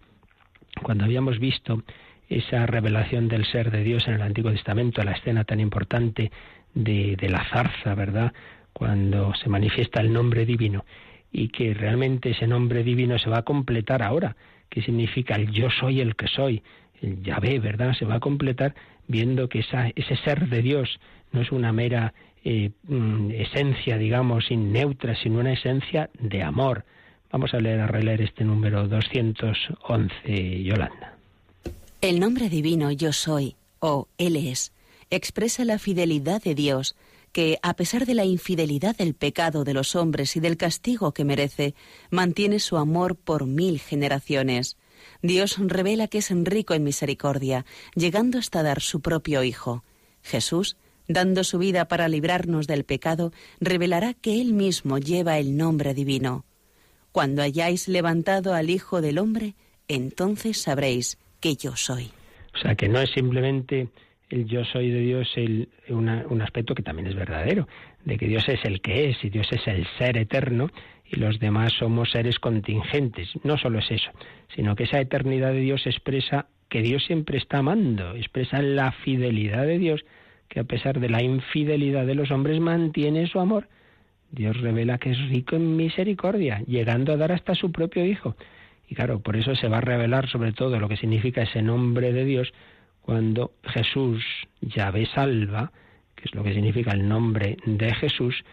cuando 0.83 1.05
habíamos 1.05 1.39
visto 1.39 1.83
esa 2.29 2.65
revelación 2.67 3.29
del 3.29 3.45
ser 3.45 3.71
de 3.71 3.83
Dios 3.83 4.07
en 4.07 4.15
el 4.15 4.23
Antiguo 4.23 4.53
Testamento, 4.53 5.03
la 5.03 5.13
escena 5.13 5.45
tan 5.45 5.59
importante 5.59 6.31
de, 6.75 7.17
de 7.17 7.29
la 7.29 7.45
zarza, 7.51 7.95
¿verdad? 7.95 8.33
Cuando 8.73 9.35
se 9.35 9.49
manifiesta 9.49 10.01
el 10.01 10.13
nombre 10.13 10.47
divino 10.47 10.85
y 11.33 11.49
que 11.49 11.75
realmente 11.75 12.31
ese 12.31 12.47
nombre 12.47 12.85
divino 12.85 13.19
se 13.19 13.31
va 13.31 13.39
a 13.39 13.43
completar 13.43 14.03
ahora, 14.03 14.37
que 14.69 14.83
significa 14.83 15.35
el 15.35 15.51
yo 15.51 15.71
soy 15.71 16.01
el 16.01 16.15
que 16.15 16.29
soy, 16.29 16.63
el 17.03 17.23
Yahvé, 17.23 17.59
¿verdad? 17.59 17.95
Se 17.95 18.05
va 18.05 18.17
a 18.17 18.21
completar 18.21 18.75
viendo 19.11 19.49
que 19.49 19.61
ese 19.61 20.17
ser 20.25 20.49
de 20.49 20.63
Dios 20.63 21.01
no 21.33 21.43
es 21.43 21.51
una 21.51 21.73
mera 21.73 22.15
eh, 22.45 22.71
mm, 22.85 23.33
esencia, 23.33 23.99
digamos, 23.99 24.47
neutra, 24.51 25.15
sino 25.21 25.41
una 25.41 25.53
esencia 25.53 26.09
de 26.19 26.43
amor. 26.43 26.85
Vamos 27.33 27.53
a 27.53 27.61
leer, 27.61 27.81
a 27.81 27.87
releer 27.87 28.23
este 28.23 28.45
número 28.45 28.87
211, 28.89 30.63
Yolanda. 30.63 31.17
El 32.01 32.19
nombre 32.21 32.49
divino 32.49 32.91
yo 32.93 33.13
soy, 33.13 33.57
o 33.81 34.09
Él 34.17 34.37
es, 34.37 34.73
expresa 35.11 35.65
la 35.65 35.79
fidelidad 35.79 36.43
de 36.43 36.55
Dios, 36.55 36.97
que, 37.33 37.59
a 37.63 37.75
pesar 37.75 38.07
de 38.07 38.15
la 38.15 38.25
infidelidad 38.25 38.97
del 38.97 39.15
pecado 39.15 39.65
de 39.65 39.75
los 39.75 39.95
hombres 39.95 40.37
y 40.37 40.41
del 40.41 40.57
castigo 40.57 41.13
que 41.13 41.25
merece, 41.25 41.75
mantiene 42.11 42.59
su 42.59 42.77
amor 42.77 43.17
por 43.17 43.47
mil 43.47 43.81
generaciones. 43.81 44.77
Dios 45.23 45.57
revela 45.59 46.09
que 46.09 46.19
es 46.19 46.31
rico 46.31 46.75
en 46.75 46.85
misericordia, 46.85 47.65
llegando 47.95 48.39
hasta 48.39 48.63
dar 48.63 48.81
su 48.81 49.01
propio 49.01 49.43
Hijo. 49.43 49.85
Jesús, 50.23 50.77
dando 51.09 51.45
su 51.45 51.59
vida 51.59 51.87
para 51.89 52.09
librarnos 52.09 52.67
del 52.67 52.85
pecado, 52.85 53.33
revelará 53.61 54.15
que 54.15 54.41
Él 54.41 54.53
mismo 54.53 54.99
lleva 54.99 55.39
el 55.39 55.57
nombre 55.57 55.95
divino. 55.95 56.45
Cuando 57.13 57.43
hayáis 57.43 57.89
levantado 57.89 58.55
al 58.55 58.71
Hijo 58.71 59.01
del 59.01 59.19
Hombre, 59.19 59.55
entonces 59.89 60.61
sabréis 60.61 61.19
que 61.41 61.57
yo 61.57 61.75
soy. 61.77 62.11
O 62.55 62.59
sea, 62.59 62.75
que 62.75 62.89
no 62.89 63.01
es 63.01 63.11
simplemente 63.11 63.89
el 64.29 64.47
yo 64.47 64.65
soy 64.65 64.91
de 64.91 65.01
Dios 65.01 65.29
el, 65.35 65.69
un 65.89 66.43
aspecto 66.43 66.75
que 66.75 66.83
también 66.83 67.09
es 67.09 67.17
verdadero, 67.17 67.67
de 68.05 68.17
que 68.17 68.27
Dios 68.27 68.49
es 68.49 68.65
el 68.65 68.81
que 68.81 69.11
es 69.11 69.25
y 69.25 69.31
Dios 69.31 69.49
es 69.51 69.67
el 69.67 69.87
ser 69.99 70.17
eterno 70.17 70.71
y 71.11 71.17
los 71.17 71.41
demás 71.41 71.73
somos 71.73 72.11
seres 72.11 72.39
contingentes. 72.39 73.29
No 73.43 73.59
solo 73.59 73.81
es 73.81 73.91
eso, 73.91 74.11
sino 74.55 74.77
que 74.77 74.85
esa 74.85 75.01
eternidad 75.01 75.53
de 75.53 75.61
Dios 75.61 75.87
expresa 75.87 76.47
que 76.69 76.83
Dios 76.83 77.05
siempre 77.05 77.37
está 77.37 77.59
amando, 77.59 78.15
expresa 78.15 78.63
la 78.63 78.93
fidelidad 78.93 79.67
de 79.67 79.79
Dios, 79.79 80.05
que 80.49 80.61
a 80.61 80.65
pesar 80.65 81.01
de 81.01 81.09
la 81.09 81.23
infidelidad 81.23 82.07
de 82.07 82.15
los 82.15 82.31
hombres 82.31 82.61
mantiene 82.61 83.27
su 83.27 83.41
amor. 83.41 83.69
Dios 84.31 84.57
revela 84.61 84.99
que 84.99 85.11
es 85.11 85.19
rico 85.29 85.57
en 85.57 85.77
misericordia, 85.77 86.63
llegando 86.67 87.13
a 87.13 87.17
dar 87.17 87.33
hasta 87.33 87.57
su 87.57 87.73
propio 87.73 88.05
Hijo. 88.05 88.37
Y 88.89 88.95
claro, 88.95 89.21
por 89.21 89.37
eso 89.37 89.55
se 89.57 89.69
va 89.69 89.79
a 89.79 89.83
revelar 89.83 90.29
sobre 90.29 90.53
todo 90.53 90.79
lo 90.79 90.89
que 90.89 90.97
significa 90.97 91.43
ese 91.43 91.63
nombre 91.63 92.13
de 92.13 92.25
Dios 92.25 92.53
cuando 93.03 93.53
Jesús, 93.65 94.25
Yahvé 94.61 95.07
salva, 95.07 95.73
que 96.15 96.25
es 96.27 96.35
lo 96.35 96.45
que 96.45 96.55
significa 96.55 96.93
el 96.93 97.09
nombre 97.09 97.57
de 97.65 97.93
Jesús, 97.95 98.45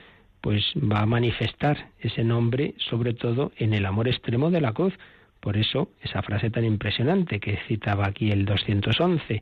pues 0.48 0.64
va 0.78 1.02
a 1.02 1.06
manifestar 1.06 1.90
ese 2.00 2.24
nombre 2.24 2.74
sobre 2.78 3.14
todo 3.14 3.52
en 3.58 3.74
el 3.74 3.86
amor 3.86 4.08
extremo 4.08 4.50
de 4.50 4.62
la 4.62 4.72
cruz. 4.72 4.94
Por 5.42 5.58
eso 5.58 5.90
esa 6.02 6.22
frase 6.22 6.50
tan 6.50 6.64
impresionante 6.64 7.42
que 7.42 7.60
citaba 7.68 8.08
aquí 8.08 8.32
el 8.32 8.46
211, 8.46 9.42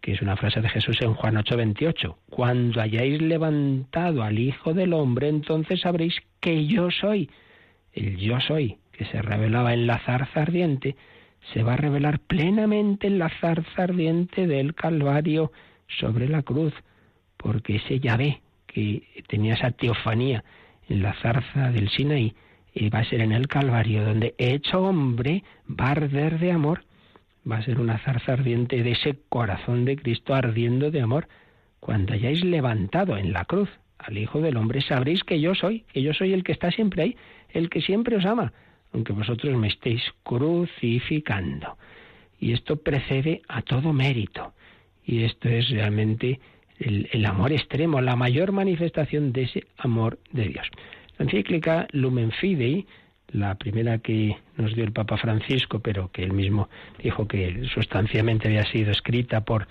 que 0.00 0.12
es 0.12 0.22
una 0.22 0.36
frase 0.36 0.60
de 0.60 0.68
Jesús 0.68 0.96
en 1.00 1.14
Juan 1.14 1.34
8:28, 1.38 2.18
cuando 2.30 2.80
hayáis 2.80 3.20
levantado 3.20 4.22
al 4.22 4.38
Hijo 4.38 4.74
del 4.74 4.92
Hombre, 4.92 5.28
entonces 5.28 5.80
sabréis 5.80 6.14
que 6.38 6.68
yo 6.68 6.88
soy, 6.92 7.30
el 7.92 8.16
yo 8.16 8.38
soy, 8.38 8.76
que 8.92 9.06
se 9.06 9.22
revelaba 9.22 9.74
en 9.74 9.88
la 9.88 9.98
zarza 10.06 10.42
ardiente, 10.42 10.94
se 11.52 11.64
va 11.64 11.72
a 11.72 11.78
revelar 11.78 12.20
plenamente 12.20 13.08
en 13.08 13.18
la 13.18 13.28
zarza 13.40 13.82
ardiente 13.82 14.46
del 14.46 14.76
Calvario 14.76 15.50
sobre 15.88 16.28
la 16.28 16.42
cruz, 16.42 16.74
porque 17.38 17.74
ese 17.74 17.98
Yahvé 17.98 18.43
que 18.74 19.04
tenía 19.28 19.54
esa 19.54 19.70
teofanía 19.70 20.44
en 20.88 21.02
la 21.02 21.14
zarza 21.14 21.70
del 21.70 21.88
Sinaí, 21.88 22.34
y 22.74 22.90
va 22.90 22.98
a 22.98 23.04
ser 23.04 23.20
en 23.20 23.32
el 23.32 23.46
Calvario, 23.46 24.04
donde 24.04 24.34
hecho 24.36 24.82
hombre 24.82 25.44
va 25.68 25.86
a 25.86 25.92
arder 25.92 26.40
de 26.40 26.50
amor, 26.50 26.84
va 27.50 27.58
a 27.58 27.62
ser 27.62 27.80
una 27.80 27.98
zarza 27.98 28.32
ardiente 28.32 28.82
de 28.82 28.92
ese 28.92 29.16
corazón 29.28 29.84
de 29.84 29.96
Cristo 29.96 30.34
ardiendo 30.34 30.90
de 30.90 31.00
amor. 31.00 31.28
Cuando 31.78 32.14
hayáis 32.14 32.42
levantado 32.44 33.16
en 33.16 33.32
la 33.32 33.44
cruz 33.44 33.70
al 33.98 34.18
Hijo 34.18 34.40
del 34.40 34.56
Hombre, 34.56 34.80
sabréis 34.80 35.22
que 35.22 35.40
yo 35.40 35.54
soy, 35.54 35.84
que 35.92 36.02
yo 36.02 36.12
soy 36.14 36.32
el 36.32 36.42
que 36.42 36.52
está 36.52 36.72
siempre 36.72 37.02
ahí, 37.02 37.16
el 37.50 37.70
que 37.70 37.80
siempre 37.80 38.16
os 38.16 38.24
ama, 38.24 38.52
aunque 38.92 39.12
vosotros 39.12 39.56
me 39.56 39.68
estéis 39.68 40.02
crucificando. 40.24 41.78
Y 42.40 42.52
esto 42.52 42.76
precede 42.76 43.42
a 43.46 43.62
todo 43.62 43.92
mérito. 43.92 44.52
Y 45.06 45.22
esto 45.22 45.48
es 45.48 45.68
realmente 45.68 46.40
el, 46.78 47.26
amor 47.26 47.52
extremo, 47.52 48.00
la 48.00 48.16
mayor 48.16 48.52
manifestación 48.52 49.32
de 49.32 49.42
ese 49.42 49.64
amor 49.78 50.18
de 50.32 50.48
Dios. 50.48 50.66
La 51.18 51.24
encíclica 51.24 51.86
Lumen 51.92 52.32
Fidei, 52.32 52.86
la 53.28 53.54
primera 53.56 53.98
que 53.98 54.36
nos 54.56 54.74
dio 54.74 54.84
el 54.84 54.92
Papa 54.92 55.16
Francisco, 55.16 55.80
pero 55.80 56.10
que 56.10 56.22
él 56.22 56.32
mismo 56.32 56.68
dijo 57.02 57.26
que 57.26 57.64
sustancialmente 57.72 58.48
había 58.48 58.64
sido 58.64 58.90
escrita 58.90 59.42
por, 59.42 59.66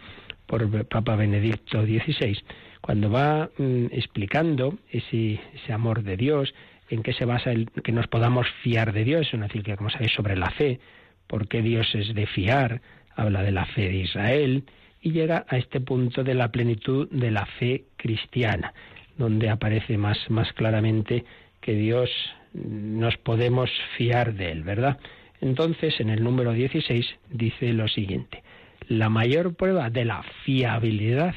por 0.45 0.85
Papa 0.87 1.15
Benedicto 1.15 1.83
XVI, 1.83 2.37
cuando 2.81 3.09
va 3.09 3.49
mm, 3.57 3.85
explicando 3.91 4.77
ese, 4.89 5.39
ese 5.53 5.73
amor 5.73 6.03
de 6.03 6.17
Dios, 6.17 6.53
en 6.89 7.03
qué 7.03 7.13
se 7.13 7.25
basa 7.25 7.51
el 7.51 7.69
que 7.83 7.91
nos 7.91 8.07
podamos 8.07 8.47
fiar 8.61 8.93
de 8.93 9.03
Dios, 9.03 9.27
es 9.27 9.33
una 9.33 9.47
que 9.47 9.77
como 9.77 9.89
sabéis, 9.89 10.11
sobre 10.13 10.35
la 10.35 10.51
fe, 10.51 10.79
por 11.27 11.47
qué 11.47 11.61
Dios 11.61 11.93
es 11.95 12.13
de 12.13 12.27
fiar, 12.27 12.81
habla 13.15 13.43
de 13.43 13.51
la 13.51 13.65
fe 13.65 13.89
de 13.89 13.97
Israel, 13.97 14.63
y 15.03 15.11
llega 15.11 15.45
a 15.49 15.57
este 15.57 15.81
punto 15.81 16.23
de 16.23 16.33
la 16.33 16.49
plenitud 16.49 17.09
de 17.11 17.29
la 17.29 17.45
fe 17.45 17.83
cristiana, 17.97 18.73
donde 19.17 19.49
aparece 19.49 19.97
más, 19.97 20.17
más 20.29 20.51
claramente 20.53 21.25
que 21.59 21.73
Dios 21.73 22.09
nos 22.53 23.17
podemos 23.17 23.69
fiar 23.97 24.33
de 24.33 24.51
él, 24.51 24.63
¿verdad? 24.63 24.97
Entonces, 25.41 25.99
en 25.99 26.09
el 26.09 26.23
número 26.23 26.53
16 26.53 27.05
dice 27.29 27.73
lo 27.73 27.89
siguiente, 27.89 28.43
la 28.87 29.09
mayor 29.09 29.55
prueba 29.55 29.89
de 29.89 30.05
la 30.05 30.23
fiabilidad 30.45 31.35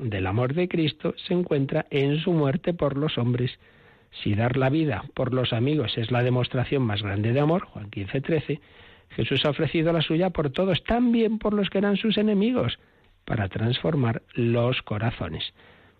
del 0.00 0.26
amor 0.26 0.54
de 0.54 0.66
Cristo 0.66 1.14
se 1.28 1.34
encuentra 1.34 1.86
en 1.90 2.18
su 2.18 2.32
muerte 2.32 2.74
por 2.74 2.98
los 2.98 3.16
hombres, 3.16 3.52
si 4.22 4.34
dar 4.34 4.56
la 4.56 4.70
vida 4.70 5.04
por 5.14 5.32
los 5.32 5.52
amigos 5.52 5.96
es 5.98 6.10
la 6.10 6.24
demostración 6.24 6.82
más 6.82 7.02
grande 7.02 7.32
de 7.32 7.40
amor, 7.40 7.64
Juan 7.66 7.90
15, 7.90 8.20
13, 8.20 8.60
Jesús 9.10 9.44
ha 9.44 9.50
ofrecido 9.50 9.92
la 9.92 10.02
suya 10.02 10.30
por 10.30 10.50
todos, 10.50 10.82
también 10.82 11.38
por 11.38 11.52
los 11.52 11.70
que 11.70 11.78
eran 11.78 11.96
sus 11.96 12.18
enemigos, 12.18 12.78
para 13.24 13.48
transformar 13.48 14.22
los 14.34 14.82
corazones. 14.82 15.54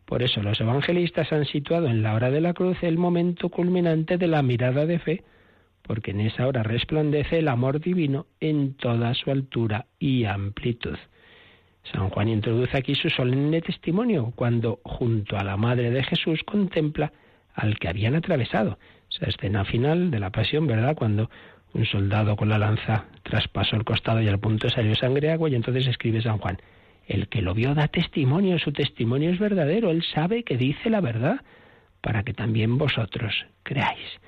Por 0.04 0.22
eso 0.22 0.42
los 0.42 0.60
evangelistas 0.60 1.32
han 1.32 1.46
situado 1.46 1.86
en 1.86 2.02
la 2.02 2.14
hora 2.14 2.30
de 2.30 2.40
la 2.40 2.52
cruz 2.52 2.76
el 2.82 2.98
momento 2.98 3.48
culminante 3.48 4.18
de 4.18 4.26
la 4.26 4.42
mirada 4.42 4.86
de 4.86 4.98
fe, 4.98 5.24
porque 5.82 6.10
en 6.10 6.20
esa 6.20 6.46
hora 6.46 6.62
resplandece 6.62 7.38
el 7.38 7.48
amor 7.48 7.80
divino 7.80 8.26
en 8.40 8.74
toda 8.74 9.14
su 9.14 9.30
altura 9.30 9.86
y 9.98 10.24
amplitud. 10.24 10.96
San 11.92 12.08
Juan 12.08 12.28
introduce 12.28 12.76
aquí 12.76 12.94
su 12.94 13.10
solemne 13.10 13.60
testimonio 13.60 14.32
cuando, 14.34 14.80
junto 14.84 15.36
a 15.36 15.44
la 15.44 15.56
Madre 15.56 15.90
de 15.90 16.02
Jesús, 16.02 16.42
contempla 16.44 17.12
al 17.54 17.78
que 17.78 17.88
habían 17.88 18.14
atravesado. 18.14 18.78
Esa 19.10 19.26
escena 19.26 19.64
final 19.64 20.10
de 20.10 20.18
la 20.18 20.30
pasión, 20.30 20.66
¿verdad? 20.66 20.96
Cuando 20.96 21.30
un 21.74 21.84
soldado 21.84 22.36
con 22.36 22.48
la 22.48 22.58
lanza 22.58 23.06
traspasó 23.22 23.76
el 23.76 23.84
costado 23.84 24.22
y 24.22 24.28
al 24.28 24.38
punto 24.38 24.70
salió 24.70 24.94
sangre 24.94 25.30
agua 25.30 25.50
y 25.50 25.54
entonces 25.54 25.86
escribe 25.86 26.22
San 26.22 26.38
Juan, 26.38 26.58
el 27.06 27.28
que 27.28 27.42
lo 27.42 27.54
vio 27.54 27.74
da 27.74 27.88
testimonio, 27.88 28.58
su 28.58 28.72
testimonio 28.72 29.30
es 29.30 29.38
verdadero, 29.38 29.90
él 29.90 30.02
sabe 30.14 30.42
que 30.42 30.56
dice 30.56 30.90
la 30.90 31.00
verdad, 31.00 31.40
para 32.00 32.22
que 32.22 32.34
también 32.34 32.78
vosotros 32.78 33.46
creáis. 33.62 34.20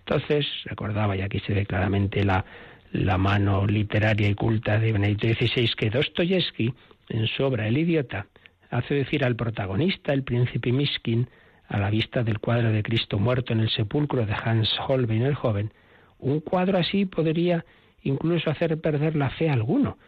Entonces, 0.00 0.46
recordaba, 0.64 1.16
y 1.16 1.20
aquí 1.20 1.40
se 1.40 1.52
ve 1.52 1.66
claramente 1.66 2.24
la, 2.24 2.44
la 2.92 3.18
mano 3.18 3.66
literaria 3.66 4.28
y 4.28 4.34
culta 4.34 4.78
de 4.78 4.92
Benedicto 4.92 5.28
XVI, 5.28 5.68
que 5.76 5.90
Dostoyevsky, 5.90 6.72
en 7.10 7.26
su 7.26 7.44
obra 7.44 7.68
El 7.68 7.78
idiota, 7.78 8.26
hace 8.70 8.94
decir 8.94 9.24
al 9.24 9.36
protagonista, 9.36 10.12
el 10.12 10.22
príncipe 10.22 10.72
Miskin, 10.72 11.28
a 11.68 11.78
la 11.78 11.90
vista 11.90 12.22
del 12.22 12.38
cuadro 12.38 12.72
de 12.72 12.82
Cristo 12.82 13.18
muerto 13.18 13.52
en 13.52 13.60
el 13.60 13.68
sepulcro 13.68 14.24
de 14.24 14.34
Hans 14.34 14.74
Holbein 14.86 15.22
el 15.22 15.34
joven, 15.34 15.72
un 16.18 16.40
cuadro 16.40 16.78
así 16.78 17.04
podría 17.04 17.64
incluso 18.02 18.50
hacer 18.50 18.80
perder 18.80 19.16
la 19.16 19.30
fe 19.30 19.50
a 19.50 19.52
alguno, 19.52 19.98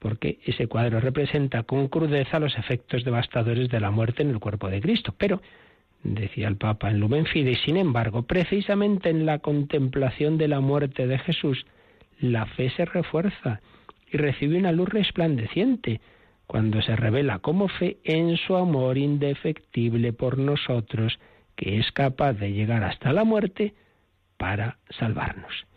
porque 0.00 0.38
ese 0.44 0.66
cuadro 0.66 0.98
representa 0.98 1.62
con 1.62 1.88
crudeza 1.88 2.40
los 2.40 2.56
efectos 2.58 3.04
devastadores 3.04 3.68
de 3.68 3.80
la 3.80 3.90
muerte 3.90 4.22
en 4.22 4.30
el 4.30 4.40
cuerpo 4.40 4.68
de 4.68 4.80
Cristo. 4.80 5.14
Pero, 5.16 5.40
decía 6.02 6.48
el 6.48 6.56
Papa 6.56 6.90
en 6.90 6.98
Lumen 6.98 7.26
Fide, 7.26 7.56
sin 7.64 7.76
embargo, 7.76 8.22
precisamente 8.22 9.10
en 9.10 9.26
la 9.26 9.38
contemplación 9.38 10.38
de 10.38 10.48
la 10.48 10.60
muerte 10.60 11.06
de 11.06 11.18
Jesús, 11.18 11.66
la 12.18 12.46
fe 12.46 12.70
se 12.70 12.86
refuerza 12.86 13.60
y 14.10 14.16
recibe 14.16 14.58
una 14.58 14.72
luz 14.72 14.88
resplandeciente 14.88 16.00
cuando 16.46 16.82
se 16.82 16.96
revela 16.96 17.38
como 17.38 17.68
fe 17.68 17.98
en 18.02 18.36
su 18.38 18.56
amor 18.56 18.98
indefectible 18.98 20.12
por 20.14 20.38
nosotros, 20.38 21.20
que 21.56 21.78
es 21.78 21.92
capaz 21.92 22.32
de 22.32 22.52
llegar 22.52 22.82
hasta 22.84 23.12
la 23.12 23.24
muerte 23.24 23.74
para 24.38 24.78
salvarnos. 24.98 25.69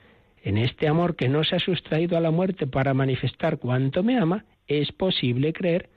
En 0.43 0.57
este 0.57 0.87
amor 0.87 1.15
que 1.15 1.29
no 1.29 1.43
se 1.43 1.55
ha 1.55 1.59
sustraído 1.59 2.17
a 2.17 2.21
la 2.21 2.29
muerte 2.29 2.67
para 2.67 2.93
manifestar 2.93 3.57
cuánto 3.57 4.03
me 4.03 4.19
ama, 4.19 4.45
es 4.67 4.91
posible 4.91 5.53
creer. 5.53 5.89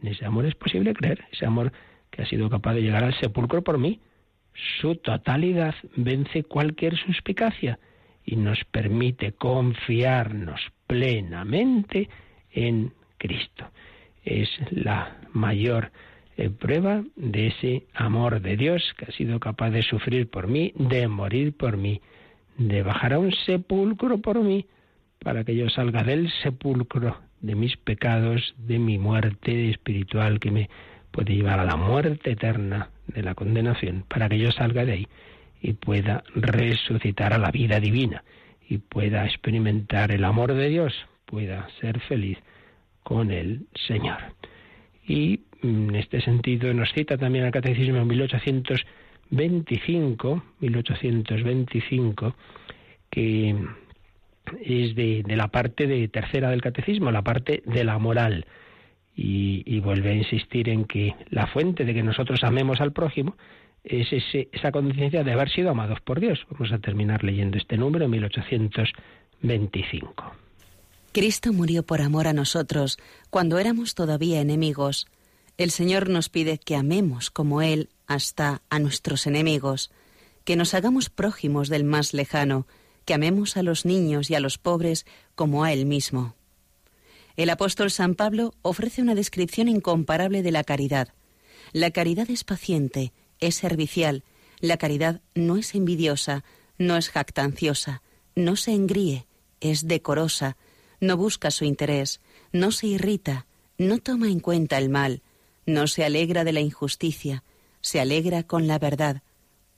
En 0.00 0.08
ese 0.08 0.24
amor 0.24 0.46
es 0.46 0.54
posible 0.54 0.94
creer, 0.94 1.24
ese 1.32 1.46
amor 1.46 1.72
que 2.10 2.22
ha 2.22 2.26
sido 2.26 2.48
capaz 2.48 2.74
de 2.74 2.82
llegar 2.82 3.02
al 3.02 3.18
sepulcro 3.18 3.62
por 3.62 3.78
mí. 3.78 4.00
Su 4.80 4.96
totalidad 4.96 5.74
vence 5.96 6.44
cualquier 6.44 6.96
suspicacia 6.96 7.78
y 8.24 8.36
nos 8.36 8.62
permite 8.64 9.32
confiarnos 9.32 10.60
plenamente 10.86 12.08
en 12.52 12.92
Cristo 13.18 13.66
es 14.26 14.50
la 14.70 15.16
mayor 15.32 15.92
eh, 16.36 16.50
prueba 16.50 17.02
de 17.14 17.46
ese 17.46 17.86
amor 17.94 18.42
de 18.42 18.56
Dios 18.56 18.82
que 18.98 19.06
ha 19.06 19.12
sido 19.12 19.40
capaz 19.40 19.70
de 19.70 19.82
sufrir 19.82 20.28
por 20.28 20.48
mí, 20.48 20.72
de 20.74 21.08
morir 21.08 21.56
por 21.56 21.78
mí, 21.78 22.02
de 22.58 22.82
bajar 22.82 23.12
a 23.12 23.18
un 23.18 23.32
sepulcro 23.32 24.18
por 24.18 24.40
mí, 24.42 24.66
para 25.18 25.44
que 25.44 25.56
yo 25.56 25.68
salga 25.68 26.02
del 26.02 26.30
sepulcro 26.42 27.18
de 27.40 27.54
mis 27.54 27.76
pecados, 27.76 28.54
de 28.58 28.78
mi 28.78 28.98
muerte 28.98 29.70
espiritual 29.70 30.40
que 30.40 30.50
me 30.50 30.70
puede 31.10 31.34
llevar 31.34 31.58
a 31.58 31.64
la 31.64 31.76
muerte 31.76 32.32
eterna 32.32 32.90
de 33.08 33.22
la 33.22 33.34
condenación, 33.34 34.04
para 34.08 34.28
que 34.28 34.38
yo 34.38 34.50
salga 34.52 34.84
de 34.84 34.92
ahí 34.92 35.08
y 35.60 35.72
pueda 35.72 36.22
resucitar 36.34 37.32
a 37.32 37.38
la 37.38 37.50
vida 37.50 37.80
divina 37.80 38.22
y 38.68 38.78
pueda 38.78 39.24
experimentar 39.24 40.10
el 40.10 40.24
amor 40.24 40.54
de 40.54 40.68
Dios, 40.68 40.94
pueda 41.24 41.68
ser 41.80 42.00
feliz 42.00 42.38
con 43.02 43.30
el 43.30 43.66
Señor. 43.86 44.18
Y 45.06 45.40
mm, 45.62 45.90
en 45.90 45.96
este 45.96 46.20
sentido 46.20 46.72
nos 46.74 46.92
cita 46.92 47.16
también 47.16 47.44
el 47.44 47.52
Catecismo 47.52 47.98
en 47.98 48.08
1825, 49.30 50.42
1825, 50.60 52.34
que 53.10 53.54
es 54.62 54.94
de, 54.94 55.24
la 55.26 55.48
parte 55.48 55.86
de 55.86 56.08
tercera 56.08 56.50
del 56.50 56.62
Catecismo, 56.62 57.10
la 57.10 57.22
parte 57.22 57.62
de 57.66 57.84
la 57.84 57.98
moral. 57.98 58.46
Y, 59.18 59.62
y, 59.64 59.80
vuelve 59.80 60.10
a 60.10 60.14
insistir 60.14 60.68
en 60.68 60.84
que 60.84 61.14
la 61.30 61.46
fuente 61.46 61.86
de 61.86 61.94
que 61.94 62.02
nosotros 62.02 62.44
amemos 62.44 62.82
al 62.82 62.92
prójimo 62.92 63.34
es 63.82 64.12
ese, 64.12 64.50
esa 64.52 64.70
conciencia 64.72 65.24
de 65.24 65.32
haber 65.32 65.48
sido 65.50 65.70
amados 65.70 66.02
por 66.02 66.20
Dios. 66.20 66.46
Vamos 66.50 66.70
a 66.72 66.78
terminar 66.78 67.24
leyendo 67.24 67.56
este 67.56 67.78
número, 67.78 68.08
1825. 68.08 70.34
Cristo 71.12 71.54
murió 71.54 71.82
por 71.82 72.02
amor 72.02 72.28
a 72.28 72.34
nosotros 72.34 72.98
cuando 73.30 73.58
éramos 73.58 73.94
todavía 73.94 74.42
enemigos. 74.42 75.06
El 75.58 75.70
Señor 75.70 76.10
nos 76.10 76.28
pide 76.28 76.58
que 76.58 76.76
amemos 76.76 77.30
como 77.30 77.62
Él 77.62 77.88
hasta 78.06 78.60
a 78.68 78.78
nuestros 78.78 79.26
enemigos, 79.26 79.90
que 80.44 80.54
nos 80.54 80.74
hagamos 80.74 81.08
prójimos 81.08 81.70
del 81.70 81.82
más 81.82 82.12
lejano, 82.12 82.66
que 83.06 83.14
amemos 83.14 83.56
a 83.56 83.62
los 83.62 83.86
niños 83.86 84.28
y 84.28 84.34
a 84.34 84.40
los 84.40 84.58
pobres 84.58 85.06
como 85.34 85.64
a 85.64 85.72
Él 85.72 85.86
mismo. 85.86 86.34
El 87.36 87.48
apóstol 87.48 87.90
San 87.90 88.14
Pablo 88.14 88.54
ofrece 88.60 89.00
una 89.00 89.14
descripción 89.14 89.68
incomparable 89.68 90.42
de 90.42 90.50
la 90.50 90.62
caridad. 90.62 91.14
La 91.72 91.90
caridad 91.90 92.30
es 92.30 92.44
paciente, 92.44 93.12
es 93.40 93.54
servicial, 93.54 94.24
la 94.60 94.76
caridad 94.76 95.22
no 95.34 95.56
es 95.56 95.74
envidiosa, 95.74 96.44
no 96.76 96.98
es 96.98 97.08
jactanciosa, 97.08 98.02
no 98.34 98.56
se 98.56 98.72
engríe, 98.72 99.26
es 99.60 99.88
decorosa, 99.88 100.58
no 101.00 101.16
busca 101.16 101.50
su 101.50 101.64
interés, 101.64 102.20
no 102.52 102.72
se 102.72 102.88
irrita, 102.88 103.46
no 103.78 103.98
toma 103.98 104.28
en 104.28 104.40
cuenta 104.40 104.78
el 104.78 104.88
mal, 104.90 105.22
no 105.66 105.86
se 105.86 106.04
alegra 106.04 106.44
de 106.44 106.52
la 106.52 106.60
injusticia, 106.60 107.42
se 107.80 108.00
alegra 108.00 108.44
con 108.44 108.66
la 108.66 108.78
verdad, 108.78 109.22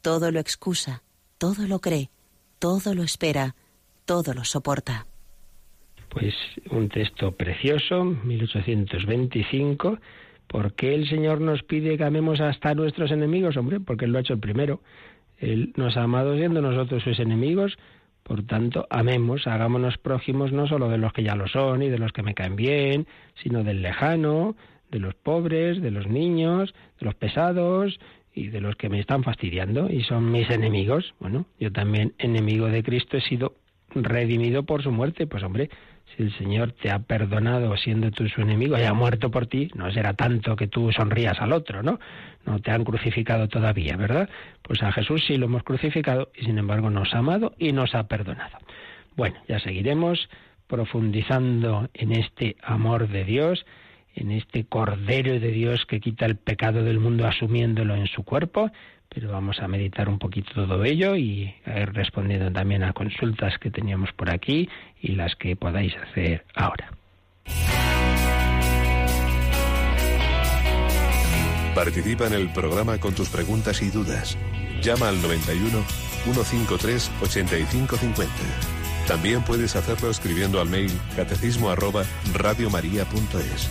todo 0.02 0.30
lo 0.30 0.40
excusa, 0.40 1.02
todo 1.38 1.66
lo 1.66 1.80
cree, 1.80 2.10
todo 2.58 2.94
lo 2.94 3.02
espera, 3.02 3.54
todo 4.04 4.34
lo 4.34 4.44
soporta. 4.44 5.06
Pues 6.10 6.34
un 6.70 6.88
texto 6.88 7.32
precioso, 7.32 8.04
1825. 8.04 9.98
¿Por 10.46 10.72
qué 10.72 10.94
el 10.94 11.08
Señor 11.08 11.40
nos 11.40 11.62
pide 11.62 11.98
que 11.98 12.04
amemos 12.04 12.40
hasta 12.40 12.70
a 12.70 12.74
nuestros 12.74 13.10
enemigos? 13.10 13.56
Hombre, 13.56 13.80
porque 13.80 14.06
Él 14.06 14.12
lo 14.12 14.18
ha 14.18 14.22
hecho 14.22 14.32
el 14.32 14.40
primero. 14.40 14.80
Él 15.36 15.72
nos 15.76 15.96
ha 15.96 16.04
amado 16.04 16.36
siendo 16.36 16.62
nosotros 16.62 17.02
sus 17.02 17.18
enemigos, 17.20 17.76
por 18.28 18.42
tanto, 18.42 18.86
amemos, 18.90 19.46
hagámonos 19.46 19.96
prójimos 19.96 20.52
no 20.52 20.68
solo 20.68 20.90
de 20.90 20.98
los 20.98 21.14
que 21.14 21.22
ya 21.22 21.34
lo 21.34 21.48
son 21.48 21.82
y 21.82 21.88
de 21.88 21.98
los 21.98 22.12
que 22.12 22.22
me 22.22 22.34
caen 22.34 22.56
bien, 22.56 23.06
sino 23.42 23.64
del 23.64 23.80
lejano, 23.80 24.54
de 24.90 24.98
los 24.98 25.14
pobres, 25.14 25.80
de 25.82 25.90
los 25.90 26.06
niños, 26.06 26.74
de 27.00 27.06
los 27.06 27.14
pesados 27.14 27.98
y 28.34 28.48
de 28.48 28.60
los 28.60 28.76
que 28.76 28.88
me 28.88 29.00
están 29.00 29.22
fastidiando 29.24 29.90
y 29.90 30.02
son 30.02 30.30
mis 30.30 30.48
enemigos. 30.50 31.14
Bueno, 31.18 31.46
yo 31.58 31.72
también, 31.72 32.14
enemigo 32.18 32.66
de 32.66 32.82
Cristo, 32.82 33.16
he 33.16 33.20
sido 33.20 33.54
redimido 33.94 34.64
por 34.64 34.82
su 34.82 34.90
muerte. 34.92 35.26
Pues 35.26 35.42
hombre, 35.42 35.70
si 36.16 36.22
el 36.22 36.36
Señor 36.36 36.72
te 36.72 36.90
ha 36.90 37.00
perdonado 37.00 37.76
siendo 37.76 38.10
tú 38.10 38.28
su 38.28 38.40
enemigo 38.40 38.78
y 38.78 38.82
ha 38.82 38.94
muerto 38.94 39.30
por 39.30 39.46
ti, 39.46 39.70
no 39.74 39.90
será 39.92 40.14
tanto 40.14 40.56
que 40.56 40.68
tú 40.68 40.90
sonrías 40.92 41.40
al 41.40 41.52
otro, 41.52 41.82
¿no? 41.82 41.98
No 42.46 42.60
te 42.60 42.70
han 42.70 42.84
crucificado 42.84 43.48
todavía, 43.48 43.96
¿verdad? 43.96 44.28
Pues 44.62 44.82
a 44.82 44.92
Jesús 44.92 45.24
sí 45.26 45.36
lo 45.36 45.46
hemos 45.46 45.64
crucificado 45.64 46.30
y 46.34 46.44
sin 46.44 46.58
embargo 46.58 46.90
nos 46.90 47.12
ha 47.14 47.18
amado 47.18 47.54
y 47.58 47.72
nos 47.72 47.94
ha 47.94 48.08
perdonado. 48.08 48.58
Bueno, 49.16 49.36
ya 49.48 49.58
seguiremos 49.58 50.28
profundizando 50.66 51.88
en 51.94 52.12
este 52.12 52.56
amor 52.62 53.08
de 53.08 53.24
Dios, 53.24 53.66
en 54.18 54.32
este 54.32 54.64
Cordero 54.64 55.38
de 55.38 55.50
Dios 55.50 55.84
que 55.86 56.00
quita 56.00 56.26
el 56.26 56.36
pecado 56.36 56.82
del 56.82 57.00
mundo 57.00 57.26
asumiéndolo 57.26 57.94
en 57.94 58.06
su 58.06 58.24
cuerpo 58.24 58.70
pero 59.08 59.32
vamos 59.32 59.58
a 59.60 59.68
meditar 59.68 60.08
un 60.08 60.18
poquito 60.18 60.52
todo 60.52 60.84
ello 60.84 61.16
y 61.16 61.54
respondiendo 61.64 62.52
también 62.52 62.82
a 62.82 62.92
consultas 62.92 63.58
que 63.58 63.70
teníamos 63.70 64.12
por 64.12 64.30
aquí 64.30 64.68
y 65.00 65.12
las 65.12 65.34
que 65.36 65.56
podáis 65.56 65.94
hacer 65.96 66.44
ahora. 66.54 66.92
Participa 71.74 72.26
en 72.26 72.34
el 72.34 72.52
programa 72.52 72.98
con 72.98 73.14
tus 73.14 73.30
preguntas 73.30 73.82
y 73.82 73.90
dudas. 73.90 74.36
Llama 74.82 75.08
al 75.08 75.22
91 75.22 75.82
153 76.24 77.10
8550. 77.22 78.34
También 79.06 79.42
puedes 79.42 79.74
hacerlo 79.74 80.10
escribiendo 80.10 80.60
al 80.60 80.68
mail 80.68 80.90
catecismo 81.16 81.74
radiomaria.es. 82.34 83.70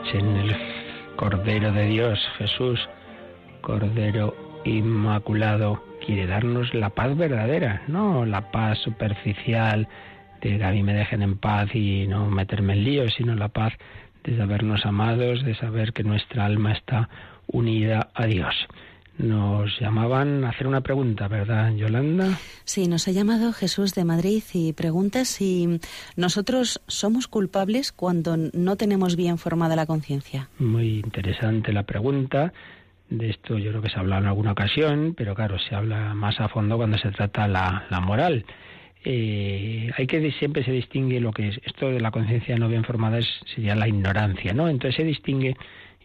despachen 0.00 0.36
el 0.36 0.56
Cordero 1.16 1.72
de 1.72 1.86
Dios, 1.86 2.18
Jesús, 2.38 2.80
Cordero 3.60 4.34
Inmaculado, 4.64 5.82
quiere 6.04 6.26
darnos 6.26 6.72
la 6.74 6.90
paz 6.90 7.16
verdadera, 7.16 7.82
no 7.88 8.24
la 8.24 8.50
paz 8.50 8.78
superficial 8.78 9.88
de 10.40 10.64
a 10.64 10.70
mí 10.70 10.82
me 10.82 10.94
dejen 10.94 11.22
en 11.22 11.36
paz 11.36 11.74
y 11.74 12.06
no 12.06 12.30
meterme 12.30 12.74
en 12.74 12.84
líos, 12.84 13.14
sino 13.16 13.34
la 13.34 13.48
paz 13.48 13.72
de 14.24 14.36
sabernos 14.36 14.86
amados, 14.86 15.44
de 15.44 15.54
saber 15.54 15.92
que 15.92 16.02
nuestra 16.02 16.44
alma 16.46 16.72
está 16.72 17.08
unida 17.46 18.08
a 18.14 18.26
Dios. 18.26 18.54
Nos 19.22 19.78
llamaban 19.78 20.44
a 20.44 20.48
hacer 20.48 20.66
una 20.66 20.80
pregunta, 20.80 21.28
¿verdad, 21.28 21.74
Yolanda? 21.74 22.38
Sí, 22.64 22.88
nos 22.88 23.06
ha 23.06 23.10
llamado 23.10 23.52
Jesús 23.52 23.94
de 23.94 24.04
Madrid 24.04 24.42
y 24.54 24.72
pregunta 24.72 25.26
si 25.26 25.78
nosotros 26.16 26.80
somos 26.86 27.28
culpables 27.28 27.92
cuando 27.92 28.38
no 28.38 28.76
tenemos 28.76 29.16
bien 29.16 29.36
formada 29.36 29.76
la 29.76 29.84
conciencia. 29.84 30.48
Muy 30.58 31.00
interesante 31.00 31.70
la 31.72 31.82
pregunta. 31.82 32.54
De 33.10 33.28
esto 33.28 33.58
yo 33.58 33.70
creo 33.70 33.82
que 33.82 33.90
se 33.90 33.96
ha 33.96 34.00
hablado 34.00 34.22
en 34.22 34.28
alguna 34.28 34.52
ocasión, 34.52 35.14
pero 35.14 35.34
claro, 35.34 35.58
se 35.58 35.74
habla 35.74 36.14
más 36.14 36.40
a 36.40 36.48
fondo 36.48 36.78
cuando 36.78 36.96
se 36.96 37.10
trata 37.10 37.46
la, 37.46 37.86
la 37.90 38.00
moral. 38.00 38.46
Eh, 39.04 39.90
hay 39.98 40.06
que 40.06 40.32
siempre 40.32 40.64
se 40.64 40.72
distingue 40.72 41.20
lo 41.20 41.32
que 41.32 41.48
es 41.48 41.60
esto 41.64 41.90
de 41.90 42.00
la 42.00 42.10
conciencia 42.10 42.56
no 42.56 42.68
bien 42.68 42.84
formada 42.84 43.18
es, 43.18 43.28
sería 43.54 43.74
la 43.74 43.88
ignorancia, 43.88 44.54
¿no? 44.54 44.68
Entonces 44.68 44.96
se 44.96 45.04
distingue 45.04 45.56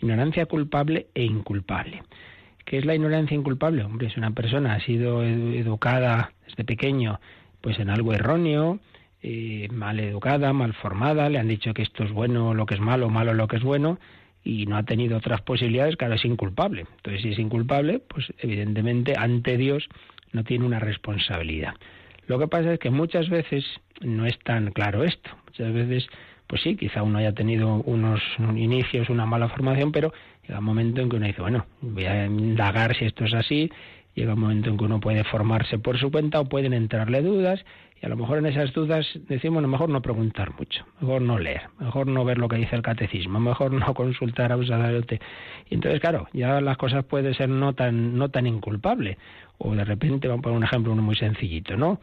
ignorancia 0.02 0.48
culpable 0.48 1.08
e 1.14 1.24
inculpable. 1.24 2.04
¿Qué 2.66 2.80
es 2.80 2.86
la 2.86 2.96
ignorancia 2.96 3.36
inculpable? 3.36 3.84
Hombre, 3.84 4.10
si 4.10 4.20
una 4.20 4.32
persona 4.32 4.74
ha 4.74 4.80
sido 4.80 5.24
educada 5.24 6.34
desde 6.48 6.64
pequeño, 6.64 7.20
pues 7.62 7.80
en 7.80 7.90
algo 7.90 8.14
erróneo, 8.14 8.80
eh, 9.22 9.68
mal 9.72 10.00
educada, 10.00 10.52
mal 10.52 10.74
formada, 10.74 11.30
le 11.30 11.40
han 11.40 11.48
dicho 11.48 11.74
que 11.74 11.84
esto 11.84 12.04
es 12.04 12.12
bueno, 12.12 12.54
lo 12.54 12.66
que 12.66 12.76
es 12.76 12.80
malo, 12.80 13.10
malo 13.10 13.34
lo 13.34 13.48
que 13.48 13.58
es 13.58 13.64
bueno, 13.64 14.00
y 14.44 14.66
no 14.66 14.78
ha 14.78 14.84
tenido 14.84 15.18
otras 15.18 15.42
posibilidades, 15.42 15.96
claro, 15.96 16.16
es 16.16 16.26
inculpable. 16.26 16.86
Entonces, 16.98 17.22
si 17.22 17.30
es 17.30 17.40
inculpable, 17.40 18.00
pues 18.00 18.34
evidentemente 18.40 19.14
ante 19.18 19.58
Dios 19.58 19.88
no 20.32 20.44
tiene 20.44 20.66
una 20.66 20.80
responsabilidad. 20.80 21.74
Lo 22.28 22.40
que 22.40 22.48
pasa 22.48 22.74
es 22.74 22.80
que 22.80 22.90
muchas 22.90 23.30
veces 23.30 23.64
no 24.02 24.26
es 24.26 24.38
tan 24.40 24.72
claro 24.72 25.04
esto. 25.04 25.30
Muchas 25.46 25.74
veces, 25.74 26.08
pues 26.48 26.62
sí, 26.62 26.76
quizá 26.76 27.04
uno 27.04 27.20
haya 27.20 27.34
tenido 27.34 27.76
unos 27.86 28.22
inicios, 28.56 29.10
una 29.10 29.26
mala 29.26 29.50
formación, 29.50 29.92
pero 29.92 30.14
llega 30.48 30.60
un 30.60 30.66
momento 30.66 31.02
en 31.02 31.10
que 31.10 31.16
uno 31.16 31.26
dice, 31.26 31.42
bueno, 31.42 31.66
voy 31.82 32.06
a 32.06 32.26
indagar 32.26 32.96
si 32.96 33.06
esto 33.06 33.26
es 33.26 33.34
así. 33.34 33.70
Llega 34.16 34.34
un 34.34 34.40
momento 34.40 34.70
en 34.70 34.78
que 34.78 34.86
uno 34.86 35.00
puede 35.00 35.24
formarse 35.26 35.78
por 35.78 36.00
su 36.00 36.10
cuenta 36.10 36.40
o 36.40 36.46
pueden 36.46 36.74
entrarle 36.74 37.22
dudas 37.22 37.66
y 38.02 38.06
a 38.06 38.10
lo 38.10 38.18
mejor 38.18 38.40
en 38.40 38.46
esas 38.46 38.74
dudas 38.74 39.08
decimos, 39.28 39.56
bueno, 39.56 39.68
mejor 39.70 39.90
no 39.90 40.02
preguntar 40.02 40.54
mucho, 40.58 40.86
mejor 41.00 41.22
no 41.22 41.40
leer, 41.40 41.64
mejor 41.80 42.08
no 42.08 42.26
ver 42.26 42.38
lo 42.38 42.50
que 42.50 42.58
dice 42.58 42.76
el 42.76 42.82
catecismo, 42.82 43.40
mejor 43.40 43.72
no 43.72 43.94
consultar 43.94 44.52
a 44.52 44.58
un 44.58 44.68
sacerdote. 44.68 45.20
Y 45.70 45.76
entonces, 45.76 46.02
claro, 46.02 46.28
ya 46.34 46.60
las 46.60 46.78
cosas 46.78 47.06
pueden 47.06 47.34
ser 47.34 47.50
no 47.50 47.74
tan, 47.74 48.18
no 48.18 48.30
tan 48.30 48.48
inculpable. 48.48 49.18
O 49.58 49.74
de 49.74 49.86
repente, 49.86 50.28
vamos 50.28 50.42
a 50.42 50.44
poner 50.44 50.58
un 50.58 50.64
ejemplo 50.66 50.92
uno 50.92 51.02
muy 51.02 51.16
sencillito, 51.16 51.78
¿no? 51.78 52.02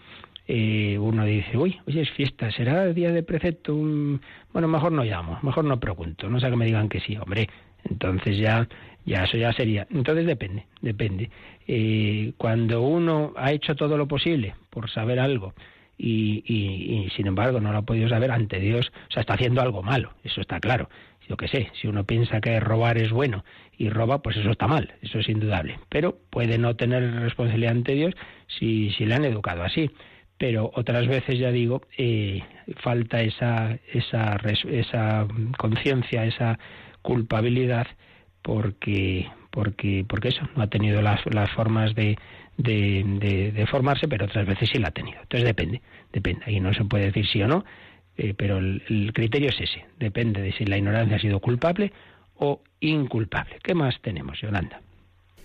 Eh, 0.48 0.98
uno 0.98 1.24
dice, 1.24 1.56
uy, 1.56 1.78
hoy 1.86 2.00
es 2.00 2.10
fiesta, 2.10 2.50
¿será 2.50 2.86
día 2.86 3.12
de 3.12 3.22
precepto? 3.22 3.74
Bueno, 3.74 4.68
mejor 4.68 4.92
no 4.92 5.04
llamo, 5.04 5.38
mejor 5.42 5.64
no 5.64 5.78
pregunto, 5.78 6.28
no 6.28 6.40
sé 6.40 6.50
que 6.50 6.56
me 6.56 6.64
digan 6.64 6.88
que 6.88 7.00
sí, 7.00 7.16
hombre. 7.16 7.48
Entonces 7.88 8.38
ya, 8.38 8.68
ya 9.04 9.24
eso 9.24 9.36
ya 9.36 9.52
sería. 9.52 9.86
Entonces 9.90 10.26
depende, 10.26 10.66
depende. 10.80 11.30
Eh, 11.66 12.32
cuando 12.38 12.82
uno 12.82 13.32
ha 13.36 13.52
hecho 13.52 13.74
todo 13.74 13.96
lo 13.96 14.08
posible 14.08 14.54
por 14.70 14.90
saber 14.90 15.20
algo 15.20 15.54
y, 15.98 16.42
y, 16.46 17.10
sin 17.10 17.28
embargo 17.28 17.60
no 17.60 17.70
lo 17.70 17.78
ha 17.78 17.82
podido 17.82 18.08
saber 18.08 18.32
ante 18.32 18.58
Dios, 18.58 18.90
o 19.08 19.12
sea, 19.12 19.20
está 19.20 19.34
haciendo 19.34 19.60
algo 19.62 19.82
malo, 19.82 20.14
eso 20.24 20.40
está 20.40 20.58
claro. 20.58 20.88
Yo 21.28 21.36
qué 21.36 21.46
sé, 21.46 21.70
si 21.80 21.86
uno 21.86 22.04
piensa 22.04 22.40
que 22.40 22.58
robar 22.58 22.98
es 22.98 23.12
bueno 23.12 23.44
y 23.78 23.88
roba, 23.88 24.22
pues 24.22 24.36
eso 24.36 24.50
está 24.50 24.66
mal, 24.66 24.94
eso 25.02 25.20
es 25.20 25.28
indudable. 25.28 25.78
Pero 25.88 26.18
puede 26.30 26.58
no 26.58 26.74
tener 26.74 27.20
responsabilidad 27.20 27.72
ante 27.72 27.94
Dios 27.94 28.14
si, 28.46 28.90
si 28.90 29.06
le 29.06 29.14
han 29.14 29.24
educado 29.24 29.62
así. 29.62 29.90
Pero 30.38 30.72
otras 30.74 31.06
veces, 31.06 31.38
ya 31.38 31.52
digo, 31.52 31.82
eh, 31.96 32.42
falta 32.78 33.22
esa, 33.22 33.78
esa, 33.92 34.36
esa 34.68 35.28
conciencia, 35.56 36.24
esa 36.24 36.58
culpabilidad, 37.02 37.86
porque, 38.42 39.28
porque, 39.50 40.04
porque 40.08 40.28
eso, 40.28 40.48
no 40.56 40.62
ha 40.62 40.68
tenido 40.68 41.02
las, 41.02 41.20
las 41.26 41.50
formas 41.50 41.94
de, 41.94 42.18
de, 42.56 43.52
de, 43.54 43.66
formarse, 43.66 44.08
pero 44.08 44.26
otras 44.26 44.46
veces 44.46 44.68
sí 44.72 44.78
la 44.78 44.88
ha 44.88 44.92
tenido. 44.92 45.20
Entonces 45.22 45.46
depende, 45.46 45.82
depende. 46.12 46.44
Ahí 46.46 46.60
no 46.60 46.72
se 46.74 46.84
puede 46.84 47.06
decir 47.06 47.26
sí 47.26 47.42
o 47.42 47.48
no, 47.48 47.64
eh, 48.16 48.34
pero 48.36 48.58
el, 48.58 48.82
el, 48.88 49.12
criterio 49.12 49.50
es 49.50 49.60
ese. 49.60 49.84
Depende 49.98 50.40
de 50.40 50.52
si 50.52 50.64
la 50.64 50.78
ignorancia 50.78 51.16
ha 51.16 51.20
sido 51.20 51.40
culpable 51.40 51.92
o 52.36 52.60
inculpable. 52.80 53.58
¿Qué 53.62 53.74
más 53.74 54.00
tenemos, 54.00 54.40
Yolanda? 54.40 54.80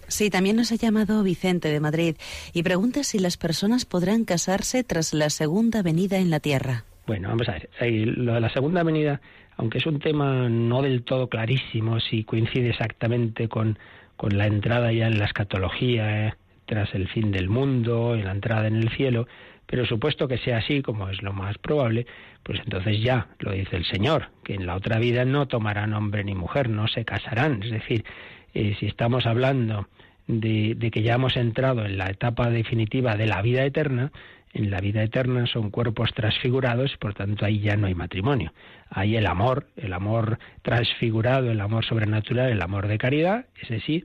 Sí, 0.07 0.29
también 0.29 0.55
nos 0.55 0.71
ha 0.71 0.75
llamado 0.75 1.21
Vicente 1.21 1.67
de 1.67 1.79
Madrid 1.81 2.15
y 2.53 2.63
pregunta 2.63 3.03
si 3.03 3.19
las 3.19 3.35
personas 3.35 3.85
podrán 3.85 4.23
casarse 4.23 4.83
tras 4.83 5.13
la 5.13 5.29
segunda 5.29 5.81
venida 5.81 6.17
en 6.17 6.29
la 6.29 6.39
tierra. 6.39 6.85
Bueno, 7.05 7.29
vamos 7.29 7.47
a 7.49 7.53
ver. 7.53 7.69
Lo 8.17 8.33
de 8.33 8.39
la 8.41 8.49
segunda 8.49 8.83
venida, 8.83 9.21
aunque 9.57 9.79
es 9.79 9.85
un 9.85 9.99
tema 9.99 10.47
no 10.49 10.81
del 10.81 11.03
todo 11.03 11.27
clarísimo, 11.27 11.99
si 11.99 12.23
coincide 12.23 12.69
exactamente 12.69 13.49
con, 13.49 13.77
con 14.15 14.37
la 14.37 14.45
entrada 14.45 14.91
ya 14.91 15.07
en 15.07 15.19
la 15.19 15.25
escatología, 15.25 16.27
eh, 16.27 16.33
tras 16.65 16.93
el 16.93 17.07
fin 17.07 17.31
del 17.31 17.49
mundo, 17.49 18.13
en 18.15 18.25
la 18.25 18.31
entrada 18.31 18.67
en 18.67 18.75
el 18.75 18.89
cielo, 18.89 19.27
pero 19.65 19.85
supuesto 19.85 20.27
que 20.27 20.37
sea 20.37 20.57
así, 20.57 20.81
como 20.81 21.09
es 21.09 21.21
lo 21.21 21.33
más 21.33 21.57
probable, 21.57 22.05
pues 22.43 22.59
entonces 22.63 23.01
ya 23.01 23.27
lo 23.39 23.51
dice 23.51 23.75
el 23.75 23.85
Señor, 23.85 24.29
que 24.43 24.53
en 24.53 24.65
la 24.65 24.75
otra 24.75 24.99
vida 24.99 25.25
no 25.25 25.47
tomarán 25.47 25.93
hombre 25.93 26.23
ni 26.23 26.35
mujer, 26.35 26.69
no 26.69 26.87
se 26.87 27.03
casarán. 27.03 27.63
Es 27.63 27.71
decir, 27.71 28.05
eh, 28.53 28.75
si 28.79 28.85
estamos 28.85 29.25
hablando 29.25 29.87
de, 30.27 30.75
de, 30.75 30.91
que 30.91 31.01
ya 31.01 31.15
hemos 31.15 31.35
entrado 31.35 31.85
en 31.85 31.97
la 31.97 32.09
etapa 32.09 32.49
definitiva 32.49 33.15
de 33.17 33.27
la 33.27 33.41
vida 33.41 33.63
eterna, 33.65 34.11
en 34.53 34.71
la 34.71 34.79
vida 34.79 35.03
eterna 35.03 35.45
son 35.47 35.69
cuerpos 35.69 36.11
transfigurados, 36.13 36.95
por 36.97 37.13
tanto 37.13 37.45
ahí 37.45 37.59
ya 37.59 37.75
no 37.75 37.87
hay 37.87 37.95
matrimonio. 37.95 38.53
Hay 38.89 39.15
el 39.15 39.27
amor, 39.27 39.67
el 39.75 39.93
amor 39.93 40.39
transfigurado, 40.61 41.51
el 41.51 41.61
amor 41.61 41.85
sobrenatural, 41.85 42.49
el 42.49 42.61
amor 42.61 42.87
de 42.87 42.97
caridad, 42.97 43.45
ese 43.61 43.79
sí, 43.81 44.03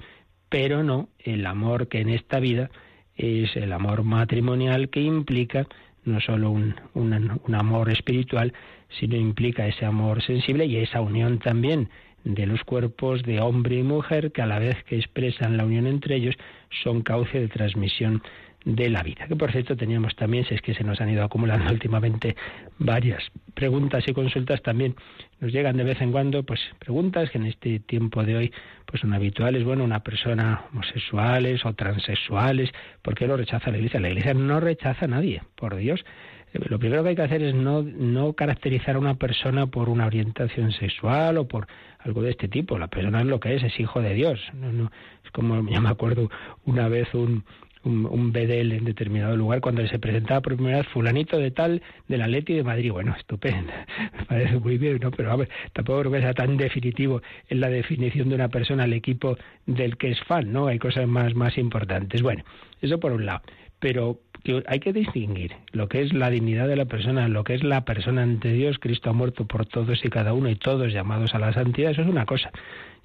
pero 0.48 0.82
no 0.82 1.08
el 1.18 1.46
amor 1.46 1.88
que 1.88 2.00
en 2.00 2.10
esta 2.10 2.40
vida 2.40 2.70
es 3.16 3.56
el 3.56 3.72
amor 3.72 4.02
matrimonial 4.02 4.90
que 4.90 5.00
implica 5.00 5.66
no 6.04 6.20
solo 6.20 6.50
un, 6.50 6.74
un, 6.94 7.40
un, 7.44 7.54
amor 7.54 7.90
espiritual, 7.90 8.52
sino 8.98 9.16
implica 9.16 9.66
ese 9.66 9.86
amor 9.86 10.22
sensible 10.22 10.66
y 10.66 10.76
esa 10.78 11.00
unión 11.00 11.38
también 11.38 11.88
de 12.24 12.46
los 12.46 12.62
cuerpos 12.64 13.22
de 13.22 13.40
hombre 13.40 13.76
y 13.76 13.82
mujer 13.82 14.32
que 14.32 14.42
a 14.42 14.46
la 14.46 14.58
vez 14.58 14.82
que 14.84 14.96
expresan 14.96 15.56
la 15.56 15.64
unión 15.64 15.86
entre 15.86 16.16
ellos 16.16 16.36
son 16.82 17.02
cauce 17.02 17.40
de 17.40 17.48
transmisión 17.48 18.22
de 18.64 18.90
la 18.90 19.02
vida. 19.02 19.26
Que 19.26 19.36
por 19.36 19.50
cierto 19.50 19.76
teníamos 19.76 20.14
también, 20.16 20.44
si 20.44 20.54
es 20.54 20.62
que 20.62 20.74
se 20.74 20.84
nos 20.84 21.00
han 21.00 21.10
ido 21.10 21.24
acumulando 21.24 21.70
últimamente 21.72 22.36
varias 22.78 23.22
preguntas 23.54 24.04
y 24.06 24.12
consultas 24.12 24.62
también 24.62 24.94
nos 25.40 25.52
llegan 25.52 25.76
de 25.76 25.84
vez 25.84 26.00
en 26.00 26.12
cuando, 26.12 26.44
pues 26.44 26.60
preguntas 26.78 27.30
que 27.30 27.38
en 27.38 27.46
este 27.46 27.80
tiempo 27.80 28.22
de 28.24 28.36
hoy 28.36 28.52
pues 28.86 29.00
son 29.00 29.12
habituales, 29.12 29.64
bueno, 29.64 29.84
una 29.84 30.00
persona 30.00 30.62
homosexuales 30.72 31.64
o 31.64 31.74
transexuales, 31.74 32.70
¿por 33.02 33.14
qué 33.14 33.26
lo 33.26 33.36
rechaza 33.36 33.70
la 33.70 33.78
Iglesia? 33.78 34.00
La 34.00 34.08
Iglesia 34.08 34.34
no 34.34 34.60
rechaza 34.60 35.06
a 35.06 35.08
nadie, 35.08 35.42
por 35.56 35.76
Dios. 35.76 36.04
Eh, 36.52 36.60
lo 36.68 36.78
primero 36.78 37.02
que 37.02 37.10
hay 37.10 37.16
que 37.16 37.22
hacer 37.22 37.42
es 37.42 37.54
no, 37.54 37.82
no 37.82 38.34
caracterizar 38.34 38.96
a 38.96 38.98
una 38.98 39.14
persona 39.14 39.66
por 39.66 39.88
una 39.88 40.06
orientación 40.06 40.72
sexual 40.72 41.38
o 41.38 41.48
por 41.48 41.66
algo 41.98 42.22
de 42.22 42.30
este 42.30 42.48
tipo. 42.48 42.78
La 42.78 42.88
persona 42.88 43.20
es 43.20 43.26
lo 43.26 43.40
que 43.40 43.54
es, 43.56 43.62
es 43.62 43.78
hijo 43.80 44.00
de 44.00 44.14
Dios. 44.14 44.40
No, 44.54 44.72
no, 44.72 44.92
es 45.24 45.30
como, 45.30 45.68
ya 45.68 45.80
me 45.80 45.88
acuerdo 45.88 46.30
una 46.64 46.88
vez 46.88 47.12
un, 47.14 47.44
un, 47.84 48.06
un 48.06 48.32
en 48.34 48.84
determinado 48.84 49.36
lugar 49.36 49.60
cuando 49.60 49.86
se 49.86 49.98
presentaba 49.98 50.40
por 50.40 50.54
primera 50.54 50.78
vez 50.78 50.88
fulanito 50.88 51.38
de 51.38 51.50
tal 51.50 51.82
de 52.08 52.18
la 52.18 52.26
Leti 52.26 52.54
de 52.54 52.62
Madrid. 52.62 52.92
Bueno, 52.92 53.14
estupendo, 53.16 53.72
me 54.18 54.24
parece 54.24 54.58
muy 54.58 54.78
bien, 54.78 54.98
¿no? 55.00 55.10
Pero 55.10 55.32
a 55.32 55.46
tampoco 55.72 56.00
creo 56.00 56.12
que 56.12 56.20
sea 56.20 56.34
tan 56.34 56.56
definitivo 56.56 57.22
en 57.48 57.60
la 57.60 57.68
definición 57.68 58.28
de 58.28 58.34
una 58.34 58.48
persona 58.48 58.84
al 58.84 58.92
equipo 58.92 59.36
del 59.66 59.96
que 59.96 60.10
es 60.10 60.20
fan, 60.24 60.52
¿no? 60.52 60.66
Hay 60.66 60.78
cosas 60.78 61.06
más, 61.08 61.34
más 61.34 61.58
importantes. 61.58 62.22
Bueno, 62.22 62.44
eso 62.80 62.98
por 63.00 63.12
un 63.12 63.26
lado. 63.26 63.42
Pero 63.78 64.20
hay 64.66 64.80
que 64.80 64.92
distinguir 64.92 65.52
lo 65.72 65.88
que 65.88 66.02
es 66.02 66.12
la 66.12 66.30
dignidad 66.30 66.68
de 66.68 66.76
la 66.76 66.84
persona, 66.84 67.28
lo 67.28 67.44
que 67.44 67.54
es 67.54 67.62
la 67.62 67.84
persona 67.84 68.22
ante 68.22 68.52
Dios. 68.52 68.78
Cristo 68.78 69.10
ha 69.10 69.12
muerto 69.12 69.46
por 69.46 69.66
todos 69.66 70.04
y 70.04 70.08
cada 70.08 70.32
uno 70.34 70.48
y 70.48 70.56
todos 70.56 70.92
llamados 70.92 71.34
a 71.34 71.38
la 71.38 71.52
santidad. 71.52 71.92
Eso 71.92 72.02
es 72.02 72.08
una 72.08 72.26
cosa. 72.26 72.50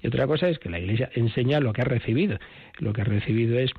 Y 0.02 0.06
otra 0.06 0.26
cosa 0.26 0.48
es 0.48 0.58
que 0.58 0.70
la 0.70 0.78
Iglesia 0.78 1.10
enseña 1.14 1.60
lo 1.60 1.72
que 1.72 1.82
ha 1.82 1.84
recibido. 1.84 2.38
Lo 2.78 2.92
que 2.92 3.02
ha 3.02 3.04
recibido 3.04 3.58
es 3.58 3.72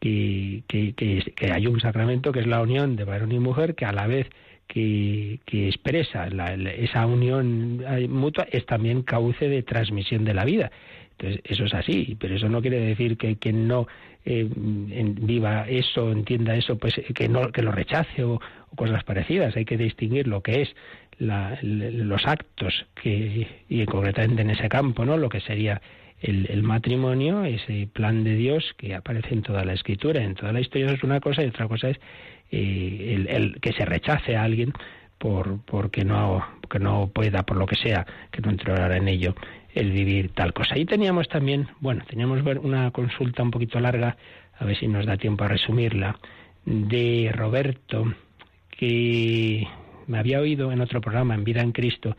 que, 0.00 0.62
que, 0.66 0.94
que, 0.94 1.52
hay 1.52 1.66
un 1.66 1.80
sacramento 1.80 2.32
que 2.32 2.40
es 2.40 2.46
la 2.46 2.62
unión 2.62 2.96
de 2.96 3.04
varón 3.04 3.32
y 3.32 3.38
mujer 3.38 3.74
que 3.74 3.84
a 3.84 3.92
la 3.92 4.06
vez 4.06 4.28
que, 4.66 5.40
que 5.46 5.68
expresa 5.68 6.28
la, 6.28 6.54
esa 6.54 7.06
unión 7.06 7.82
mutua 8.08 8.46
es 8.50 8.66
también 8.66 9.02
cauce 9.02 9.48
de 9.48 9.62
transmisión 9.62 10.24
de 10.24 10.34
la 10.34 10.44
vida. 10.44 10.70
Entonces, 11.18 11.40
eso 11.44 11.64
es 11.64 11.74
así, 11.74 12.16
pero 12.20 12.34
eso 12.34 12.48
no 12.48 12.60
quiere 12.60 12.78
decir 12.78 13.16
que 13.16 13.36
quien 13.36 13.66
no 13.66 13.86
eh, 14.26 14.46
viva 14.50 15.66
eso, 15.68 16.12
entienda 16.12 16.56
eso, 16.56 16.76
pues 16.76 16.94
que 17.14 17.28
no 17.28 17.50
que 17.52 17.62
lo 17.62 17.72
rechace 17.72 18.22
o, 18.22 18.34
o, 18.34 18.76
cosas 18.76 19.02
parecidas. 19.04 19.56
Hay 19.56 19.64
que 19.64 19.78
distinguir 19.78 20.26
lo 20.26 20.42
que 20.42 20.62
es 20.62 20.74
los 21.18 22.26
actos 22.26 22.86
que, 23.02 23.46
y 23.68 23.86
concretamente 23.86 24.42
en 24.42 24.50
ese 24.50 24.68
campo, 24.68 25.04
¿no? 25.04 25.16
Lo 25.16 25.30
que 25.30 25.40
sería 25.40 25.80
el, 26.20 26.62
matrimonio, 26.62 27.44
ese 27.44 27.88
plan 27.92 28.24
de 28.24 28.34
Dios 28.34 28.74
que 28.78 28.94
aparece 28.94 29.34
en 29.34 29.42
toda 29.42 29.64
la 29.64 29.74
escritura, 29.74 30.22
en 30.22 30.34
toda 30.34 30.52
la 30.52 30.60
historia, 30.60 30.92
es 30.92 31.02
una 31.02 31.20
cosa 31.20 31.42
y 31.42 31.48
otra 31.48 31.68
cosa 31.68 31.90
es 31.90 31.98
eh, 32.50 33.26
el, 33.28 33.60
que 33.60 33.72
se 33.72 33.84
rechace 33.84 34.36
a 34.36 34.44
alguien 34.44 34.72
por 35.18 35.64
porque 35.64 36.04
no 36.04 36.46
que 36.70 36.78
no 36.78 37.10
pueda 37.12 37.42
por 37.44 37.56
lo 37.56 37.66
que 37.66 37.76
sea 37.76 38.06
que 38.30 38.42
no 38.42 38.50
entrara 38.50 38.96
en 38.96 39.08
ello 39.08 39.34
el 39.74 39.90
vivir 39.90 40.32
tal 40.32 40.52
cosa. 40.52 40.78
Y 40.78 40.84
teníamos 40.84 41.28
también 41.28 41.68
bueno 41.80 42.04
teníamos 42.08 42.42
una 42.62 42.90
consulta 42.90 43.42
un 43.42 43.50
poquito 43.50 43.80
larga 43.80 44.16
a 44.58 44.64
ver 44.64 44.76
si 44.78 44.88
nos 44.88 45.06
da 45.06 45.16
tiempo 45.16 45.44
a 45.44 45.48
resumirla 45.48 46.18
de 46.64 47.30
Roberto 47.34 48.12
que 48.70 49.66
me 50.06 50.18
había 50.18 50.40
oído 50.40 50.70
en 50.72 50.80
otro 50.80 51.00
programa 51.00 51.34
en 51.34 51.44
Vida 51.44 51.62
en 51.62 51.72
Cristo 51.72 52.16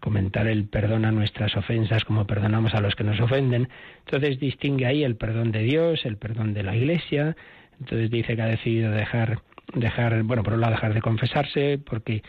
comentar 0.00 0.46
el 0.46 0.68
perdón 0.68 1.04
a 1.04 1.12
nuestras 1.12 1.56
ofensas 1.56 2.04
como 2.04 2.26
perdonamos 2.26 2.74
a 2.74 2.80
los 2.80 2.94
que 2.94 3.04
nos 3.04 3.20
ofenden. 3.20 3.68
Entonces 4.04 4.38
distingue 4.38 4.86
ahí 4.86 5.04
el 5.04 5.16
perdón 5.16 5.52
de 5.52 5.62
Dios, 5.62 6.04
el 6.04 6.16
perdón 6.16 6.54
de 6.54 6.62
la 6.62 6.76
Iglesia. 6.76 7.36
Entonces 7.80 8.10
dice 8.10 8.36
que 8.36 8.42
ha 8.42 8.46
decidido 8.46 8.90
dejar, 8.90 9.40
dejar, 9.74 10.22
bueno, 10.22 10.42
por 10.42 10.54
un 10.54 10.60
lado 10.60 10.74
dejar 10.74 10.94
de 10.94 11.00
confesarse 11.00 11.78
porque 11.78 12.22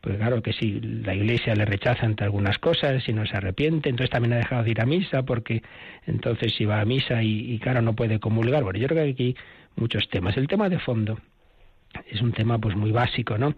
pues 0.00 0.18
claro 0.18 0.40
que 0.40 0.52
si 0.52 0.80
la 0.80 1.16
iglesia 1.16 1.54
le 1.56 1.64
rechaza 1.64 2.06
ante 2.06 2.22
algunas 2.22 2.58
cosas, 2.58 3.02
si 3.02 3.12
no 3.12 3.26
se 3.26 3.36
arrepiente, 3.36 3.88
entonces 3.88 4.10
también 4.10 4.34
ha 4.34 4.36
dejado 4.36 4.62
de 4.62 4.70
ir 4.70 4.80
a 4.80 4.86
misa, 4.86 5.24
porque 5.24 5.62
entonces 6.06 6.54
si 6.54 6.64
va 6.64 6.80
a 6.80 6.84
misa 6.84 7.24
y, 7.24 7.52
y 7.52 7.58
claro, 7.58 7.82
no 7.82 7.94
puede 7.94 8.20
comulgar. 8.20 8.62
Bueno, 8.62 8.78
yo 8.78 8.86
creo 8.86 9.04
que 9.04 9.10
aquí 9.10 9.36
muchos 9.74 10.08
temas. 10.08 10.36
El 10.36 10.46
tema 10.46 10.68
de 10.68 10.78
fondo 10.78 11.18
es 12.08 12.20
un 12.20 12.32
tema 12.32 12.58
pues 12.58 12.76
muy 12.76 12.92
básico, 12.92 13.38
¿no? 13.38 13.54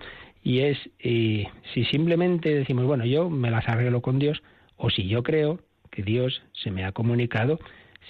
Y 0.49 0.61
es 0.61 0.79
eh, 1.01 1.47
si 1.75 1.85
simplemente 1.85 2.55
decimos, 2.55 2.87
bueno, 2.87 3.05
yo 3.05 3.29
me 3.29 3.51
las 3.51 3.69
arreglo 3.69 4.01
con 4.01 4.19
Dios, 4.19 4.43
o 4.79 4.89
si 4.89 5.07
yo 5.07 5.23
creo 5.23 5.61
que 5.91 6.03
Dios 6.03 6.41
se 6.55 6.71
me 6.71 6.87
ha 6.87 6.93
comunicado, 6.93 7.59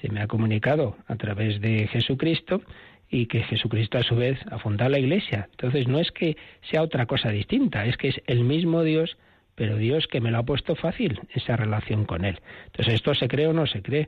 se 0.00 0.08
me 0.08 0.20
ha 0.20 0.28
comunicado 0.28 0.96
a 1.08 1.16
través 1.16 1.60
de 1.60 1.88
Jesucristo 1.88 2.62
y 3.10 3.26
que 3.26 3.42
Jesucristo 3.42 3.98
a 3.98 4.04
su 4.04 4.14
vez 4.14 4.38
ha 4.52 4.60
fundado 4.60 4.88
la 4.90 5.00
Iglesia. 5.00 5.48
Entonces 5.50 5.88
no 5.88 5.98
es 5.98 6.12
que 6.12 6.36
sea 6.70 6.82
otra 6.82 7.06
cosa 7.06 7.30
distinta, 7.30 7.86
es 7.86 7.96
que 7.96 8.06
es 8.06 8.22
el 8.28 8.44
mismo 8.44 8.84
Dios, 8.84 9.18
pero 9.56 9.76
Dios 9.76 10.06
que 10.06 10.20
me 10.20 10.30
lo 10.30 10.38
ha 10.38 10.44
puesto 10.44 10.76
fácil, 10.76 11.20
esa 11.34 11.56
relación 11.56 12.04
con 12.04 12.24
Él. 12.24 12.38
Entonces 12.66 12.94
esto 12.94 13.16
se 13.16 13.26
cree 13.26 13.48
o 13.48 13.52
no 13.52 13.66
se 13.66 13.82
cree. 13.82 14.06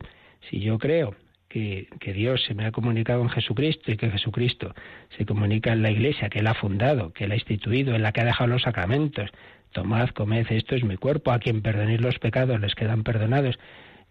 Si 0.48 0.60
yo 0.60 0.78
creo 0.78 1.16
que, 1.50 2.12
Dios 2.14 2.44
se 2.44 2.54
me 2.54 2.64
ha 2.64 2.70
comunicado 2.70 3.22
en 3.22 3.28
Jesucristo 3.28 3.90
y 3.90 3.96
que 3.96 4.10
Jesucristo 4.10 4.72
se 5.18 5.26
comunica 5.26 5.72
en 5.72 5.82
la 5.82 5.90
Iglesia, 5.90 6.30
que 6.30 6.38
Él 6.38 6.46
ha 6.46 6.54
fundado, 6.54 7.12
que 7.12 7.24
Él 7.24 7.32
ha 7.32 7.34
instituido, 7.34 7.94
en 7.94 8.02
la 8.02 8.12
que 8.12 8.20
ha 8.20 8.24
dejado 8.24 8.48
los 8.48 8.62
sacramentos. 8.62 9.30
Tomad, 9.72 10.10
comed, 10.10 10.46
esto 10.50 10.76
es 10.76 10.84
mi 10.84 10.96
cuerpo, 10.96 11.32
a 11.32 11.40
quien 11.40 11.60
perdonéis 11.60 12.00
los 12.00 12.18
pecados 12.18 12.60
les 12.60 12.74
quedan 12.74 13.02
perdonados. 13.02 13.58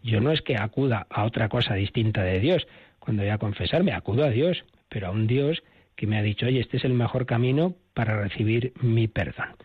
Yo 0.04 0.20
no 0.20 0.32
es 0.32 0.42
que 0.42 0.58
acuda 0.58 1.08
a 1.10 1.24
otra 1.24 1.48
cosa 1.48 1.76
distinta 1.76 2.24
de 2.24 2.40
Dios. 2.40 2.68
Cuando 3.00 3.24
voy 3.24 3.32
a 3.32 3.38
confesarme, 3.38 3.94
acudo 3.94 4.26
a 4.26 4.30
Dios, 4.30 4.66
pero 4.90 5.08
a 5.08 5.12
un 5.12 5.26
Dios 5.26 5.64
que 5.96 6.08
me 6.08 6.18
ha 6.18 6.22
dicho, 6.22 6.46
oye, 6.46 6.60
este 6.60 6.78
es 6.78 6.84
el 6.84 6.94
mejor 6.94 7.26
camino 7.26 7.74
para 7.94 8.22
recibir 8.22 8.74
mi 8.82 9.08
perdón. 9.08 9.56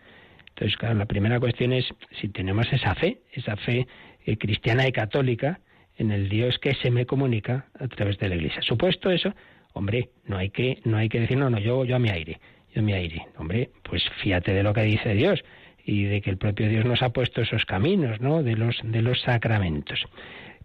Entonces, 0.51 0.77
claro, 0.77 0.95
la 0.95 1.07
primera 1.07 1.41
cuestión 1.41 1.73
es 1.73 1.87
si 2.21 2.29
tenemos 2.29 2.73
esa 2.73 2.95
fe, 2.95 3.19
esa 3.33 3.57
fe 3.57 3.89
eh, 4.25 4.37
cristiana 4.37 4.87
y 4.87 4.93
católica, 4.93 5.61
en 5.97 6.11
el 6.11 6.29
Dios 6.29 6.59
que 6.59 6.75
se 6.75 6.91
me 6.91 7.07
comunica 7.07 7.67
a 7.79 7.89
través 7.89 8.19
de 8.19 8.29
la 8.29 8.37
Iglesia. 8.37 8.63
Supuesto 8.63 9.11
eso, 9.11 9.35
hombre, 9.73 10.11
no 10.27 10.37
hay 10.37 10.51
que, 10.51 10.81
no 10.85 10.97
hay 10.97 11.09
que 11.09 11.21
decir, 11.21 11.37
no, 11.37 11.51
no, 11.51 11.59
yo, 11.59 11.85
yo 11.85 11.97
a 11.97 11.99
mi 11.99 12.11
aire, 12.11 12.41
yo 12.75 12.81
a 12.81 12.85
mi 12.85 12.93
aire. 12.93 13.27
Hombre, 13.39 13.71
pues 13.83 14.03
fíjate 14.23 14.53
de 14.53 14.63
lo 14.63 14.73
que 14.73 14.83
dice 14.83 15.15
Dios 15.15 15.43
y 15.85 16.05
de 16.05 16.21
que 16.21 16.31
el 16.31 16.39
propio 16.39 16.69
Dios 16.69 16.85
nos 16.85 17.03
ha 17.03 17.11
puesto 17.11 17.43
esos 17.43 17.65
caminos, 17.65 18.21
¿no? 18.21 18.43
De 18.43 18.57
los, 18.57 18.77
de 18.83 19.03
los 19.03 19.21
sacramentos. 19.21 20.05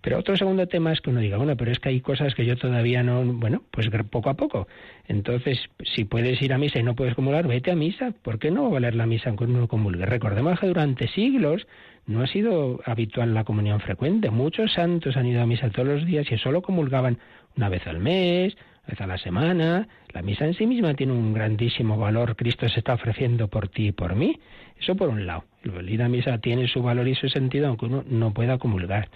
Pero 0.01 0.17
otro 0.17 0.37
segundo 0.37 0.67
tema 0.67 0.93
es 0.93 1.01
que 1.01 1.09
uno 1.09 1.19
diga, 1.19 1.37
bueno, 1.37 1.57
pero 1.57 1.71
es 1.71 1.79
que 1.79 1.89
hay 1.89 1.99
cosas 1.99 2.33
que 2.33 2.45
yo 2.45 2.55
todavía 2.55 3.03
no, 3.03 3.23
bueno, 3.23 3.63
pues 3.71 3.89
poco 4.09 4.29
a 4.29 4.35
poco. 4.35 4.67
Entonces, 5.07 5.59
si 5.83 6.05
puedes 6.05 6.41
ir 6.41 6.53
a 6.53 6.57
misa 6.57 6.79
y 6.79 6.83
no 6.83 6.95
puedes 6.95 7.15
comulgar, 7.15 7.47
vete 7.47 7.71
a 7.71 7.75
misa. 7.75 8.13
¿Por 8.21 8.39
qué 8.39 8.49
no 8.49 8.69
valer 8.69 8.95
la 8.95 9.05
misa 9.05 9.29
aunque 9.29 9.43
uno 9.43 9.67
comulgue? 9.67 10.05
Recordemos 10.05 10.59
que 10.59 10.67
durante 10.67 11.07
siglos 11.09 11.67
no 12.07 12.21
ha 12.21 12.27
sido 12.27 12.79
habitual 12.85 13.33
la 13.33 13.43
comunión 13.43 13.81
frecuente. 13.81 14.29
Muchos 14.29 14.71
santos 14.73 15.17
han 15.17 15.27
ido 15.27 15.41
a 15.41 15.45
misa 15.45 15.69
todos 15.69 15.87
los 15.87 16.05
días 16.05 16.31
y 16.31 16.37
solo 16.37 16.61
comulgaban 16.61 17.19
una 17.57 17.67
vez 17.67 17.85
al 17.85 17.99
mes, 17.99 18.55
una 18.55 18.91
vez 18.91 19.01
a 19.01 19.07
la 19.07 19.17
semana. 19.17 19.87
La 20.13 20.21
misa 20.21 20.45
en 20.45 20.53
sí 20.53 20.65
misma 20.65 20.93
tiene 20.93 21.11
un 21.11 21.33
grandísimo 21.33 21.97
valor. 21.97 22.37
Cristo 22.37 22.69
se 22.69 22.79
está 22.79 22.93
ofreciendo 22.93 23.49
por 23.49 23.67
ti 23.67 23.87
y 23.87 23.91
por 23.91 24.15
mí. 24.15 24.39
Eso 24.79 24.95
por 24.95 25.09
un 25.09 25.27
lado. 25.27 25.43
El 25.63 25.89
ir 25.89 26.01
a 26.01 26.07
misa 26.07 26.37
tiene 26.37 26.69
su 26.69 26.81
valor 26.81 27.07
y 27.07 27.15
su 27.15 27.27
sentido 27.27 27.67
aunque 27.67 27.85
uno 27.85 28.05
no 28.07 28.33
pueda 28.33 28.57
comulgar. 28.57 29.09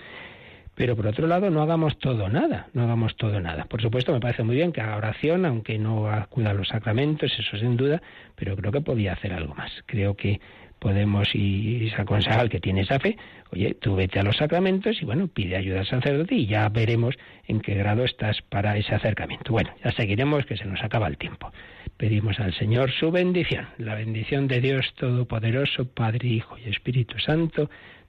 Pero 0.76 0.96
por 0.96 1.08
otro 1.08 1.28
lado, 1.28 1.50
no 1.50 1.62
hagamos 1.62 1.98
todo 2.00 2.30
nada, 2.30 2.68
no 2.74 2.84
hagamos 2.84 3.16
todo 3.16 3.40
nada. 3.40 3.66
Por 3.66 3.82
supuesto, 3.82 4.12
me 4.12 4.20
parece 4.20 4.44
muy 4.44 4.56
bien 4.56 4.72
que 4.72 4.82
haga 4.82 4.98
oración, 4.98 5.46
aunque 5.46 5.78
no 5.78 6.10
acuda 6.10 6.50
a 6.50 6.54
los 6.54 6.70
sacramentos, 6.70 7.32
eso 7.38 7.58
sin 7.58 7.78
duda, 7.78 8.02
pero 8.36 8.56
creo 8.56 8.72
que 8.72 8.82
podía 8.82 9.14
hacer 9.14 9.34
algo 9.34 9.54
más. 9.54 9.72
Creo 9.86 10.16
que 10.16 10.40
podemos 10.84 11.34
y 11.34 11.90
se 11.96 12.02
aconseja 12.02 12.42
al 12.42 12.50
que 12.50 12.60
tiene 12.60 12.82
esa 12.82 13.00
fe, 13.00 13.16
oye, 13.54 13.74
tú 13.74 13.96
vete 13.96 14.20
a 14.20 14.24
los 14.24 14.36
sacramentos 14.36 15.02
y 15.02 15.06
bueno, 15.06 15.30
pide 15.30 15.56
ayuda 15.56 15.80
al 15.80 15.88
sacerdote 15.88 16.36
y 16.36 16.46
ya 16.46 16.68
veremos 16.68 17.16
en 17.48 17.62
qué 17.62 17.74
grado 17.76 18.04
estás 18.04 18.42
para 18.42 18.76
ese 18.76 18.94
acercamiento. 18.94 19.54
Bueno, 19.54 19.70
ya 19.82 19.94
seguiremos 19.94 20.46
que 20.46 20.58
se 20.58 20.66
nos 20.66 20.84
acaba 20.84 21.08
el 21.08 21.18
tiempo. 21.18 21.54
Pedimos 21.96 22.38
al 22.42 22.54
Señor 22.56 22.92
su 22.92 23.12
bendición, 23.12 23.66
la 23.78 23.96
bendición 23.96 24.50
de 24.50 24.60
Dios 24.60 24.94
Todopoderoso, 24.96 25.88
Padre, 25.88 26.28
Hijo 26.28 26.58
y 26.58 26.70
Espíritu 26.70 27.18
Santo, 27.18 27.70